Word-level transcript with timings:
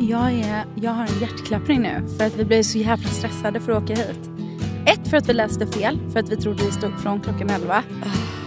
Jag, 0.00 0.32
är, 0.32 0.64
jag 0.74 0.90
har 0.92 1.02
en 1.02 1.20
hjärtklappning 1.20 1.80
nu 1.82 2.04
för 2.18 2.26
att 2.26 2.36
vi 2.36 2.44
blev 2.44 2.62
så 2.62 2.78
jävla 2.78 3.08
stressade 3.08 3.60
för 3.60 3.72
att 3.72 3.82
åka 3.82 3.94
hit. 3.94 4.30
Ett, 4.86 5.08
för 5.08 5.16
att 5.16 5.28
vi 5.28 5.32
läste 5.32 5.66
fel, 5.66 5.98
för 6.12 6.20
att 6.20 6.28
vi 6.28 6.36
trodde 6.36 6.64
vi 6.64 6.72
stod 6.72 7.00
från 7.00 7.20
klockan 7.20 7.50
11. 7.50 7.82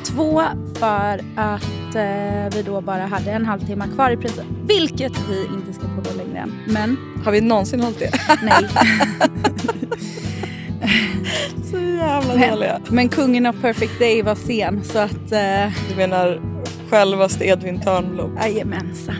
Två, 0.04 0.42
för 0.76 1.22
att 1.36 1.96
eh, 1.96 2.56
vi 2.56 2.64
då 2.66 2.82
bara 2.82 3.06
hade 3.06 3.32
en 3.32 3.46
halvtimme 3.46 3.86
kvar 3.96 4.12
i 4.12 4.18
princip. 4.18 4.46
Vilket 4.68 5.14
vi 5.30 5.46
inte 5.54 5.74
ska 5.74 5.84
på 5.88 6.18
längre 6.18 6.38
än. 6.40 6.52
Men 6.68 6.98
Har 7.26 7.32
vi 7.32 7.42
någonsin 7.42 7.82
hållit 7.82 8.00
det? 8.00 8.12
nej. 8.44 8.68
Så 11.72 11.78
jävla 11.80 12.36
men, 12.36 12.50
dåliga. 12.52 12.80
men 12.90 13.10
kungen 13.10 13.46
av 13.46 13.54
Perfect 13.62 14.00
Day 14.00 14.22
var 14.22 14.36
sen 14.36 14.84
så 14.84 15.00
att... 15.00 15.32
Eh, 15.32 15.72
Du 15.90 15.96
menar 15.98 16.42
självaste 16.90 17.46
Edvin 17.46 17.80
Törnblom. 17.82 18.38
jajamensan. 18.42 19.16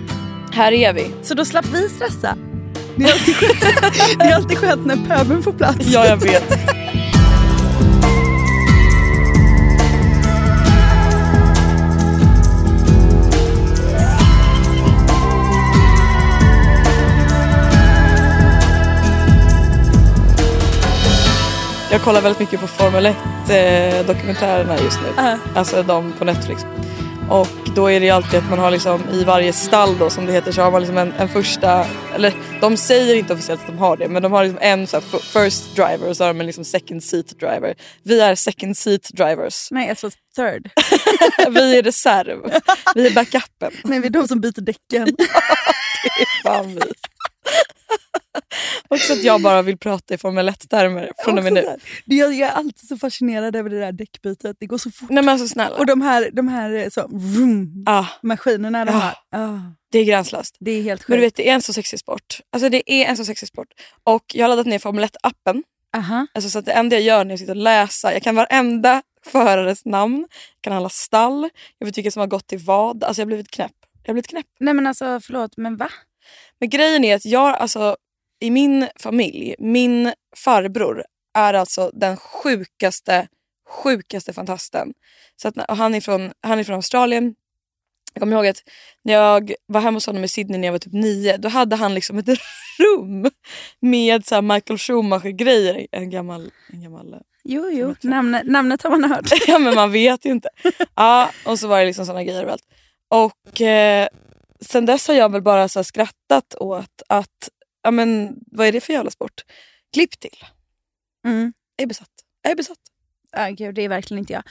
Här 0.52 0.72
är 0.72 0.94
vi. 0.94 1.12
Så 1.24 1.34
då 1.34 1.46
slapp 1.46 1.66
vi 1.66 1.90
stressa. 1.90 2.36
Det 2.96 3.04
är 3.04 3.14
alltid 3.14 3.36
skönt, 3.36 4.20
det 4.20 4.26
är 4.26 4.36
alltid 4.36 4.58
skönt 4.58 4.86
när 4.86 4.96
pöbeln 4.96 5.44
får 5.44 5.52
plats. 5.52 5.78
Ja, 5.82 6.06
jag 6.06 6.18
vet. 6.18 6.44
Jag 21.92 22.02
kollar 22.02 22.22
väldigt 22.22 22.40
mycket 22.40 22.62
på 22.62 22.68
Formel 22.68 23.06
1 23.06 23.16
eh, 23.50 24.84
just 24.84 25.00
nu. 25.02 25.08
Ja. 25.18 25.38
Alltså 25.56 25.84
de 25.84 26.14
på 26.20 26.26
Netflix. 26.26 26.66
Och 27.30 27.48
då 27.76 27.92
är 27.92 28.00
det 28.00 28.06
ju 28.06 28.12
alltid 28.12 28.40
att 28.40 28.50
man 28.50 28.60
har 28.60 28.72
liksom 28.72 29.10
i 29.10 29.24
varje 29.24 29.54
stall 29.54 29.98
då 29.98 30.10
som 30.10 30.26
det 30.26 30.32
heter 30.32 30.52
så 30.52 30.62
har 30.62 30.72
man 30.72 30.82
liksom 30.82 30.98
en, 30.98 31.12
en 31.12 31.30
första, 31.30 31.86
eller 32.16 32.34
de 32.62 32.78
säger 32.78 33.16
inte 33.16 33.34
officiellt 33.34 33.62
att 33.62 33.68
de 33.68 33.78
har 33.78 33.98
det 33.98 34.08
men 34.08 34.24
de 34.24 34.32
har 34.32 34.44
liksom 34.44 34.60
en 34.62 34.88
så 34.88 35.02
first 35.02 35.76
driver 35.76 36.10
och 36.10 36.18
så 36.18 36.24
har 36.24 36.34
de 36.34 36.40
en 36.40 36.46
liksom 36.46 36.66
second 36.66 37.04
seat 37.04 37.40
driver. 37.40 37.76
Vi 38.04 38.20
är 38.20 38.36
second 38.36 38.78
seat 38.78 39.10
drivers. 39.14 39.68
Nej, 39.72 39.90
alltså 39.90 40.10
third. 40.36 40.70
Vi 41.56 41.78
är 41.78 41.84
reserv. 41.84 42.40
Vi 42.96 43.08
är 43.08 43.14
backupen. 43.14 43.72
Nej, 43.84 44.00
vi 44.00 44.08
är 44.08 44.12
de 44.12 44.28
som 44.28 44.42
byter 44.42 44.62
däcken. 44.62 45.16
Fan 46.44 46.76
vi. 46.76 46.82
Också 48.88 49.14
att 49.14 49.24
jag 49.24 49.42
bara 49.42 49.62
vill 49.62 49.78
prata 49.78 50.14
i 50.14 50.18
Formel 50.18 50.50
1-termer 50.50 51.12
från 51.24 51.38
och 51.38 51.44
med 51.44 51.54
nu. 51.54 51.66
Jag 52.06 52.34
jag 52.34 52.50
är 52.50 52.54
alltid 52.54 52.88
så 52.88 52.98
fascinerad 52.98 53.56
över 53.56 53.70
det 53.70 53.80
där 53.80 53.92
däckbytet. 53.92 54.58
Det 54.60 54.66
går 54.66 54.78
så 54.78 54.92
fort. 54.92 55.10
Nej 55.10 55.24
men 55.24 55.30
alltså 55.30 55.48
snälla. 55.48 55.76
Och 55.78 55.86
de 55.86 56.02
här, 56.02 56.30
de 56.34 56.48
här 56.48 56.72
eh, 56.74 56.90
så, 56.90 57.08
vroom, 57.12 57.84
ah, 57.88 58.06
maskinerna. 58.24 58.86
De 58.86 58.92
Ja. 58.92 59.00
här, 59.00 59.16
ah, 59.46 59.60
det 59.92 60.00
är 60.00 60.06
gränslöst. 60.06 60.58
det 60.60 60.72
är 60.72 60.82
helt 60.82 61.08
Men 61.08 61.18
du 61.18 61.24
sjukt. 61.24 61.26
vet 61.40 61.46
det 61.46 61.50
är 61.50 61.54
en 61.54 61.62
så 61.62 61.74
sexig 61.74 62.00
sport. 62.00 62.40
Alltså 62.52 62.70
det 62.70 62.92
är 62.92 63.06
en 63.06 63.18
så 63.18 63.26
sexig 63.26 63.48
sport. 63.48 63.68
Och 64.04 64.24
jag 64.34 64.44
har 64.44 64.50
laddat 64.50 64.66
ner 64.68 64.80
Formel 64.80 65.06
1-appen. 65.06 65.64
Aha. 65.98 66.28
Alltså 66.34 66.50
så 66.50 66.60
att 66.60 66.66
det 66.66 66.72
enda 66.72 66.96
jag 66.96 67.04
gör 67.04 67.24
när 67.26 67.32
jag 67.32 67.40
sitter 67.40 67.54
och 67.54 67.56
läser, 67.62 68.12
jag 68.12 68.24
kan 68.24 68.36
varenda 68.36 69.02
förares 69.26 69.86
namn, 69.86 70.18
jag 70.56 70.62
kan 70.62 70.74
alla 70.74 70.90
stall, 70.90 71.50
jag 71.78 71.86
vet 71.88 71.98
vilka 71.98 72.12
som 72.12 72.20
har 72.20 72.28
gått 72.28 72.48
till 72.48 72.60
vad. 72.60 73.04
Alltså 73.04 73.22
jag 73.22 73.26
har 73.26 73.28
blivit 73.28 73.52
knäpp. 73.52 73.72
Jag 74.04 74.10
har 74.10 74.14
blivit 74.14 74.28
knäpp. 74.28 74.46
Nej 74.60 74.74
men 74.74 74.88
alltså 74.88 75.20
förlåt, 75.24 75.58
men 75.58 75.78
va? 75.78 75.90
Men 76.60 76.70
grejen 76.70 77.04
är 77.04 77.16
att 77.16 77.26
jag, 77.26 77.56
alltså 77.56 77.98
i 78.40 78.52
min 78.52 78.88
familj, 78.96 79.56
min 79.60 80.14
farbror 80.36 81.04
är 81.34 81.54
alltså 81.54 81.92
den 81.94 82.18
sjukaste, 82.18 83.28
sjukaste 83.70 84.34
fantasten. 84.34 84.94
Så 85.36 85.48
att, 85.48 85.56
han, 85.68 85.96
är 85.96 86.02
från, 86.02 86.32
han 86.42 86.60
är 86.60 86.64
från 86.64 86.76
Australien. 86.76 87.36
Jag 88.14 88.22
kommer 88.22 88.36
ihåg 88.36 88.48
att 88.48 88.64
när 89.04 89.14
jag 89.14 89.54
var 89.66 89.82
hemma 89.82 89.96
hos 89.96 90.08
honom 90.08 90.24
i 90.24 90.28
Sydney 90.28 90.60
när 90.60 90.68
jag 90.68 90.72
var 90.72 90.80
typ 90.80 90.94
nio, 90.94 91.38
då 91.38 91.50
hade 91.50 91.76
han 91.76 91.94
liksom 91.94 92.18
ett 92.18 92.28
rum 92.80 93.30
med 93.80 94.26
så 94.26 94.42
Michael 94.42 94.80
Schumacher-grejer. 94.80 95.88
En 95.92 96.10
gammal, 96.10 96.52
en 96.74 96.84
gammal 96.84 97.16
Jo, 97.44 97.70
jo, 97.72 97.96
namnet, 98.02 98.48
namnet 98.48 98.84
har 98.84 98.90
man 98.92 99.04
hört. 99.12 99.30
ja 99.48 99.60
men 99.60 99.76
man 99.76 99.92
vet 99.92 100.26
ju 100.26 100.32
inte. 100.32 100.50
Ja, 100.96 101.30
och 101.46 101.60
så 101.60 101.68
var 101.68 101.80
det 101.80 101.86
liksom 101.86 102.06
såna 102.06 102.24
grejer 102.24 102.42
överallt. 102.42 102.64
Och 103.10 103.62
eh, 103.62 104.08
sen 104.66 104.86
dess 104.86 105.08
har 105.08 105.16
jag 105.16 105.32
väl 105.32 105.42
bara 105.42 105.70
så 105.70 105.84
skrattat 105.84 106.56
åt 106.56 107.02
att, 107.10 107.50
ja 107.84 107.92
men 107.92 108.36
vad 108.52 108.68
är 108.68 108.72
det 108.72 108.82
för 108.82 108.94
jävla 108.94 109.12
sport? 109.12 109.46
Klipp 109.94 110.20
till. 110.20 110.38
Mm. 111.26 111.54
Jag 111.76 111.84
är 111.84 111.88
besatt. 111.88 112.12
Jag 112.42 112.52
är 112.52 112.56
besatt. 112.56 112.80
Ah, 113.32 113.50
gud, 113.50 113.76
det 113.76 113.82
är 113.82 113.90
verkligen 113.90 114.20
inte 114.20 114.34
jag. 114.34 114.44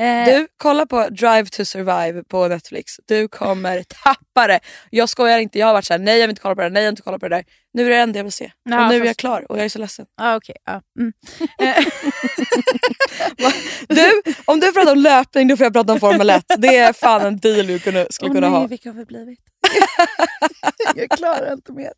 Eh, 0.00 0.24
Du, 0.24 0.48
kolla 0.56 0.86
på 0.86 1.08
Drive 1.08 1.46
to 1.46 1.64
Survive 1.64 2.24
på 2.24 2.48
Netflix. 2.48 2.92
Du 3.06 3.28
kommer 3.28 3.82
tappa 4.04 4.46
det. 4.46 4.60
Jag 4.90 5.08
skojar 5.08 5.38
inte, 5.38 5.58
jag 5.58 5.66
har 5.66 5.74
varit 5.74 5.84
såhär, 5.84 5.98
nej 5.98 6.14
jag 6.18 6.26
vill 6.26 6.30
inte 6.30 6.42
kolla 6.42 6.54
på 6.54 6.60
det 6.60 6.66
där, 6.68 6.70
nej 6.70 6.82
jag 6.82 6.86
vill 6.88 6.92
inte 6.92 7.02
kolla 7.02 7.18
på 7.18 7.28
det 7.28 7.36
där. 7.36 7.44
Nu 7.72 7.86
är 7.86 7.90
det 7.90 7.96
enda 7.96 8.18
jag 8.18 8.24
vill 8.24 8.32
se. 8.32 8.52
Ja, 8.62 8.82
och 8.84 8.88
nu 8.88 8.94
är 8.94 9.00
fast- 9.00 9.06
jag 9.06 9.16
klar 9.16 9.46
och 9.52 9.58
jag 9.58 9.64
är 9.64 9.68
så 9.68 9.78
ledsen. 9.78 10.06
ah, 10.20 10.36
okej, 10.36 10.56
ah, 10.64 10.80
mm. 10.98 11.12
Eh, 11.60 11.84
Du, 13.88 14.22
om 14.44 14.60
du 14.60 14.72
pratar 14.72 14.92
om 14.92 14.98
löpning 14.98 15.48
då 15.48 15.56
får 15.56 15.64
jag 15.64 15.72
prata 15.72 15.92
om 15.92 16.00
Formel 16.00 16.30
1. 16.30 16.44
Det 16.58 16.76
är 16.76 16.92
fan 16.92 17.22
en 17.22 17.36
deal 17.38 17.66
du 17.66 17.78
skulle 17.78 18.06
Åh 18.22 18.28
kunna 18.28 18.40
nej, 18.40 18.50
ha. 18.50 18.66
vilka 18.66 18.88
har 18.88 18.96
vi 18.96 19.04
blivit? 19.04 19.40
jag 20.94 21.10
klarar 21.10 21.52
inte 21.52 21.72
mer 21.72 21.92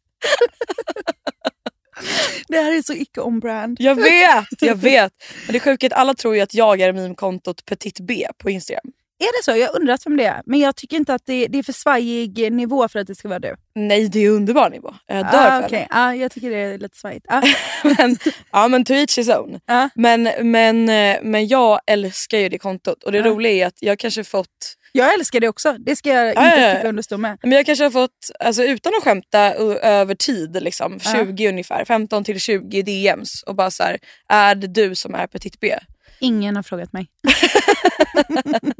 det 2.48 2.56
här 2.56 2.78
är 2.78 2.82
så 2.82 2.92
icke 2.92 3.20
on-brand. 3.20 3.76
Jag 3.80 3.94
vet, 3.94 4.62
jag 4.62 4.76
vet. 4.76 5.12
Men 5.46 5.52
det 5.52 5.60
sjuka 5.60 5.86
är 5.86 5.90
att 5.90 5.98
alla 5.98 6.14
tror 6.14 6.34
ju 6.34 6.40
att 6.40 6.54
jag 6.54 6.80
är 6.80 6.92
meme-kontot 6.92 7.64
Petit 7.64 8.00
B 8.00 8.26
på 8.38 8.50
Instagram. 8.50 8.92
Är 9.22 9.38
det 9.38 9.44
så? 9.44 9.56
Jag 9.56 9.75
undrar 9.81 9.99
vem 10.05 10.16
det 10.16 10.25
är. 10.25 10.43
Men 10.47 10.60
jag 10.60 10.77
tycker 10.77 10.97
inte 10.97 11.15
att 11.15 11.22
det, 11.27 11.47
det 11.47 11.59
är 11.59 11.62
för 11.62 11.72
svajig 11.72 12.53
nivå 12.53 12.88
för 12.88 12.99
att 12.99 13.06
det 13.06 13.15
ska 13.15 13.28
vara 13.28 13.38
du. 13.38 13.55
Nej, 13.75 14.09
det 14.09 14.19
är 14.19 14.31
underbar 14.31 14.71
nivå. 14.71 14.94
Jag 15.06 15.16
dör 15.33 15.47
ah, 15.47 15.60
för 15.60 15.66
okej. 15.66 15.87
ah, 15.91 16.12
Jag 16.12 16.33
tycker 16.33 16.50
det 16.50 16.56
är 16.56 16.78
lite 16.78 16.97
svajigt. 16.99 17.27
Ah. 17.28 17.43
Men, 17.99 18.16
ja, 18.53 18.69
men 18.69 18.84
to 18.84 18.93
each 18.93 19.19
his 19.19 19.28
own. 19.28 19.61
Ja. 19.66 19.88
Men, 19.94 20.31
men, 20.43 20.88
eh, 20.88 21.19
men 21.22 21.47
jag 21.49 21.81
älskar 21.87 22.38
ju 22.38 22.49
det 22.49 22.59
kontot. 22.59 23.03
Och 23.05 23.12
det 23.12 23.19
Ja. 23.19 23.25
roliga 23.25 23.53
är 23.53 23.66
att 23.66 23.78
jag 23.82 23.99
kanske 23.99 24.25
fått 24.25 24.49
Jag 24.93 25.15
älskar 25.15 25.41
det 25.41 25.49
också. 25.49 25.77
Det 25.78 25.97
ska 25.97 26.09
jag 26.11 26.27
Ja, 26.27 26.31
inte 26.47 26.61
ja. 26.61 26.75
sticka 26.75 26.88
under 26.88 27.03
stol 27.03 27.19
med. 27.21 27.38
men 27.43 27.53
jag 27.53 27.66
kanske 27.66 27.84
har 27.84 27.91
fått, 27.91 28.31
alltså 28.41 28.62
utan 28.65 28.93
att 28.99 29.05
skämta, 29.05 29.53
över 29.82 30.15
tid, 30.15 30.62
liksom, 30.62 30.99
Ja. 31.05 31.12
20 31.12 31.49
ungefär, 31.49 31.84
15 31.84 32.25
till 32.25 32.41
20 32.41 32.82
DMs 32.82 33.43
och 33.43 33.55
bara 33.56 33.71
så 33.71 33.82
här, 33.82 33.99
är 34.28 34.55
det 34.55 34.66
du 34.66 34.94
som 34.94 35.15
är 35.15 35.27
Petit 35.27 35.61
B? 35.61 35.75
Ingen 36.21 36.56
har 36.56 36.62
frågat 36.62 36.93
mig. 36.93 37.06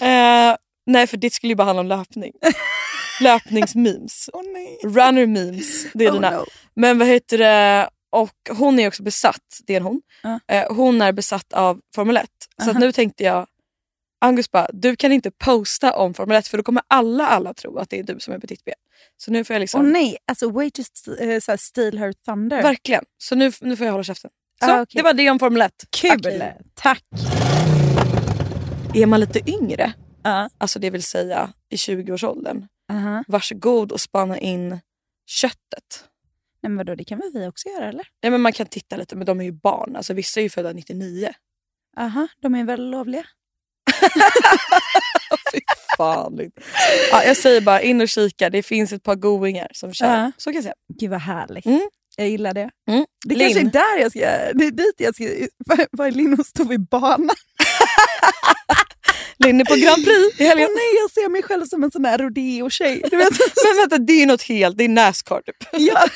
Eh, 0.00 0.56
nej, 0.86 1.06
för 1.06 1.16
det 1.16 1.30
skulle 1.30 1.50
ju 1.50 1.54
bara 1.56 1.64
handla 1.64 1.80
om 1.80 1.86
löpning. 1.86 2.32
Löpningsmemes. 3.20 4.30
Nej. 4.52 4.78
Runner 4.84 5.26
memes, 5.26 5.86
det 5.94 6.04
är 6.04 6.10
Oh, 6.10 6.14
dina. 6.14 6.30
no. 6.30 6.44
Men 6.74 6.98
vad 6.98 7.08
heter 7.08 7.38
det? 7.38 7.88
Och 8.12 8.30
hon 8.58 8.78
är 8.78 8.88
också 8.88 9.02
besatt, 9.02 9.60
det 9.66 9.72
är 9.72 9.76
en 9.76 9.82
hon. 9.82 10.00
Ja. 10.22 10.40
Eh, 10.48 10.72
hon 10.76 11.02
är 11.02 11.12
besatt 11.12 11.52
av 11.52 11.80
Formel 11.94 12.16
1. 12.16 12.24
Så 12.58 12.70
att 12.70 12.76
Aha. 12.76 12.78
nu 12.78 12.92
tänkte 12.92 13.24
jag, 13.24 13.46
Angus 14.24 14.50
bara, 14.50 14.68
du 14.72 14.96
kan 14.96 15.12
inte 15.12 15.30
posta 15.30 15.92
om 15.96 16.14
Formel 16.14 16.36
1 16.36 16.48
för 16.48 16.56
då 16.58 16.62
kommer 16.64 16.82
alla 16.88 17.26
alla 17.26 17.54
tro 17.54 17.78
att 17.78 17.90
det 17.90 17.98
är 17.98 18.02
du 18.02 18.20
som 18.20 18.34
är 18.34 18.38
Petit 18.38 18.64
B. 18.64 18.72
Så 19.16 19.30
nu 19.30 19.44
får 19.44 19.54
jag 19.54 19.58
Åh 19.58 19.60
liksom, 19.60 19.92
nej, 19.92 20.16
alltså 20.26 20.50
way 20.50 20.70
to 20.70 20.80
st- 20.82 21.32
eh, 21.34 21.40
så 21.40 21.56
steal 21.58 21.98
her 21.98 22.12
thunder. 22.12 22.62
verkligen. 22.62 23.04
Så 23.18 23.34
nu, 23.34 23.52
nu 23.60 23.76
får 23.76 23.86
jag 23.86 23.92
hålla 23.92 24.04
käften. 24.04 24.30
Så 24.64 24.70
Ah, 24.70 24.82
okej. 24.82 24.86
det 24.98 25.02
var 25.02 25.12
det 25.12 25.30
om 25.30 25.38
Formel 25.38 25.62
1. 25.62 25.72
Kul! 25.90 26.12
Okej. 26.18 26.56
Tack. 26.74 27.02
Är 28.94 29.06
man 29.06 29.20
lite 29.20 29.50
yngre, 29.50 29.92
Ja. 30.22 30.50
alltså 30.58 30.78
det 30.78 30.90
vill 30.90 31.02
säga 31.02 31.52
i 31.70 31.76
20-årsåldern, 31.76 32.66
Aha. 32.92 33.24
varsågod 33.26 33.92
och 33.92 34.00
spana 34.00 34.38
in 34.38 34.80
köttet. 35.26 36.04
Nej, 36.62 36.70
men 36.70 36.76
vadå, 36.76 36.94
det 36.94 37.04
kan 37.04 37.18
väl 37.18 37.30
vi 37.34 37.46
också 37.46 37.68
göra 37.68 37.88
eller? 37.88 38.06
Ja, 38.20 38.30
men 38.30 38.40
man 38.40 38.52
kan 38.52 38.66
titta 38.66 38.96
lite 38.96 39.16
men 39.16 39.26
de 39.26 39.40
är 39.40 39.44
ju 39.44 39.52
barn, 39.52 39.96
alltså 39.96 40.14
vissa 40.14 40.40
är 40.40 40.42
ju 40.42 40.50
födda 40.50 40.72
99. 40.72 41.30
Aha, 41.96 42.28
de 42.42 42.54
är 42.54 42.64
väl 42.64 42.90
lovliga? 42.90 43.24
Fy 45.52 45.60
fan. 45.96 46.50
Ja, 47.10 47.24
jag 47.24 47.36
säger 47.36 47.60
bara 47.60 47.80
in 47.80 48.00
och 48.00 48.08
kika, 48.08 48.50
det 48.50 48.62
finns 48.62 48.92
ett 48.92 49.02
par 49.02 49.14
goingar 49.16 49.68
som 49.74 49.94
kör. 49.94 50.06
Ja. 50.06 50.32
Så 50.36 50.50
kan 50.50 50.54
jag 50.54 50.62
säga. 50.64 50.74
Gud 51.00 51.10
vad 51.10 51.20
härligt. 51.20 51.66
Mm. 51.66 51.80
Jag 52.16 52.28
gillar 52.28 52.54
det. 52.54 52.70
Mm. 52.90 53.06
Det 53.24 53.34
kanske 53.34 53.60
är 53.60 53.64
där 53.64 53.98
jag 54.00 54.10
ska, 54.10 54.20
det 54.54 54.66
är 54.66 54.70
dit 54.70 54.94
jag 54.98 55.14
ska, 55.14 55.24
vad 55.92 56.06
är 56.06 56.10
Linn 56.10 56.40
och 56.40 56.46
stå 56.46 56.64
vid 56.64 56.88
banan? 56.88 57.30
Linne 59.44 59.64
på 59.64 59.74
Grand 59.74 60.04
Prix 60.04 60.40
i 60.40 60.44
helgen. 60.44 60.68
nej, 60.74 60.94
jag 61.02 61.10
ser 61.10 61.28
mig 61.30 61.42
själv 61.42 61.64
som 61.66 61.84
en 61.84 61.90
sån 61.90 62.04
här 62.04 62.18
rodeo-tjej. 62.18 63.02
Du 63.10 63.16
vet, 63.16 63.30
Men 63.64 63.76
vänta, 63.80 63.98
det 63.98 64.12
är 64.12 64.20
ju 64.20 64.26
något 64.26 64.42
helt, 64.42 64.78
det 64.78 64.84
är 64.84 64.88
Nascar 64.88 65.40
typ. 65.46 65.56
jag, 65.72 66.08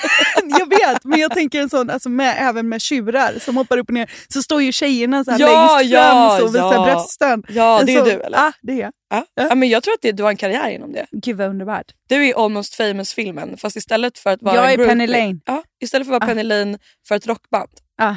jag 0.61 0.69
vet, 0.71 1.05
men 1.05 1.19
jag 1.21 1.33
tänker 1.35 1.61
en 1.61 1.71
sån, 1.71 1.91
alltså 1.91 2.09
med, 2.09 2.37
även 2.39 2.69
med 2.69 2.81
tjurar 2.81 3.35
som 3.41 3.57
hoppar 3.57 3.79
upp 3.79 3.89
och 3.89 3.95
ner, 3.95 4.11
så 4.29 4.43
står 4.43 4.63
ju 4.63 4.73
tjejerna 4.73 5.25
så 5.25 5.31
här 5.31 5.41
Ja, 5.41 5.77
längst 5.79 5.93
ja, 5.93 6.03
fram 6.03 6.39
så 6.39 6.45
och 6.47 6.55
visar 6.55 6.73
ja. 6.75 6.85
brösten. 6.85 7.43
Ja, 7.49 7.83
det 7.87 7.93
är 7.93 7.99
så, 7.99 8.05
du 8.05 8.11
eller? 8.11 8.39
Ja, 8.39 8.53
det 8.63 8.73
är 8.73 8.77
jag. 8.77 8.93
Ja. 9.11 9.25
Ja, 9.35 9.55
men 9.55 9.69
jag 9.69 9.83
tror 9.83 9.95
att 9.95 10.03
det, 10.03 10.13
du 10.13 10.23
har 10.23 10.31
en 10.31 10.37
karriär 10.37 10.69
inom 10.71 10.93
det. 10.93 11.07
Gud 11.13 11.37
vad 11.37 11.49
underbart. 11.49 11.87
Du 12.09 12.29
är 12.29 12.45
Almost 12.45 12.75
famous-filmen 12.75 13.57
fast 13.57 13.77
istället 13.77 14.19
för 14.19 14.31
att 14.31 14.43
vara 14.43 14.55
Jag 14.55 14.73
är 14.73 14.87
Penny 14.89 15.07
Lane. 15.07 15.39
Ja, 15.47 15.63
istället 15.83 16.07
för 16.07 16.15
att 16.15 16.21
vara 16.23 16.31
Ah. 16.31 16.35
Penny 16.35 16.43
Lane 16.43 16.79
för 17.09 17.15
ett 17.15 17.27
rockband. 17.27 17.71
Ah. 18.03 18.15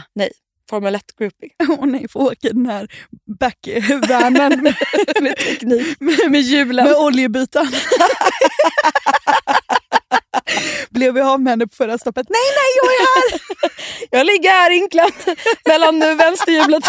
Formel 0.69 0.95
1-groupie. 0.95 1.49
Åh 1.69 1.85
nej, 1.85 2.07
få 2.09 2.19
åka 2.19 2.47
i 2.47 2.51
den 2.51 2.65
här 2.65 2.87
backvanen 3.39 4.63
med, 4.63 4.75
med 5.21 5.37
teknik. 5.37 5.99
med, 5.99 6.31
med 6.31 6.41
hjulen. 6.41 6.85
med 6.85 6.95
oljebytaren. 6.95 7.71
Blev 10.89 11.13
vi 11.13 11.21
av 11.21 11.41
med 11.41 11.51
henne 11.51 11.67
på 11.67 11.75
förra 11.75 11.97
stoppet? 11.97 12.27
Nej, 12.29 12.41
nej, 12.55 12.71
jag 12.81 12.85
är 12.93 12.99
här! 12.99 13.39
Jag 14.11 14.25
ligger 14.25 14.49
här 14.49 14.71
inklad 14.71 15.11
mellan 15.65 15.99
vänsterhjulet. 15.99 16.83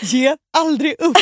Ge 0.00 0.36
aldrig 0.58 1.00
upp. 1.00 1.16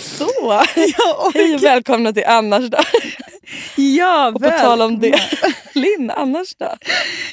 Så. 0.00 0.62
Jag 0.74 1.30
Hej 1.34 1.54
och 1.54 1.62
välkomna 1.62 2.12
till 2.12 2.24
Annars 2.26 2.70
då. 2.70 2.78
Ja, 3.76 4.28
Och 4.34 4.42
på 4.42 4.50
tal 4.50 4.80
om 4.82 4.98
det. 5.00 5.20
Linn, 5.74 6.10
annars 6.10 6.56
då? 6.58 6.68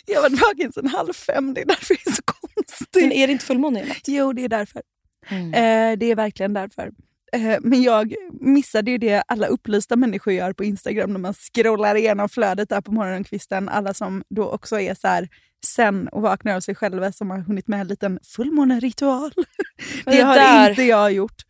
Jag 0.06 0.16
har 0.22 0.30
varit 0.30 0.42
vaken 0.42 0.72
sedan 0.74 0.88
halv 0.88 1.14
fem, 1.14 1.54
det 1.54 1.62
är 1.62 1.66
därför 1.66 1.94
det 2.06 2.10
är 2.10 2.14
så 2.14 2.22
konstigt. 2.26 3.04
Men 3.04 3.12
är 3.12 3.28
det 3.28 3.34
inte 3.34 3.46
fullmåne 3.46 3.84
i 3.84 3.88
natt? 3.88 4.02
Jo, 4.08 4.34
det 4.34 4.44
är 4.44 4.50
därför. 4.50 4.82
Mm. 5.30 5.54
Eh, 5.54 5.98
det 5.98 6.06
är 6.12 6.16
verkligen 6.16 6.54
därför. 6.54 6.92
Eh, 7.34 7.58
men 7.62 7.84
jag 7.84 8.16
missade 8.42 8.92
ju 8.92 8.98
det 8.98 9.24
alla 9.28 9.48
upplysta 9.48 9.96
människor 9.96 10.34
gör 10.34 10.54
på 10.54 10.64
Instagram 10.64 11.14
när 11.14 11.20
man 11.20 11.34
scrollar 11.34 11.96
igenom 11.96 12.30
flödet 12.30 12.70
där 12.70 12.82
på 12.82 12.92
morgonkvisten. 12.92 13.70
Alla 13.70 13.94
som 13.94 14.24
då 14.30 14.50
också 14.50 14.80
är 14.80 14.94
så 14.96 15.08
här 15.08 15.30
sen 15.66 16.08
och 16.08 16.22
vaknar 16.22 16.56
av 16.56 16.60
sig 16.60 16.76
själva 16.76 17.12
som 17.12 17.30
har 17.30 17.38
hunnit 17.40 17.68
med 17.68 17.82
en 17.82 17.88
liten 17.88 18.20
fullmåneritual. 18.36 19.32
Det 20.06 20.12
det 20.12 20.22
har 20.22 20.36
där- 20.36 20.70
inte 20.70 20.84
jag 20.84 21.12
gjort. 21.12 21.42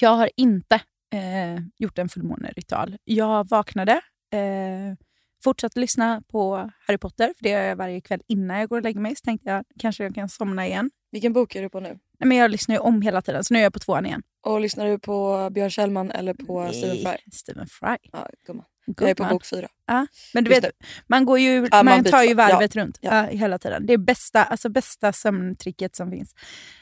Jag 0.00 0.10
har 0.10 0.30
inte 0.36 0.80
eh, 1.12 1.62
gjort 1.78 1.98
en 1.98 2.08
fullmåneritual. 2.08 2.96
Jag 3.04 3.48
vaknade, 3.48 3.92
eh, 4.32 4.96
fortsatte 5.44 5.80
lyssna 5.80 6.22
på 6.28 6.70
Harry 6.86 6.98
Potter, 6.98 7.26
för 7.36 7.42
det 7.42 7.48
gör 7.48 7.62
jag 7.62 7.76
varje 7.76 8.00
kväll 8.00 8.20
innan 8.28 8.58
jag 8.58 8.68
går 8.68 8.76
och 8.76 8.82
lägger 8.82 9.00
mig. 9.00 9.16
Så 9.16 9.24
tänkte 9.24 9.50
jag 9.50 9.64
kanske 9.78 10.04
jag 10.04 10.14
kan 10.14 10.28
somna 10.28 10.66
igen. 10.66 10.90
Vilken 11.10 11.32
bok 11.32 11.54
är 11.54 11.62
du 11.62 11.70
på 11.70 11.80
nu? 11.80 11.88
Nej, 11.88 12.28
men 12.28 12.36
jag 12.36 12.50
lyssnar 12.50 12.74
ju 12.74 12.78
om 12.78 13.02
hela 13.02 13.22
tiden, 13.22 13.44
så 13.44 13.54
nu 13.54 13.60
är 13.60 13.62
jag 13.62 13.72
på 13.72 13.78
tvåan 13.78 14.06
igen. 14.06 14.22
Och 14.42 14.60
lyssnar 14.60 14.86
du 14.86 14.98
på 14.98 15.48
Björn 15.50 15.70
Kjellman 15.70 16.10
eller 16.10 16.34
på 16.34 16.70
Stephen 16.72 16.96
Fry? 16.96 17.32
Stephen 17.32 17.66
Fry. 17.66 17.96
Ja, 18.12 18.28
gumman. 18.46 18.64
God 18.94 19.02
Jag 19.02 19.10
är 19.10 19.14
på 19.14 19.22
man. 19.22 19.32
bok 19.32 19.46
fyra. 19.46 19.68
Men 20.34 20.44
du 20.44 20.50
Just 20.50 20.64
vet, 20.64 20.72
man, 21.06 21.24
går 21.24 21.38
ju, 21.38 21.68
Ja, 21.70 21.82
man, 21.82 21.84
man 21.84 22.04
tar 22.04 22.22
ju 22.22 22.34
byter. 22.34 22.48
Ja. 22.48 22.52
varvet 22.54 22.76
runt 22.76 22.98
Ja. 23.00 23.14
ja, 23.16 23.22
hela 23.22 23.58
tiden. 23.58 23.86
Det 23.86 23.92
är 23.92 23.98
bästa, 23.98 24.44
alltså 24.44 24.68
bästa 24.68 25.12
sömntricket 25.12 25.96
som 25.96 26.10
finns. 26.10 26.34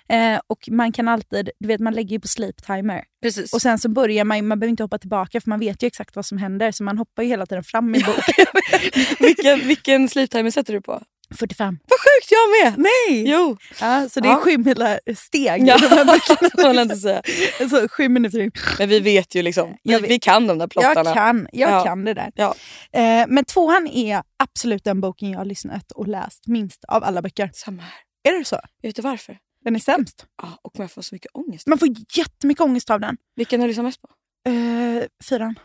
Eh, 0.09 0.41
och 0.47 0.69
man 0.71 0.93
kan 0.93 1.09
alltid, 1.09 1.51
du 1.59 1.69
vet 1.69 1.81
man 1.81 1.95
lägger 1.95 2.11
ju 2.11 2.21
på 2.21 2.29
sleep 2.29 2.67
timer. 2.67 3.05
Precis. 3.23 3.53
Och 3.53 3.63
sen 3.63 3.79
så 3.79 3.89
börjar 3.89 4.25
man, 4.25 4.47
man 4.47 4.59
behöver 4.61 4.71
inte 4.71 4.83
hoppa 4.83 4.99
tillbaka 4.99 5.41
för 5.41 5.51
man 5.51 5.61
vet 5.61 5.83
ju 5.83 5.87
exakt 5.87 6.17
vad 6.17 6.27
som 6.27 6.39
händer. 6.39 6.73
Så 6.73 6.85
man 6.85 6.99
hoppar 6.99 7.23
ju 7.23 7.29
hela 7.29 7.47
tiden 7.47 7.65
fram 7.65 7.95
i 7.95 7.99
bok. 8.05 8.25
vilken, 9.21 9.59
vilken 9.69 10.09
sleep 10.09 10.31
timer 10.31 10.51
sätter 10.51 10.73
du 10.73 10.81
på? 10.81 11.03
45. 11.35 11.79
Vad 11.89 11.99
sjukt, 12.01 12.31
jag 12.33 12.51
med! 12.73 12.79
Nej! 12.79 13.31
Jo! 13.31 13.57
Ja, 13.81 14.09
så 14.09 14.21
det 14.21 14.29
är 14.29 14.33
Ja. 14.33 14.41
sju 14.41 14.59
mila 14.59 14.99
steg. 15.17 15.69
Ja, 15.69 15.79
De 16.57 16.63
man 16.63 16.79
inte 16.83 16.97
säga. 16.97 17.23
så, 17.71 17.89
sju 17.89 18.09
minuter 18.09 18.39
in. 18.41 18.51
Men 18.79 18.89
vi 18.89 19.01
vet 19.01 19.35
ju 19.35 19.43
liksom. 19.43 19.77
Vi, 19.83 19.93
Jag 19.93 20.01
vi 20.01 20.19
kan 20.19 20.47
de 20.47 20.59
där 20.59 20.67
plottarna. 20.67 21.05
Jag 21.05 21.15
kan, 21.15 21.49
jag 21.53 21.71
Ja. 21.71 21.85
kan 21.85 22.05
det 22.05 22.15
där. 22.15 22.33
Ja. 22.35 22.55
Eh, 22.93 23.25
men 23.29 23.45
tvåan 23.45 23.87
är 23.87 24.23
absolut 24.37 24.85
den 24.85 25.01
boken 25.01 25.31
jag 25.31 25.39
har 25.39 25.45
lyssnat 25.45 25.93
och 25.93 26.09
läst 26.09 26.47
minst 26.47 26.85
av 26.85 27.05
alla 27.05 27.23
böcker. 27.23 27.51
Samma 27.55 27.83
här. 27.83 27.93
Är 28.29 28.39
det 28.39 28.45
så? 28.45 28.61
Vet 28.83 28.97
du 28.97 29.03
varför? 29.03 29.39
Den 29.65 29.75
är 29.77 29.81
sämst. 29.81 30.27
Ja, 30.43 30.59
och 30.63 30.79
man 30.79 30.89
får 30.89 31.03
så 31.03 31.15
mycket 31.15 31.31
ångest. 31.35 31.67
Man 31.67 31.79
får 31.79 31.89
jättemycket 32.17 32.61
ångest 32.65 32.91
av 32.91 33.01
den. 33.01 33.17
Vilken 33.37 33.61
har 33.61 33.67
du 33.67 33.69
lyssnat 33.69 33.85
mest 33.85 34.03
på? 34.03 34.09
Eh, 34.51 35.03
fyran. 35.29 35.59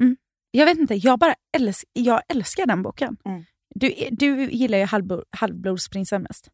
Mhm. 0.00 0.16
Jag 0.50 0.66
vet 0.66 0.78
inte, 0.78 0.94
jag 0.94 1.18
bara 1.18 1.34
älsk, 1.56 1.84
jag 1.92 2.22
älskar 2.28 2.66
den 2.66 2.82
boken. 2.82 3.16
Mm. 3.24 3.44
Du, 3.74 4.08
du 4.10 4.50
gillar 4.50 4.78
ju 4.78 4.84
halvblo, 4.84 5.22
Halvblodsprinsen 5.30 6.22
mest. 6.22 6.48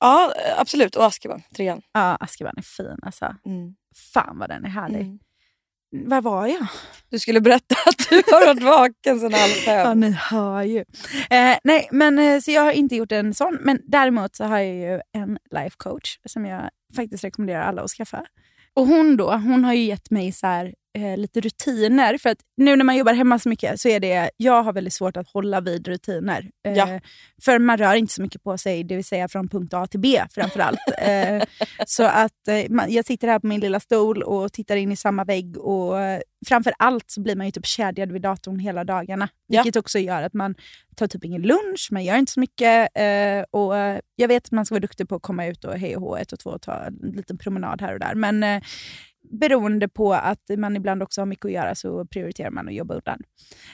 Ja, 0.00 0.32
absolut. 0.56 0.96
Och 0.96 1.04
Azkaban, 1.04 1.42
trean. 1.56 1.82
Ja, 1.92 2.16
Azkaban 2.20 2.54
är 2.56 2.62
fin 2.62 2.98
alltså. 3.02 3.36
Mm. 3.46 3.74
Fan 4.14 4.38
vad 4.38 4.48
den 4.50 4.64
är 4.64 4.68
härlig. 4.68 5.00
Mm. 5.00 5.18
Var 6.08 6.20
var 6.20 6.46
jag? 6.46 6.66
Du 7.10 7.18
skulle 7.18 7.40
berätta 7.40 7.74
att 7.86 8.08
du 8.10 8.16
har 8.16 8.46
varit 8.46 8.62
vaken 8.62 9.20
sedan 9.20 9.32
halv 9.32 9.52
Ja, 9.66 9.84
fem. 9.84 10.00
ni 10.00 10.10
hör 10.10 10.62
ju. 10.62 10.78
Eh, 11.30 11.56
nej, 11.64 11.88
men 11.92 12.18
eh, 12.18 12.40
så 12.40 12.50
jag 12.50 12.62
har 12.62 12.72
inte 12.72 12.96
gjort 12.96 13.12
en 13.12 13.34
sån. 13.34 13.58
Men 13.60 13.80
däremot 13.84 14.36
så 14.36 14.44
har 14.44 14.58
jag 14.58 14.74
ju 14.74 15.00
en 15.12 15.38
life 15.50 15.74
coach 15.76 16.18
som 16.26 16.46
jag 16.46 16.70
faktiskt 16.96 17.24
rekommenderar 17.24 17.62
alla 17.62 17.82
att 17.82 17.90
skaffa. 17.90 18.24
Och 18.74 18.86
hon 18.86 19.16
då, 19.16 19.32
hon 19.32 19.64
har 19.64 19.74
ju 19.74 19.82
gett 19.84 20.10
mig 20.10 20.32
så 20.32 20.46
här, 20.46 20.74
eh, 21.04 21.16
lite 21.16 21.40
rutiner. 21.40 22.18
För 22.18 22.30
att 22.30 22.38
nu 22.56 22.76
när 22.76 22.84
man 22.84 22.96
jobbar 22.96 23.12
hemma 23.12 23.38
så 23.38 23.48
mycket 23.48 23.80
så 23.80 23.88
är 23.88 24.00
det, 24.00 24.30
jag 24.36 24.62
har 24.62 24.72
väldigt 24.72 24.92
svårt 24.94 25.16
att 25.16 25.28
hålla 25.28 25.60
vid 25.60 25.88
rutiner. 25.88 26.50
Eh, 26.66 26.72
Ja. 26.72 27.00
För 27.42 27.58
man 27.58 27.78
rör 27.78 27.94
inte 27.94 28.12
så 28.14 28.22
mycket 28.22 28.42
på 28.42 28.58
sig, 28.58 28.84
det 28.84 28.94
vill 28.96 29.04
säga 29.04 29.28
från 29.28 29.48
punkt 29.48 29.74
A 29.74 29.86
till 29.86 30.00
B 30.00 30.22
framförallt. 30.30 30.78
eh, 30.98 31.42
så 31.86 32.04
att 32.04 32.48
eh, 32.48 32.70
man, 32.70 32.92
jag 32.92 33.04
sitter 33.04 33.28
här 33.28 33.38
på 33.38 33.46
min 33.46 33.60
lilla 33.60 33.80
stol 33.80 34.22
och 34.22 34.52
tittar 34.52 34.76
in 34.76 34.92
i 34.92 34.96
samma 34.96 35.24
vägg 35.24 35.58
och 35.58 36.00
eh, 36.00 36.20
framför 36.46 36.72
allt 36.78 37.10
så 37.10 37.20
blir 37.20 37.36
man 37.36 37.46
ju 37.46 37.52
typ 37.52 37.66
kedjad 37.66 38.12
vid 38.12 38.22
datorn 38.22 38.58
hela 38.58 38.84
dagarna. 38.84 39.28
Ja. 39.46 39.62
Vilket 39.62 39.78
också 39.80 39.98
gör 39.98 40.22
att 40.22 40.34
man 40.34 40.54
tar 40.96 41.06
typ 41.06 41.24
ingen 41.24 41.42
lunch, 41.42 41.88
man 41.90 42.04
gör 42.04 42.16
inte 42.16 42.32
så 42.32 42.40
mycket. 42.40 42.88
Eh, 42.94 43.44
och 43.50 43.76
eh, 43.76 43.98
Jag 44.16 44.28
vet 44.28 44.44
att 44.44 44.52
man 44.52 44.66
ska 44.66 44.74
vara 44.74 44.80
duktig 44.80 45.08
på 45.08 45.14
att 45.14 45.22
komma 45.22 45.46
ut 45.46 45.64
och 45.64 45.78
hej 45.78 45.96
och 45.96 46.02
hå, 46.02 46.16
ett 46.16 46.32
och 46.32 46.38
två 46.38 46.50
och 46.50 46.62
ta 46.62 46.74
en 46.74 47.12
liten 47.16 47.38
promenad 47.38 47.80
här 47.80 47.92
och 47.92 48.00
där. 48.00 48.14
Men 48.14 48.42
eh, 48.42 48.62
beroende 49.22 49.88
på 49.88 50.14
att 50.14 50.50
man 50.58 50.76
ibland 50.76 51.02
också 51.02 51.20
har 51.20 51.26
mycket 51.26 51.44
att 51.44 51.52
göra 51.52 51.74
så 51.74 52.04
prioriterar 52.06 52.50
man 52.50 52.68
att 52.68 52.74
jobba 52.74 52.94
undan. 52.94 53.18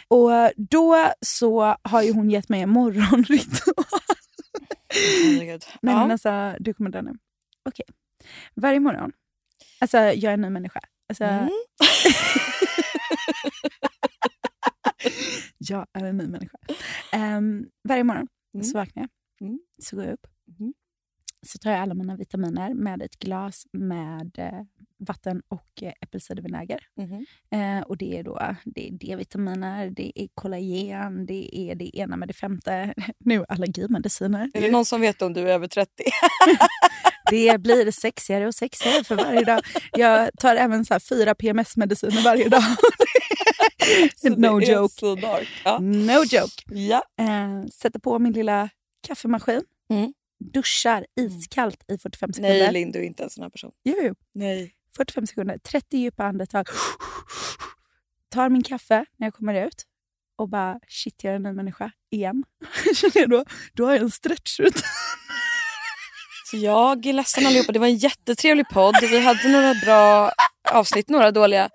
Och 0.09 0.33
eh, 0.35 0.51
då 0.57 1.11
så 1.21 1.77
har 1.83 2.03
ju 2.03 2.13
hon 2.13 2.31
gett 2.31 2.49
mig 2.49 2.61
en 2.63 2.69
morgonritual. 2.71 3.85
Nej, 5.81 5.95
ja. 5.95 6.01
men 6.01 6.11
alltså, 6.11 6.55
du 6.61 6.75
kommer 6.75 6.91
dö 6.91 7.03
nu. 7.03 7.13
Okej. 7.69 7.85
Varje 8.55 8.81
morgon. 8.81 9.13
Alltså, 9.81 9.99
jag 9.99 10.25
är 10.25 10.33
en 10.35 10.41
ny 10.41 10.51
människa. 10.51 10.81
Alltså, 11.09 11.25
Mm. 11.25 11.49
Jag 15.59 15.87
är 15.93 16.05
en 16.05 16.17
ny 16.17 16.27
människa. 16.27 16.59
Ehm, 17.13 17.67
varje 17.89 18.05
morgon 18.05 18.27
Mm. 18.55 18.65
så 18.65 18.79
vaknar 18.79 19.03
jag. 19.03 19.49
Mm. 19.49 19.61
Så 19.83 19.97
går 19.97 20.05
jag 20.05 20.15
upp. 20.15 20.27
Mm. 21.45 21.49
Så 21.49 21.59
tar 21.59 21.71
jag 21.71 21.81
alla 21.81 21.95
mina 21.95 22.17
vitaminer 22.17 22.75
med 22.75 23.03
ett 23.03 23.19
glas 23.19 23.67
med 23.73 24.39
eh, 24.39 24.63
vatten 24.99 25.43
och 25.49 25.83
eh, 25.83 25.93
äppelcidervinäger. 26.01 26.81
Mhm. 26.97 27.27
Eh, 27.51 27.83
och 27.83 27.97
det 27.97 28.19
är 28.19 28.23
då 28.23 28.57
det 28.65 28.89
är 28.89 28.93
D-vitaminer, 28.93 29.91
det 29.91 30.13
är 30.23 30.29
kollagen, 30.35 31.27
det 31.27 31.59
är 31.59 31.75
det 31.75 31.99
ena 31.99 32.17
med 32.17 32.29
det 32.29 32.35
femte. 32.35 32.95
Nu 33.19 33.45
allergimediciner. 33.49 34.51
Är 34.55 34.61
det 34.61 34.71
någon 34.71 34.85
som 34.85 35.01
vet 35.01 35.23
om 35.23 35.33
du 35.33 35.41
är 35.41 35.47
över 35.47 35.69
30? 35.69 35.91
Det 37.31 37.61
blir 37.61 37.91
sexigare 37.91 38.47
och 38.47 38.55
sexigare 38.55 39.05
för 39.05 39.17
varje 39.17 39.45
dag. 39.45 39.61
Jag 39.93 40.31
tar 40.39 40.57
även 40.57 40.85
så 40.85 41.01
fyra 41.01 41.35
PMS-mediciner 41.35 42.25
varje 42.25 42.49
dag. 42.49 42.63
No 44.37 44.61
joke. 44.61 45.27
Ja. 45.65 45.79
No 45.79 46.25
joke. 46.25 46.63
ja. 46.67 47.03
Eh, 47.19 47.67
sätter 47.73 47.99
på 47.99 48.19
min 48.19 48.33
lilla 48.33 48.69
kaffemaskin. 49.07 49.63
Mm. 49.91 50.13
Duschar 50.53 51.07
iskallt 51.17 51.85
i 51.89 51.99
45 51.99 52.33
sekunder. 52.33 52.59
Nej 52.59 52.73
Linn, 52.73 52.93
du 52.93 52.99
är 52.99 53.03
inte 53.03 53.23
en 53.23 53.31
sån 53.31 53.43
här 53.43 53.51
person. 53.51 53.73
Jo, 53.85 53.95
jo. 54.03 54.15
Nej. 54.33 54.75
45 54.97 55.27
sekunder. 55.27 55.59
30 55.59 55.97
djupa 55.97 56.25
andetag. 56.25 56.67
Tar 58.29 58.49
min 58.49 58.63
kaffe 58.63 59.05
när 59.17 59.27
jag 59.27 59.35
kommer 59.35 59.67
ut 59.67 59.85
och 60.37 60.49
bara 60.49 60.81
shit, 60.89 61.25
jag 61.25 61.33
är 61.33 61.37
en 61.37 61.43
ny 61.43 61.53
människa 61.53 61.91
igen. 62.11 62.45
Känner 62.95 63.19
jag 63.19 63.31
då, 63.31 63.45
då 63.73 63.85
har 63.85 63.93
jag 63.93 64.03
en 64.03 64.11
stretchrutin. 64.11 64.83
Så 66.51 66.57
jag 66.57 67.07
är 67.07 67.13
ledsen 67.13 67.47
allihopa. 67.47 67.73
Det 67.73 67.79
var 67.79 67.87
en 67.87 67.97
jättetrevlig 67.97 68.69
podd. 68.69 68.95
Vi 69.01 69.21
hade 69.21 69.49
några 69.49 69.75
bra 69.75 70.33
avsnitt, 70.71 71.09
några 71.09 71.31
dåliga. 71.31 71.71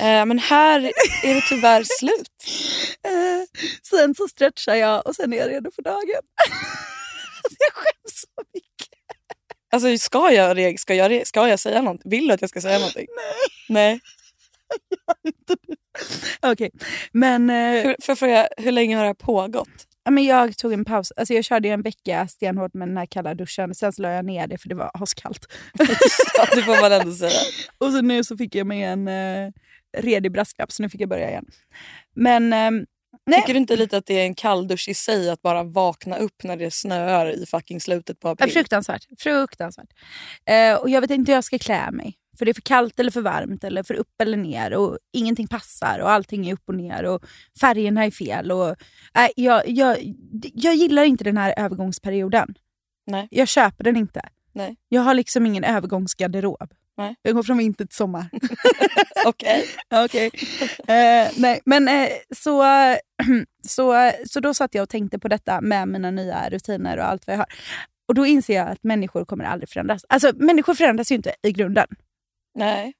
Eh, 0.00 0.26
men 0.26 0.38
här 0.38 0.80
är 1.24 1.34
det 1.34 1.40
tyvärr 1.48 1.84
slut. 1.84 2.28
Eh, 3.04 3.44
sen 3.82 4.14
så 4.14 4.28
stretchar 4.28 4.74
jag 4.74 5.06
och 5.06 5.16
sen 5.16 5.32
är 5.32 5.36
jag 5.36 5.50
redo 5.50 5.70
för 5.70 5.82
dagen. 5.82 6.22
Alltså, 7.44 7.56
jag 7.68 7.74
skäms 7.74 8.20
så 8.20 8.42
mycket. 8.54 8.98
Alltså 9.72 9.98
ska 9.98 10.32
jag, 10.32 10.56
re- 10.58 10.76
ska 10.76 10.94
jag, 10.94 11.10
re- 11.10 11.24
ska 11.24 11.48
jag 11.48 11.60
säga 11.60 11.82
något? 11.82 12.00
Vill 12.04 12.26
du 12.28 12.34
att 12.34 12.40
jag 12.40 12.50
ska 12.50 12.60
säga 12.60 12.78
någonting? 12.78 13.06
Nej. 13.68 14.00
Okej, 16.42 16.70
men, 17.12 17.50
eh, 17.50 17.82
Hur, 17.82 17.96
jag 18.08 18.18
fråga, 18.18 18.48
hur 18.56 18.72
länge 18.72 18.96
har 18.96 19.02
det 19.02 19.08
här 19.08 19.14
pågått? 19.14 19.68
ja, 20.04 20.10
men 20.10 20.24
jag 20.24 20.56
tog 20.58 20.72
en 20.72 20.84
paus. 20.84 21.12
Alltså, 21.16 21.34
jag 21.34 21.44
körde 21.44 21.68
en 21.68 21.82
vecka 21.82 22.28
stenhårt 22.28 22.74
med 22.74 22.88
den 22.88 22.96
här 22.96 23.06
kalla 23.06 23.34
duschen. 23.34 23.74
Sen 23.74 23.92
så 23.92 24.02
la 24.02 24.10
jag 24.10 24.24
ner 24.24 24.46
det 24.46 24.58
för 24.58 24.68
det 24.68 24.74
var 24.74 24.90
askallt. 24.94 25.46
Ja, 26.36 26.46
det 26.54 26.62
får 26.62 26.80
man 26.80 26.92
ändå 26.92 27.12
säga. 27.14 27.40
Och 27.78 27.92
så 27.92 28.00
nu 28.00 28.24
så 28.24 28.36
fick 28.36 28.54
jag 28.54 28.66
mig 28.66 28.82
en 28.82 29.08
eh, 29.08 29.50
redig 29.98 30.32
brasklapp 30.32 30.72
så 30.72 30.82
nu 30.82 30.88
fick 30.88 31.00
jag 31.00 31.08
börja 31.08 31.28
igen. 31.30 31.46
Men 32.16 32.52
ehm, 32.52 32.84
nej, 33.26 33.40
Tycker 33.40 33.54
du 33.54 33.58
inte 33.58 33.76
lite 33.76 33.96
att 33.96 34.06
det 34.06 34.14
är 34.14 34.24
en 34.26 34.34
kalldusch 34.34 34.88
i 34.88 34.94
sig 34.94 35.30
att 35.30 35.42
bara 35.42 35.62
vakna 35.62 36.16
upp 36.16 36.44
när 36.44 36.56
det 36.56 36.70
snöar 36.70 37.26
i 37.42 37.46
fucking 37.46 37.80
slutet 37.80 38.20
på 38.20 38.28
Ja, 38.28 38.32
april? 38.32 38.52
fruktansvärt. 38.52 39.06
fruktansvärt. 39.18 39.88
Eh, 40.46 40.74
och 40.74 40.90
jag 40.90 41.00
vet 41.00 41.10
inte 41.10 41.32
hur 41.32 41.36
jag 41.36 41.44
ska 41.44 41.58
klä 41.58 41.90
mig. 41.90 42.18
För 42.38 42.44
det 42.44 42.50
är 42.50 42.54
för 42.54 42.62
kallt 42.62 43.00
eller 43.00 43.10
för 43.10 43.20
varmt 43.20 43.64
eller 43.64 43.82
för 43.82 43.94
upp 43.94 44.20
eller 44.22 44.36
ner 44.36 44.74
och 44.74 44.98
ingenting 45.12 45.48
passar 45.48 45.98
och 45.98 46.10
allting 46.10 46.48
är 46.48 46.52
upp 46.54 46.68
och 46.68 46.74
ner 46.74 47.04
och 47.04 47.24
färgerna 47.60 48.04
är 48.04 48.10
fel. 48.10 48.52
Och, 48.52 48.68
äh, 48.68 49.28
jag, 49.36 49.68
jag, 49.68 49.96
jag 50.54 50.74
gillar 50.74 51.04
inte 51.04 51.24
den 51.24 51.36
här 51.36 51.54
övergångsperioden. 51.56 52.54
Nej. 53.06 53.28
Jag 53.30 53.48
köper 53.48 53.84
den 53.84 53.96
inte. 53.96 54.20
Nej. 54.52 54.76
Jag 54.88 55.02
har 55.02 55.14
liksom 55.14 55.46
ingen 55.46 55.64
övergångsgarderob. 55.64 56.72
Nej. 56.96 57.16
Jag 57.22 57.34
går 57.34 57.42
från 57.42 57.58
vinter 57.58 57.84
till 57.84 57.96
sommar. 57.96 58.26
Okej. 59.26 59.66
Okej. 59.94 60.30
Eh, 60.78 61.30
nej, 61.36 61.60
men 61.64 61.88
eh, 61.88 62.08
så, 62.36 62.64
så, 63.68 64.12
så 64.26 64.40
då 64.40 64.54
satt 64.54 64.74
jag 64.74 64.82
och 64.82 64.88
tänkte 64.88 65.18
på 65.18 65.28
detta 65.28 65.60
med 65.60 65.88
mina 65.88 66.10
nya 66.10 66.48
rutiner 66.50 66.98
och 66.98 67.04
allt 67.04 67.26
vad 67.26 67.34
jag 67.34 67.38
har. 67.38 67.52
Och 68.08 68.14
då 68.14 68.26
inser 68.26 68.54
jag 68.54 68.68
att 68.68 68.82
människor 68.82 69.24
kommer 69.24 69.44
aldrig 69.44 69.68
förändras. 69.68 70.04
Alltså 70.08 70.32
människor 70.34 70.74
förändras 70.74 71.12
ju 71.12 71.14
inte 71.14 71.34
i 71.42 71.52
grunden. 71.52 71.86
Nej. 72.54 72.92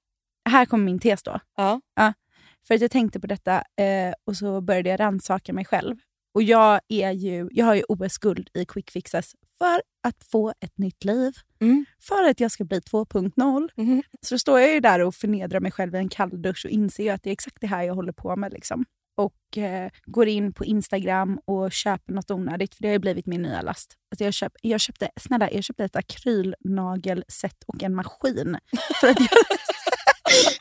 Här 0.48 0.64
kommer 0.66 0.84
min 0.84 0.98
tes 0.98 1.22
då. 1.22 1.40
Ja. 1.56 1.80
För 2.68 2.74
att 2.74 2.80
jag 2.80 2.90
tänkte 2.90 3.20
på 3.20 3.26
detta 3.26 3.56
eh, 3.56 4.14
och 4.26 4.36
så 4.36 4.60
började 4.60 4.90
jag 4.90 5.00
rannsaka 5.00 5.52
mig 5.52 5.64
själv. 5.64 5.96
Och 6.34 6.42
jag, 6.42 6.80
är 6.88 7.10
ju, 7.10 7.48
jag 7.50 7.66
har 7.66 7.74
ju 7.74 7.82
OS-guld 7.88 8.48
i 8.54 8.64
quick 8.64 8.90
fixes 8.90 9.32
för 9.58 9.82
att 10.08 10.24
få 10.30 10.52
ett 10.60 10.78
nytt 10.78 11.04
liv. 11.04 11.32
Mm. 11.60 11.84
För 12.00 12.28
att 12.30 12.40
jag 12.40 12.50
ska 12.50 12.64
bli 12.64 12.78
2.0. 12.80 13.68
Mhm. 13.76 14.02
Så 14.20 14.34
då 14.34 14.38
står 14.38 14.60
jag 14.60 14.72
ju 14.74 14.80
där 14.80 15.00
och 15.00 15.14
förnedrar 15.14 15.60
mig 15.60 15.72
själv 15.72 15.94
i 15.94 15.98
en 15.98 16.08
kalldusch 16.08 16.64
och 16.64 16.70
inser 16.70 17.12
att 17.12 17.22
det 17.22 17.30
är 17.30 17.32
exakt 17.32 17.56
det 17.60 17.66
här 17.66 17.82
jag 17.82 17.94
håller 17.94 18.12
på 18.12 18.36
med. 18.36 18.52
Liksom. 18.52 18.84
Och 19.16 19.58
eh, 19.58 19.90
går 20.06 20.28
in 20.28 20.52
på 20.52 20.64
Instagram 20.64 21.40
och 21.44 21.72
köper 21.72 22.12
något 22.12 22.30
onödigt, 22.30 22.74
för 22.74 22.82
det 22.82 22.88
har 22.88 22.92
ju 22.92 22.98
blivit 22.98 23.26
min 23.26 23.42
nya 23.42 23.62
last. 23.62 23.94
Alltså 24.10 24.24
jag, 24.24 24.34
köp, 24.34 24.52
jag, 24.62 24.80
köpte, 24.80 25.10
snälla, 25.20 25.50
jag 25.52 25.64
köpte 25.64 25.84
ett 25.84 25.96
akrylnagelset 25.96 27.56
och 27.66 27.82
en 27.82 27.94
maskin. 27.94 28.58
För 29.00 29.08
att 29.08 29.20
jag, 29.20 29.28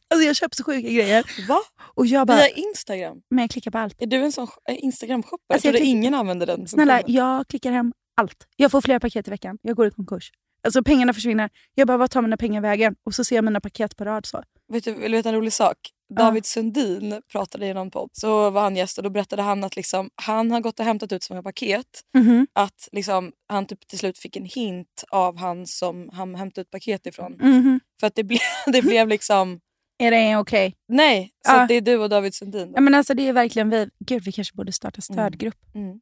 alltså 0.09 0.25
jag 0.27 0.35
köper 0.35 0.55
så 0.55 0.63
sjuka 0.63 0.89
grejer. 0.89 1.47
Va? 1.47 1.59
Och 1.79 2.05
jag 2.05 2.27
bara, 2.27 2.37
Via 2.37 2.47
Instagram? 2.49 3.21
men 3.29 3.39
jag 3.43 3.49
klickar 3.49 3.71
på 3.71 3.77
allt. 3.77 4.01
Är 4.01 4.05
du 4.07 4.17
en 4.17 4.31
sån 4.31 4.47
eh, 4.69 4.75
Instagram-shopper? 4.83 5.53
Alltså, 5.53 5.67
jag 5.67 5.75
jag 5.75 5.81
klick- 5.81 5.87
ingen 5.89 6.13
använder 6.13 6.45
den. 6.47 6.67
Snälla, 6.67 7.01
jag 7.07 7.47
klickar 7.47 7.71
hem 7.71 7.93
allt. 8.21 8.47
Jag 8.55 8.71
får 8.71 8.81
flera 8.81 8.99
paket 8.99 9.27
i 9.27 9.31
veckan. 9.31 9.57
Jag 9.61 9.75
går 9.75 9.87
i 9.87 9.91
konkurs. 9.91 10.31
Alltså 10.63 10.83
pengarna 10.83 11.13
försvinner. 11.13 11.49
Jag 11.75 11.87
bara, 11.87 11.97
vad 11.97 12.11
tar 12.11 12.21
mina 12.21 12.37
pengar 12.37 12.61
vägen? 12.61 12.95
Och 13.05 13.15
så 13.15 13.23
ser 13.23 13.35
jag 13.35 13.43
mina 13.45 13.61
paket 13.61 13.97
på 13.97 14.05
rad. 14.05 14.25
Så. 14.25 14.43
Vet 14.73 14.83
du, 14.83 14.93
vill 14.93 15.11
du 15.11 15.17
veta 15.17 15.29
en 15.29 15.35
rolig 15.35 15.53
sak? 15.53 15.77
David 16.17 16.45
Sundin 16.45 17.21
pratade 17.31 17.65
i 17.67 17.73
någon 17.73 17.91
podd. 17.91 18.09
Så 18.13 18.49
var 18.49 18.61
han 18.61 18.75
gäst 18.75 18.97
och 18.97 19.03
då 19.03 19.09
berättade 19.09 19.41
han 19.41 19.63
att 19.63 19.75
liksom, 19.75 20.09
han 20.15 20.51
har 20.51 20.59
gått 20.61 20.79
och 20.79 20.85
hämtat 20.85 21.11
ut 21.11 21.23
så 21.23 21.33
många 21.33 21.43
paket 21.43 21.85
Mhm. 22.17 22.47
att 22.53 22.89
liksom, 22.91 23.31
han 23.49 23.65
typ 23.65 23.87
till 23.87 23.99
slut 23.99 24.17
fick 24.17 24.35
en 24.37 24.45
hint 24.45 25.03
av 25.11 25.37
han 25.37 25.67
som 25.67 26.09
han 26.13 26.35
hämtade 26.35 26.61
ut 26.61 26.69
paket 26.71 27.05
ifrån. 27.05 27.31
Mhm. 27.41 27.79
För 27.99 28.07
att 28.07 28.15
det, 28.15 28.23
ble, 28.23 28.37
det 28.65 28.81
blev 28.81 29.07
liksom... 29.07 29.59
Är 29.99 30.11
det 30.11 30.37
okej? 30.37 30.75
Nej, 30.87 31.31
så 31.47 31.51
Ja. 31.51 31.65
det 31.67 31.73
är 31.73 31.81
du 31.81 31.97
och 31.97 32.09
David 32.09 32.33
Sundin. 32.35 32.71
Ja, 32.75 32.81
men 32.81 32.95
alltså, 32.95 33.13
det 33.13 33.27
är 33.27 33.33
verkligen 33.33 33.69
vi. 33.69 33.89
Gud, 34.05 34.23
vi 34.23 34.31
kanske 34.31 34.55
borde 34.55 34.71
starta 34.71 35.01
stödgrupp. 35.01 35.57
Mm. 35.75 35.99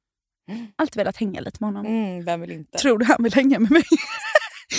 Alltid 0.76 0.96
velat 0.98 1.18
hänga 1.18 1.42
lite 1.42 1.58
med 1.60 1.68
honom. 1.68 1.86
Mm, 1.86 2.26
vem 2.26 2.42
vill 2.42 2.52
inte? 2.52 2.78
Tror 2.78 2.98
du 2.98 3.06
han 3.06 3.24
vill 3.24 3.34
hänga 3.34 3.60
med 3.60 3.72
mig? 3.72 3.84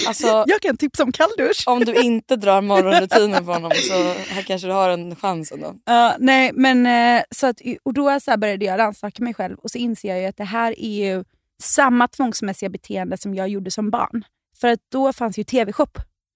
Alltså, 0.07 0.27
Jag 0.47 0.61
kan 0.61 0.77
tipsa 0.77 1.03
om 1.03 1.13
kalldusch. 1.13 1.63
om 1.67 1.85
du 1.85 1.95
inte 1.95 2.37
drar 2.37 2.61
morgonrutinen 2.63 3.47
på 3.47 3.53
honom 3.53 3.71
så 3.75 4.03
här 4.35 4.43
kanske 4.43 4.67
du 4.69 4.73
har 4.73 4.89
en 4.91 5.17
chans 5.17 5.53
ändå. 5.53 5.75
Ja, 5.85 6.17
nej, 6.19 6.51
men, 6.55 6.87
eh, 6.87 7.23
så 7.31 7.47
att, 7.47 7.61
och 7.83 7.95
då 7.95 8.21
så 8.21 8.37
började 8.39 8.65
jag 8.65 8.79
rannsaka 8.79 9.23
mig 9.25 9.35
själv 9.35 9.57
och 9.59 9.71
så 9.71 9.79
inser 9.79 10.09
jag 10.09 10.21
ju 10.21 10.27
att 10.27 10.37
det 10.37 10.45
här 10.45 10.81
är 10.81 11.07
ju 11.07 11.25
samma 11.63 12.09
tvångsmässiga 12.09 12.69
beteende 12.69 13.19
som 13.19 13.35
jag 13.35 13.49
gjorde 13.49 13.71
som 13.71 13.91
barn. 13.91 14.25
För 14.61 14.69
att 14.69 14.81
då 14.89 15.13
fanns 15.13 15.39
ju 15.39 15.45
tv-shop 15.45 15.91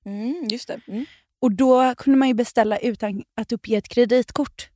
Mm, 0.06 0.46
just 0.50 0.68
det. 0.68 0.80
Mm. 0.88 1.04
och 1.42 1.52
då 1.52 1.94
kunde 1.96 2.18
man 2.18 2.28
ju 2.28 2.34
beställa 2.34 2.78
utan 2.78 3.22
att 3.40 3.52
uppge 3.52 3.76
ett 3.76 3.88
kreditkort. 3.88 4.68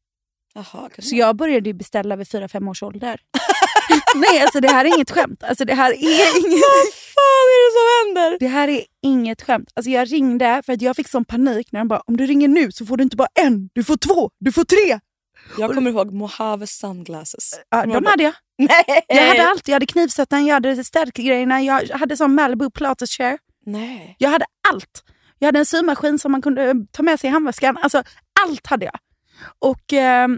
Jaha, 0.54 0.90
Så 0.98 1.16
jag 1.16 1.36
började 1.36 1.74
beställa 1.74 2.16
vid 2.16 2.26
4-5 2.26 2.70
års 2.70 2.82
ålder. 2.82 3.20
nej, 4.14 4.40
alltså 4.42 4.60
det 4.60 4.68
här 4.68 4.84
är 4.84 4.94
inget 4.94 5.10
skämt. 5.10 5.42
Alltså, 5.42 5.64
det 5.64 5.74
här 5.74 5.90
är 5.90 5.96
inget... 5.96 6.62
Vad 6.62 6.92
fan 7.14 7.46
är 7.54 7.60
det 7.64 7.72
som 7.78 8.06
händer? 8.06 8.38
Det 8.40 8.48
här 8.48 8.68
är 8.68 8.84
inget 9.02 9.42
skämt. 9.42 9.72
Alltså 9.74 9.90
jag 9.90 10.12
ringde 10.12 10.62
för 10.66 10.72
att 10.72 10.82
jag 10.82 10.96
fick 10.96 11.08
sån 11.08 11.24
panik 11.24 11.72
när 11.72 11.80
de 11.80 11.88
bara 11.88 12.00
om 12.06 12.16
du 12.16 12.26
ringer 12.26 12.48
nu 12.48 12.72
så 12.72 12.86
får 12.86 12.96
du 12.96 13.04
inte 13.04 13.16
bara 13.16 13.28
en, 13.34 13.68
du 13.74 13.84
får 13.84 13.96
två, 13.96 14.30
du 14.40 14.52
får 14.52 14.64
tre. 14.64 15.00
Jag 15.58 15.74
kommer 15.74 15.90
ihåg 15.90 16.12
Mojave 16.12 16.66
sunglasses. 16.66 17.60
Ja, 17.68 17.86
de 17.86 18.06
hade 18.06 18.22
jag. 18.22 18.34
Nej! 18.58 19.04
Jag 19.08 19.28
hade 19.28 19.48
allt. 19.48 19.68
Jag 19.68 19.74
hade 19.74 19.86
knivsättaren, 19.86 20.46
jag 20.46 20.54
hade 20.54 20.84
stärkgrejerna, 20.84 21.62
jag 21.62 21.88
hade 21.88 22.16
sån 22.16 22.34
Malibu 22.34 22.70
Pilates 22.70 23.10
chair. 23.10 23.38
Nej. 23.66 24.16
Jag 24.18 24.30
hade 24.30 24.44
allt. 24.68 25.04
Jag 25.38 25.48
hade 25.48 25.58
en 25.58 25.66
symaskin 25.66 26.18
som 26.18 26.32
man 26.32 26.42
kunde 26.42 26.74
ta 26.92 27.02
med 27.02 27.20
sig 27.20 27.28
i 27.28 27.32
handväskan. 27.32 27.76
Alltså, 27.76 28.02
allt 28.46 28.66
hade 28.66 28.84
jag. 28.84 28.98
Och 29.58 29.92
eh, 29.92 30.28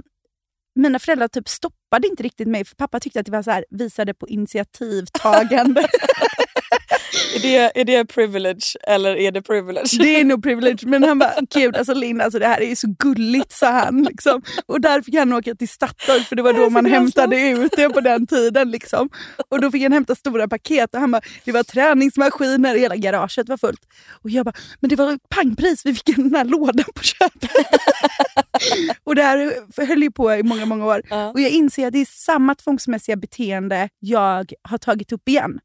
mina 0.75 0.99
föräldrar 0.99 1.29
typ 1.29 1.49
stoppade 1.49 1.80
inte 2.07 2.23
riktigt 2.23 2.49
mig 2.49 2.65
för 2.65 2.77
pappa 2.77 3.01
tyckte 3.01 3.21
att 3.21 3.27
det 3.27 3.33
var 3.33 3.43
så 3.43 3.51
här, 3.51 3.65
visade 3.71 4.15
på 4.15 4.29
initiativtagande. 4.29 5.89
Är 7.35 7.41
det, 7.41 7.81
är 7.81 7.85
det 7.85 8.05
privilege 8.05 8.77
eller 8.83 9.17
är 9.17 9.33
det 9.33 9.43
privilege? 9.43 9.99
Det 9.99 10.21
är 10.21 10.25
nog 10.25 10.43
privilege. 10.43 10.87
Men 10.87 11.05
han 11.05 11.19
bara, 11.19 11.35
gud 11.55 11.77
alltså 11.77 11.95
Linda, 11.95 12.25
alltså, 12.25 12.39
det 12.39 12.47
här 12.47 12.61
är 12.61 12.67
ju 12.67 12.77
så 12.77 12.95
gulligt, 12.99 13.53
sa 13.53 13.71
han. 13.71 14.03
Liksom. 14.03 14.43
Och 14.67 14.81
där 14.81 15.03
fick 15.03 15.15
han 15.15 15.33
åka 15.33 15.55
till 15.55 15.69
Statoil, 15.69 16.25
för 16.25 16.37
det 16.37 16.43
var 16.43 16.53
då 16.53 16.71
man 16.71 16.87
hämtade 16.87 17.41
ut 17.49 17.73
det 17.77 17.89
på 17.89 18.01
den 18.01 18.27
tiden. 18.27 18.71
Liksom. 18.71 19.09
Och 19.49 19.61
då 19.61 19.71
fick 19.71 19.83
han 19.83 19.93
hämta 19.93 20.15
stora 20.15 20.49
paket 20.49 20.95
och 20.95 21.01
han 21.01 21.11
bara, 21.11 21.23
det 21.45 21.53
var 21.53 21.63
träningsmaskiner, 21.63 22.75
hela 22.77 22.97
garaget 22.97 23.49
var 23.49 23.57
fullt. 23.57 23.81
Och 24.23 24.31
jag 24.31 24.45
bara, 24.45 24.55
men 24.81 24.89
det 24.89 24.97
var 24.97 25.19
pangpris, 25.29 25.83
vi 25.85 25.95
fick 25.95 26.17
den 26.17 26.35
här 26.35 26.45
lådan 26.45 26.85
på 26.95 27.03
köpet. 27.03 27.51
och 29.05 29.15
det 29.15 29.23
här 29.23 29.53
höll 29.87 30.03
ju 30.03 30.11
på 30.11 30.35
i 30.35 30.43
många, 30.43 30.67
många 30.67 30.87
år. 30.87 31.03
Ja. 31.11 31.31
Och 31.31 31.41
jag 31.41 31.51
inser 31.51 31.87
att 31.87 31.93
det 31.93 32.01
är 32.01 32.07
samma 32.07 32.55
tvångsmässiga 32.55 33.17
beteende 33.17 33.89
jag 33.99 34.53
har 34.63 34.79
tagit 34.79 35.13
upp 35.13 35.29
igen. 35.29 35.61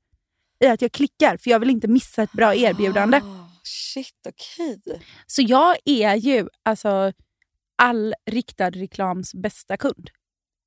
I 0.59 0.67
att 0.67 0.81
jag 0.81 0.91
klickar, 0.91 1.38
för 1.38 1.50
jag 1.50 1.59
vill 1.59 1.69
inte 1.69 1.88
missa 1.88 2.24
ett 2.24 2.31
bra 2.31 2.55
erbjudande. 2.55 3.17
Ah, 3.17 3.50
shit, 3.63 4.27
okej. 4.27 5.01
Så 5.27 5.41
jag 5.41 5.75
är 5.85 6.15
ju 6.15 6.47
alltså 6.63 7.12
all 7.77 8.13
riktad 8.31 8.69
reklams 8.69 9.33
bästa 9.33 9.77
kund. 9.77 10.09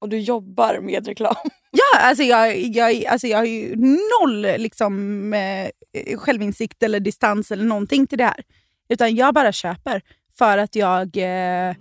Och 0.01 0.09
du 0.09 0.19
jobbar 0.19 0.81
med 0.81 1.07
reklam. 1.07 1.35
Ja, 1.71 2.01
alltså 2.01 2.23
jag, 2.23 2.59
jag, 2.59 3.05
alltså 3.07 3.27
jag 3.27 3.39
har 3.39 3.45
ju 3.45 3.77
noll 4.21 4.43
liksom, 4.43 5.33
eh, 5.33 5.71
självinsikt 6.19 6.83
eller 6.83 7.01
distans 7.01 7.51
eller 7.51 7.65
någonting 7.65 8.07
till 8.07 8.19
det 8.19 8.25
här. 8.25 8.43
Utan 8.89 9.15
jag 9.17 9.35
bara 9.35 9.53
köper 9.53 10.03
för 10.39 10.59
att 10.59 10.77
jag, 10.77 11.17
eh, 11.17 11.75